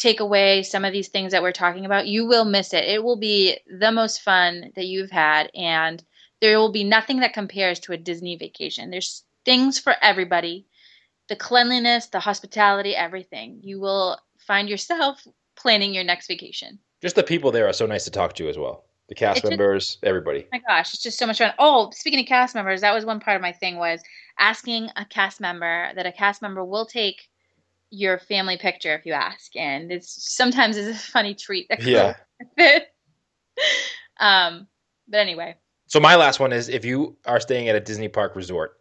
take 0.01 0.19
away 0.21 0.63
some 0.63 0.85
of 0.85 0.93
these 0.93 1.09
things 1.09 1.31
that 1.33 1.43
we're 1.43 1.53
talking 1.53 1.85
about, 1.85 2.07
you 2.09 2.27
will 2.27 2.47
miss 2.47 2.73
it. 2.73 2.85
It 2.85 3.05
will 3.05 3.19
be 3.19 3.59
the 3.71 3.93
most 3.93 4.23
fun 4.23 4.73
that 4.75 4.87
you've 4.87 5.11
had, 5.11 5.51
and 5.55 6.03
there 6.41 6.59
will 6.59 6.73
be 6.73 6.85
nothing 6.85 7.21
that 7.21 7.35
compares 7.35 7.79
to 7.81 7.93
a 7.93 7.99
Disney 7.99 8.37
vacation. 8.37 8.91
There's 8.91 9.25
things 9.45 9.79
for 9.79 9.95
everybody 10.03 10.67
the 11.29 11.37
cleanliness, 11.37 12.07
the 12.07 12.19
hospitality, 12.19 12.97
everything. 12.97 13.61
You 13.63 13.79
will 13.79 14.19
find 14.39 14.69
yourself 14.69 15.25
planning 15.55 15.95
your 15.95 16.03
next 16.03 16.27
vacation. 16.27 16.81
Just 17.01 17.15
the 17.15 17.23
people 17.23 17.53
there 17.53 17.69
are 17.69 17.73
so 17.73 17.87
nice 17.87 18.03
to 18.07 18.11
talk 18.11 18.35
to 18.35 18.49
as 18.49 18.59
well. 18.59 18.85
The 19.09 19.15
cast 19.15 19.37
It's 19.39 19.43
just- 19.43 19.51
members, 19.51 19.99
everybody. 20.03 20.47
my 20.51 20.61
gosh, 20.67 20.93
it's 20.93 21.03
just 21.05 21.19
so 21.19 21.27
much 21.29 21.39
fun. 21.39 21.53
Oh, 21.59 21.91
speaking 21.93 22.19
of 22.19 22.27
cast 22.27 22.57
members, 22.57 22.81
that 22.81 22.93
was 22.93 23.05
one 23.05 23.21
part 23.21 23.37
of 23.37 23.43
my 23.43 23.53
thing 23.53 23.77
was 23.77 24.01
asking 24.41 24.89
a 24.97 25.05
cast 25.05 25.41
member 25.41 25.93
that 25.95 26.05
a 26.07 26.11
cast 26.11 26.43
member 26.43 26.65
will 26.65 26.87
take 26.87 27.29
your 27.91 28.19
family 28.19 28.57
picture 28.57 28.95
if 28.95 29.05
you 29.05 29.13
ask, 29.13 29.55
and 29.57 29.91
it's 29.93 30.33
sometimes 30.35 30.77
it's 30.77 30.97
a 30.97 31.11
funny 31.11 31.35
treat. 31.35 31.71
Yeah. 31.81 32.17
um, 34.19 34.67
but 35.09 35.19
anyway, 35.19 35.57
So 35.87 36.01
my 36.01 36.17
last 36.17 36.41
one 36.41 36.53
is 36.53 36.69
if 36.69 36.85
you 36.85 37.17
are 37.27 37.41
staying 37.41 37.69
at 37.69 37.77
a 37.77 37.81
Disney 37.81 38.09
park 38.09 38.37
resort, 38.37 38.79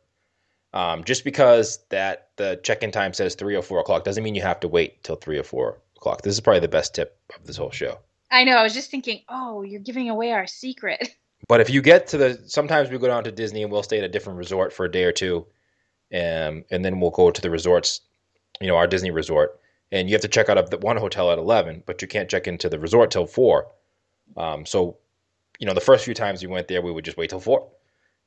um, 0.73 1.03
just 1.03 1.23
because 1.23 1.79
that 1.89 2.29
the 2.35 2.59
check-in 2.63 2.91
time 2.91 3.13
says 3.13 3.35
three 3.35 3.55
or 3.55 3.63
four 3.63 3.79
o'clock 3.79 4.03
doesn't 4.03 4.23
mean 4.23 4.35
you 4.35 4.43
have 4.43 4.59
to 4.59 4.67
wait 4.67 5.03
till 5.03 5.15
three 5.15 5.39
or 5.39 5.43
four 5.43 5.81
o'clock. 5.97 6.21
This 6.21 6.33
is 6.33 6.39
probably 6.39 6.59
the 6.59 6.67
best 6.67 6.93
tip 6.93 7.19
of 7.35 7.45
this 7.45 7.57
whole 7.57 7.71
show. 7.71 7.97
I 8.31 8.43
know 8.43 8.55
I 8.55 8.63
was 8.63 8.75
just 8.75 8.91
thinking, 8.91 9.21
oh, 9.27 9.63
you're 9.63 9.81
giving 9.81 10.09
away 10.09 10.31
our 10.31 10.47
secret. 10.47 11.09
But 11.47 11.61
if 11.61 11.69
you 11.69 11.81
get 11.81 12.07
to 12.07 12.17
the, 12.17 12.43
sometimes 12.47 12.89
we 12.89 12.97
go 12.99 13.07
down 13.07 13.23
to 13.23 13.31
Disney 13.31 13.63
and 13.63 13.71
we'll 13.71 13.81
stay 13.81 13.97
at 13.97 14.03
a 14.03 14.09
different 14.09 14.37
resort 14.37 14.73
for 14.73 14.85
a 14.85 14.91
day 14.91 15.05
or 15.05 15.13
two, 15.13 15.47
um, 16.13 16.65
and 16.69 16.83
then 16.83 16.99
we'll 16.99 17.11
go 17.11 17.31
to 17.31 17.41
the 17.41 17.49
resorts, 17.49 18.01
you 18.59 18.67
know, 18.67 18.75
our 18.75 18.87
Disney 18.87 19.11
resort, 19.11 19.59
and 19.91 20.09
you 20.09 20.15
have 20.15 20.21
to 20.21 20.27
check 20.27 20.49
out 20.49 20.57
of 20.57 20.69
the 20.69 20.77
one 20.77 20.97
hotel 20.97 21.31
at 21.31 21.37
eleven, 21.37 21.83
but 21.85 22.01
you 22.01 22.07
can't 22.07 22.29
check 22.29 22.47
into 22.47 22.69
the 22.69 22.79
resort 22.79 23.11
till 23.11 23.25
four. 23.25 23.67
Um, 24.37 24.65
so, 24.65 24.97
you 25.59 25.65
know, 25.65 25.73
the 25.73 25.81
first 25.81 26.05
few 26.05 26.13
times 26.13 26.41
we 26.41 26.47
went 26.47 26.67
there, 26.67 26.81
we 26.81 26.91
would 26.91 27.05
just 27.05 27.17
wait 27.17 27.29
till 27.29 27.39
four, 27.39 27.69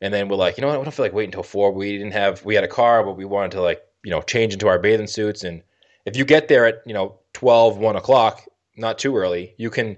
and 0.01 0.13
then 0.13 0.29
we're 0.29 0.37
like, 0.37 0.57
you 0.57 0.63
know 0.63 0.69
what, 0.69 0.79
I 0.79 0.83
don't 0.83 0.93
feel 0.93 1.05
like 1.05 1.13
waiting 1.13 1.33
till 1.33 1.43
four. 1.43 1.73
We 1.73 1.99
didn't 1.99 2.13
have, 2.13 2.45
we 2.45 2.55
had 2.55 2.65
a 2.65 2.69
car, 2.69 3.05
but 3.05 3.17
we 3.17 3.25
wanted 3.25 3.53
to 3.53 3.63
like, 3.63 3.83
you 4.05 4.11
know, 4.11 4.23
change 4.23 4.53
into 4.53 4.69
our 4.69 4.79
bathing 4.79 5.07
suits, 5.07 5.45
and 5.45 5.63
if 6.05 6.17
you 6.17 6.25
get 6.25 6.49
there 6.49 6.67
at 6.67 6.83
you 6.87 6.95
know 6.95 7.19
12, 7.35 7.79
1 7.79 7.97
o'clock, 7.97 8.43
not 8.77 8.99
too 8.99 9.17
early, 9.17 9.55
you 9.59 9.71
can 9.71 9.97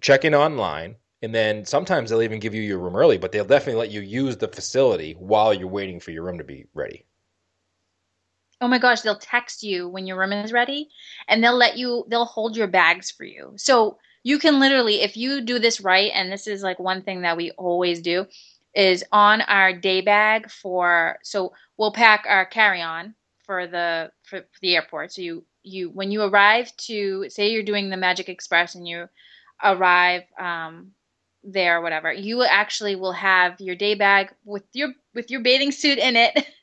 check 0.00 0.24
in 0.24 0.34
online 0.34 0.96
and 1.22 1.32
then 1.32 1.64
sometimes 1.64 2.10
they'll 2.10 2.22
even 2.22 2.40
give 2.40 2.54
you 2.54 2.62
your 2.62 2.78
room 2.78 2.96
early, 2.96 3.16
but 3.16 3.30
they'll 3.30 3.44
definitely 3.44 3.80
let 3.80 3.92
you 3.92 4.00
use 4.00 4.36
the 4.36 4.48
facility 4.48 5.14
while 5.14 5.54
you're 5.54 5.68
waiting 5.68 6.00
for 6.00 6.10
your 6.10 6.24
room 6.24 6.38
to 6.38 6.44
be 6.44 6.66
ready. 6.74 7.06
Oh 8.62 8.68
my 8.68 8.78
gosh, 8.78 9.02
they'll 9.02 9.18
text 9.18 9.64
you 9.64 9.88
when 9.88 10.06
your 10.06 10.16
room 10.18 10.32
is 10.32 10.52
ready 10.52 10.88
and 11.28 11.42
they'll 11.42 11.56
let 11.56 11.76
you 11.76 12.06
they'll 12.08 12.24
hold 12.24 12.56
your 12.56 12.68
bags 12.68 13.10
for 13.10 13.24
you. 13.24 13.54
So 13.56 13.98
you 14.22 14.38
can 14.38 14.60
literally 14.60 15.00
if 15.02 15.16
you 15.16 15.40
do 15.40 15.58
this 15.58 15.80
right 15.80 16.12
and 16.14 16.30
this 16.32 16.46
is 16.46 16.62
like 16.62 16.78
one 16.78 17.02
thing 17.02 17.22
that 17.22 17.36
we 17.36 17.50
always 17.52 18.00
do 18.00 18.24
is 18.76 19.04
on 19.10 19.40
our 19.42 19.72
day 19.72 20.00
bag 20.00 20.48
for 20.48 21.18
so 21.24 21.52
we'll 21.76 21.92
pack 21.92 22.24
our 22.28 22.46
carry-on 22.46 23.14
for 23.44 23.66
the 23.66 24.12
for, 24.22 24.46
the 24.60 24.76
airport. 24.76 25.12
So 25.12 25.22
you 25.22 25.44
you 25.64 25.90
when 25.90 26.12
you 26.12 26.22
arrive 26.22 26.74
to 26.88 27.28
say 27.30 27.50
you're 27.50 27.64
doing 27.64 27.90
the 27.90 27.96
Magic 27.96 28.28
Express 28.28 28.76
and 28.76 28.86
you 28.86 29.08
arrive 29.62 30.22
um 30.38 30.92
there 31.44 31.80
whatever, 31.82 32.12
you 32.12 32.44
actually 32.44 32.94
will 32.94 33.12
have 33.12 33.60
your 33.60 33.74
day 33.74 33.96
bag 33.96 34.32
with 34.44 34.64
your 34.72 34.90
with 35.14 35.32
your 35.32 35.40
bathing 35.40 35.72
suit 35.72 35.98
in 35.98 36.14
it. 36.14 36.46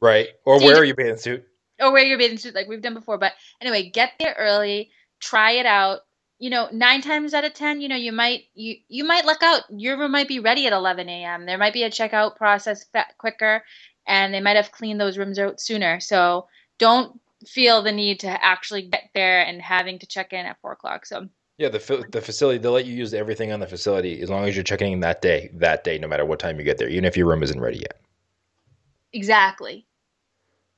Right. 0.00 0.28
Or 0.44 0.58
So 0.58 0.64
you 0.64 0.66
wear 0.72 0.82
ju- 0.82 0.86
your 0.86 0.96
bathing 0.96 1.16
suit. 1.18 1.44
or 1.80 1.92
wear 1.92 2.04
your 2.04 2.18
bathing 2.18 2.38
suit 2.38 2.54
like 2.54 2.68
we've 2.68 2.82
done 2.82 2.94
before. 2.94 3.18
But 3.18 3.32
anyway, 3.60 3.90
get 3.90 4.12
there 4.18 4.34
early, 4.38 4.90
try 5.20 5.52
it 5.52 5.66
out. 5.66 6.00
You 6.38 6.48
know, 6.48 6.68
nine 6.72 7.02
times 7.02 7.34
out 7.34 7.44
of 7.44 7.52
ten, 7.52 7.80
you 7.82 7.88
know, 7.88 7.96
you 7.96 8.12
might 8.12 8.44
you 8.54 8.76
you 8.88 9.04
might 9.04 9.26
luck 9.26 9.42
out. 9.42 9.62
Your 9.68 9.98
room 9.98 10.12
might 10.12 10.28
be 10.28 10.40
ready 10.40 10.66
at 10.66 10.72
11 10.72 11.06
a.m. 11.08 11.44
There 11.44 11.58
might 11.58 11.74
be 11.74 11.82
a 11.82 11.90
checkout 11.90 12.36
process 12.36 12.86
quicker, 13.18 13.62
and 14.06 14.32
they 14.32 14.40
might 14.40 14.56
have 14.56 14.72
cleaned 14.72 15.00
those 15.00 15.18
rooms 15.18 15.38
out 15.38 15.60
sooner. 15.60 16.00
So 16.00 16.46
don't 16.78 17.20
feel 17.46 17.82
the 17.82 17.92
need 17.92 18.20
to 18.20 18.44
actually 18.44 18.82
get 18.82 19.10
there 19.14 19.42
and 19.42 19.60
having 19.60 19.98
to 19.98 20.06
check 20.06 20.32
in 20.32 20.46
at 20.46 20.58
four 20.62 20.72
o'clock. 20.72 21.04
So 21.04 21.28
Yeah, 21.58 21.68
the 21.68 22.06
the 22.10 22.22
facility 22.22 22.56
they'll 22.58 22.72
let 22.72 22.86
you 22.86 22.94
use 22.94 23.12
everything 23.12 23.52
on 23.52 23.60
the 23.60 23.66
facility 23.66 24.22
as 24.22 24.30
long 24.30 24.46
as 24.48 24.56
you're 24.56 24.64
checking 24.64 24.94
in 24.94 25.00
that 25.00 25.20
day, 25.20 25.50
that 25.54 25.84
day, 25.84 25.98
no 25.98 26.08
matter 26.08 26.24
what 26.24 26.38
time 26.38 26.58
you 26.58 26.64
get 26.64 26.78
there, 26.78 26.88
even 26.88 27.04
if 27.04 27.18
your 27.18 27.26
room 27.28 27.42
isn't 27.42 27.60
ready 27.60 27.78
yet. 27.80 28.00
Exactly. 29.12 29.86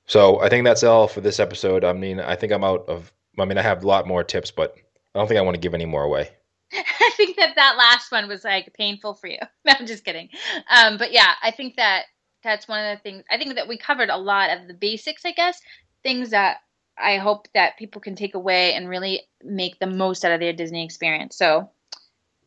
So 0.06 0.40
I 0.40 0.48
think 0.48 0.64
that's 0.64 0.82
all 0.82 1.08
for 1.08 1.20
this 1.20 1.40
episode. 1.40 1.84
I 1.84 1.92
mean, 1.92 2.20
I 2.20 2.36
think 2.36 2.52
I'm 2.52 2.64
out 2.64 2.88
of. 2.88 3.12
I 3.38 3.44
mean, 3.44 3.56
I 3.56 3.62
have 3.62 3.82
a 3.82 3.86
lot 3.86 4.06
more 4.06 4.22
tips, 4.22 4.50
but 4.50 4.74
I 5.14 5.18
don't 5.18 5.26
think 5.26 5.38
I 5.38 5.42
want 5.42 5.54
to 5.54 5.60
give 5.60 5.74
any 5.74 5.86
more 5.86 6.02
away. 6.02 6.30
I 6.72 7.10
think 7.16 7.36
that 7.36 7.54
that 7.56 7.76
last 7.76 8.12
one 8.12 8.28
was 8.28 8.44
like 8.44 8.72
painful 8.74 9.14
for 9.14 9.26
you. 9.26 9.38
No, 9.64 9.74
I'm 9.78 9.86
just 9.86 10.04
kidding. 10.04 10.28
Um, 10.70 10.98
but 10.98 11.12
yeah, 11.12 11.34
I 11.42 11.50
think 11.50 11.76
that 11.76 12.04
that's 12.42 12.66
one 12.66 12.84
of 12.84 12.98
the 12.98 13.02
things. 13.02 13.24
I 13.30 13.38
think 13.38 13.54
that 13.54 13.68
we 13.68 13.78
covered 13.78 14.10
a 14.10 14.16
lot 14.16 14.50
of 14.50 14.66
the 14.66 14.74
basics, 14.74 15.24
I 15.24 15.32
guess, 15.32 15.60
things 16.02 16.30
that 16.30 16.58
I 16.98 17.18
hope 17.18 17.48
that 17.54 17.78
people 17.78 18.00
can 18.00 18.16
take 18.16 18.34
away 18.34 18.74
and 18.74 18.88
really 18.88 19.22
make 19.42 19.78
the 19.78 19.86
most 19.86 20.24
out 20.24 20.32
of 20.32 20.40
their 20.40 20.52
Disney 20.52 20.84
experience. 20.84 21.36
So, 21.36 21.70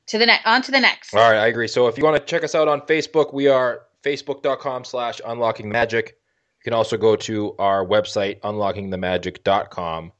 to 0.07 0.17
the 0.17 0.25
next, 0.25 0.45
on 0.45 0.61
to 0.63 0.71
the 0.71 0.79
next. 0.79 1.13
All 1.13 1.21
right, 1.21 1.39
I 1.39 1.47
agree. 1.47 1.67
So 1.67 1.87
if 1.87 1.97
you 1.97 2.03
want 2.03 2.17
to 2.17 2.25
check 2.25 2.43
us 2.43 2.53
out 2.53 2.67
on 2.67 2.81
Facebook, 2.81 3.33
we 3.33 3.47
are 3.47 3.81
facebook.com 4.05 4.83
slash 4.83 5.19
unlocking 5.25 5.69
magic. 5.69 6.17
You 6.59 6.63
can 6.63 6.73
also 6.73 6.97
go 6.97 7.15
to 7.15 7.55
our 7.57 7.85
website, 7.85 8.39
unlockingthemagic.com, 8.41 10.11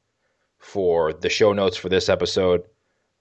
for 0.58 1.12
the 1.12 1.28
show 1.28 1.52
notes 1.52 1.76
for 1.76 1.88
this 1.88 2.08
episode. 2.08 2.64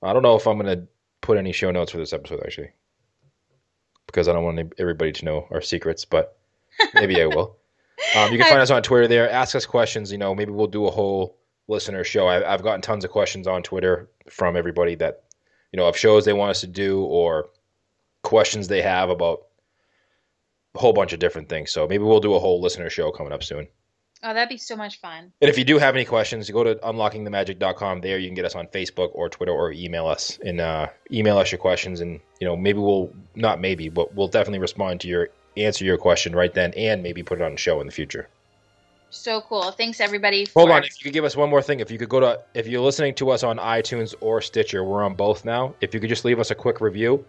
I 0.02 0.14
don't 0.14 0.24
know 0.24 0.36
if 0.36 0.48
I'm 0.48 0.58
going 0.58 0.80
to 0.80 0.88
put 1.22 1.38
any 1.38 1.52
show 1.52 1.72
notes 1.72 1.92
for 1.92 1.98
this 1.98 2.14
episode, 2.14 2.42
actually, 2.44 2.72
because 4.08 4.28
I 4.28 4.34
don't 4.34 4.44
want 4.44 4.74
everybody 4.78 5.12
to 5.12 5.26
know 5.26 5.48
our 5.52 5.62
secrets, 5.62 6.06
but 6.06 6.38
maybe 6.94 7.22
I 7.22 7.28
will. 7.28 7.58
Um, 8.16 8.32
you 8.32 8.38
can 8.38 8.48
find 8.48 8.62
us 8.62 8.72
on 8.72 8.84
Twitter 8.84 9.08
there. 9.08 9.30
Ask 9.30 9.56
us 9.56 9.66
questions. 9.66 10.12
You 10.12 10.18
know, 10.18 10.36
maybe 10.36 10.52
we'll 10.52 10.68
do 10.68 10.86
a 10.86 10.92
whole 10.92 11.38
listener 11.68 12.04
show. 12.04 12.28
I, 12.28 12.54
I've 12.54 12.64
gotten 12.64 12.82
tons 12.82 13.06
of 13.06 13.12
questions 13.12 13.48
on 13.48 13.64
Twitter 13.64 14.10
from 14.30 14.56
everybody 14.56 14.96
that, 14.96 15.24
you 15.72 15.78
know, 15.78 15.88
of 15.88 15.98
shows 15.98 16.26
they 16.26 16.34
want 16.34 16.52
us 16.52 16.62
to 16.62 16.68
do 16.68 17.04
or 17.04 17.50
questions 18.24 18.68
they 18.68 18.82
have 18.82 19.10
about 19.10 19.46
a 20.76 20.80
whole 20.80 20.94
bunch 20.94 21.14
of 21.14 21.20
different 21.20 21.50
things. 21.50 21.72
So 21.72 21.88
maybe 21.88 22.04
we'll 22.04 22.20
do 22.20 22.36
a 22.36 22.40
whole 22.40 22.62
listener 22.62 22.90
show 22.90 23.12
coming 23.12 23.34
up 23.34 23.44
soon. 23.44 23.68
Oh, 24.24 24.34
that'd 24.34 24.50
be 24.50 24.58
so 24.58 24.76
much 24.76 25.00
fun. 25.00 25.32
And 25.42 25.50
if 25.50 25.58
you 25.58 25.64
do 25.64 25.78
have 25.78 25.94
any 25.96 26.06
questions, 26.06 26.48
you 26.50 26.54
go 26.54 26.64
to 26.64 26.76
unlockingthemagic.com. 26.76 28.02
There 28.02 28.18
you 28.18 28.28
can 28.28 28.36
get 28.36 28.46
us 28.46 28.56
on 28.56 28.66
Facebook 28.68 29.12
or 29.14 29.30
Twitter 29.30 29.52
or 29.52 29.72
email 29.72 30.08
us 30.08 30.40
and 30.44 30.60
uh, 30.60 30.88
email 31.12 31.38
us 31.38 31.52
your 31.52 31.60
questions. 31.60 32.02
And, 32.02 32.20
you 32.40 32.48
know, 32.48 32.56
maybe 32.56 32.80
we'll, 32.80 33.14
not 33.36 33.62
maybe, 33.62 33.90
but 33.90 34.16
we'll 34.16 34.28
definitely 34.28 34.60
respond 34.60 35.02
to 35.02 35.08
your, 35.08 35.30
answer 35.58 35.86
your 35.86 35.98
question 35.98 36.36
right 36.36 36.54
then 36.54 36.74
and 36.74 37.04
maybe 37.04 37.24
put 37.24 37.40
it 37.40 37.44
on 37.44 37.52
the 37.52 37.58
show 37.58 37.80
in 37.82 37.86
the 37.86 37.94
future. 37.94 38.28
So 39.12 39.42
cool. 39.42 39.72
Thanks 39.72 40.02
everybody. 40.02 40.48
Hold 40.56 40.72
on. 40.72 40.84
If 40.84 41.00
you 41.00 41.04
could 41.04 41.14
give 41.14 41.24
us 41.24 41.36
one 41.36 41.50
more 41.50 41.62
thing, 41.62 41.80
if 41.80 41.92
you 41.92 41.98
could 41.98 42.10
go 42.10 42.20
to, 42.20 42.42
if 42.54 42.68
you're 42.68 42.82
listening 42.82 43.14
to 43.16 43.30
us 43.30 43.44
on 43.44 43.58
iTunes 43.58 44.16
or 44.22 44.42
Stitcher, 44.42 44.84
we're 44.84 45.04
on 45.04 45.14
both 45.14 45.46
now. 45.46 45.76
If 45.82 45.94
you 45.94 46.00
could 46.00 46.10
just 46.10 46.26
leave 46.26 46.40
us 46.40 46.52
a 46.52 46.56
quick 46.56 46.82
review, 46.82 47.24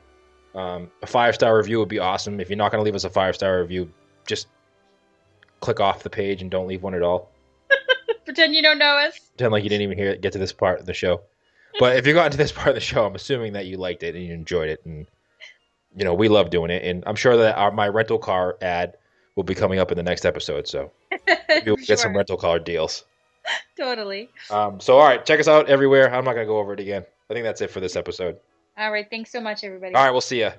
um, 0.56 0.90
a 1.02 1.06
five 1.06 1.34
star 1.34 1.56
review 1.56 1.78
would 1.78 1.88
be 1.88 1.98
awesome. 1.98 2.40
If 2.40 2.48
you're 2.48 2.56
not 2.56 2.72
going 2.72 2.80
to 2.80 2.84
leave 2.84 2.94
us 2.94 3.04
a 3.04 3.10
five 3.10 3.34
star 3.34 3.60
review, 3.60 3.92
just 4.26 4.48
click 5.60 5.80
off 5.80 6.02
the 6.02 6.10
page 6.10 6.42
and 6.42 6.50
don't 6.50 6.66
leave 6.66 6.82
one 6.82 6.94
at 6.94 7.02
all. 7.02 7.30
Pretend 8.24 8.54
you 8.54 8.62
don't 8.62 8.78
know 8.78 8.96
us. 8.96 9.18
Pretend 9.18 9.52
like 9.52 9.62
you 9.62 9.68
didn't 9.68 9.82
even 9.82 9.98
hear 9.98 10.10
it, 10.10 10.22
get 10.22 10.32
to 10.32 10.38
this 10.38 10.52
part 10.52 10.80
of 10.80 10.86
the 10.86 10.94
show. 10.94 11.20
But 11.78 11.96
if 11.96 12.06
you 12.06 12.14
got 12.14 12.26
into 12.26 12.38
this 12.38 12.52
part 12.52 12.68
of 12.68 12.74
the 12.74 12.80
show, 12.80 13.04
I'm 13.04 13.14
assuming 13.14 13.52
that 13.52 13.66
you 13.66 13.76
liked 13.76 14.02
it 14.02 14.14
and 14.14 14.24
you 14.24 14.32
enjoyed 14.32 14.70
it, 14.70 14.80
and 14.86 15.06
you 15.94 16.04
know 16.04 16.14
we 16.14 16.28
love 16.28 16.48
doing 16.48 16.70
it. 16.70 16.82
And 16.82 17.04
I'm 17.06 17.16
sure 17.16 17.36
that 17.36 17.56
our, 17.56 17.70
my 17.70 17.88
rental 17.88 18.18
car 18.18 18.56
ad 18.62 18.96
will 19.34 19.44
be 19.44 19.54
coming 19.54 19.78
up 19.78 19.90
in 19.90 19.96
the 19.98 20.02
next 20.02 20.24
episode, 20.24 20.66
so 20.66 20.90
you'll 21.66 21.76
get 21.76 21.98
some 21.98 22.16
rental 22.16 22.38
car 22.38 22.58
deals. 22.58 23.04
Totally. 23.76 24.30
Um, 24.50 24.80
so 24.80 24.96
all 24.96 25.06
right, 25.06 25.24
check 25.24 25.38
us 25.38 25.48
out 25.48 25.68
everywhere. 25.68 26.12
I'm 26.14 26.24
not 26.24 26.32
gonna 26.32 26.46
go 26.46 26.58
over 26.58 26.72
it 26.72 26.80
again. 26.80 27.04
I 27.28 27.34
think 27.34 27.44
that's 27.44 27.60
it 27.60 27.70
for 27.70 27.80
this 27.80 27.94
episode. 27.94 28.38
All 28.76 28.92
right. 28.92 29.08
Thanks 29.08 29.30
so 29.30 29.40
much, 29.40 29.64
everybody. 29.64 29.94
All 29.94 30.04
right, 30.04 30.10
we'll 30.10 30.20
see 30.20 30.40
ya. 30.40 30.52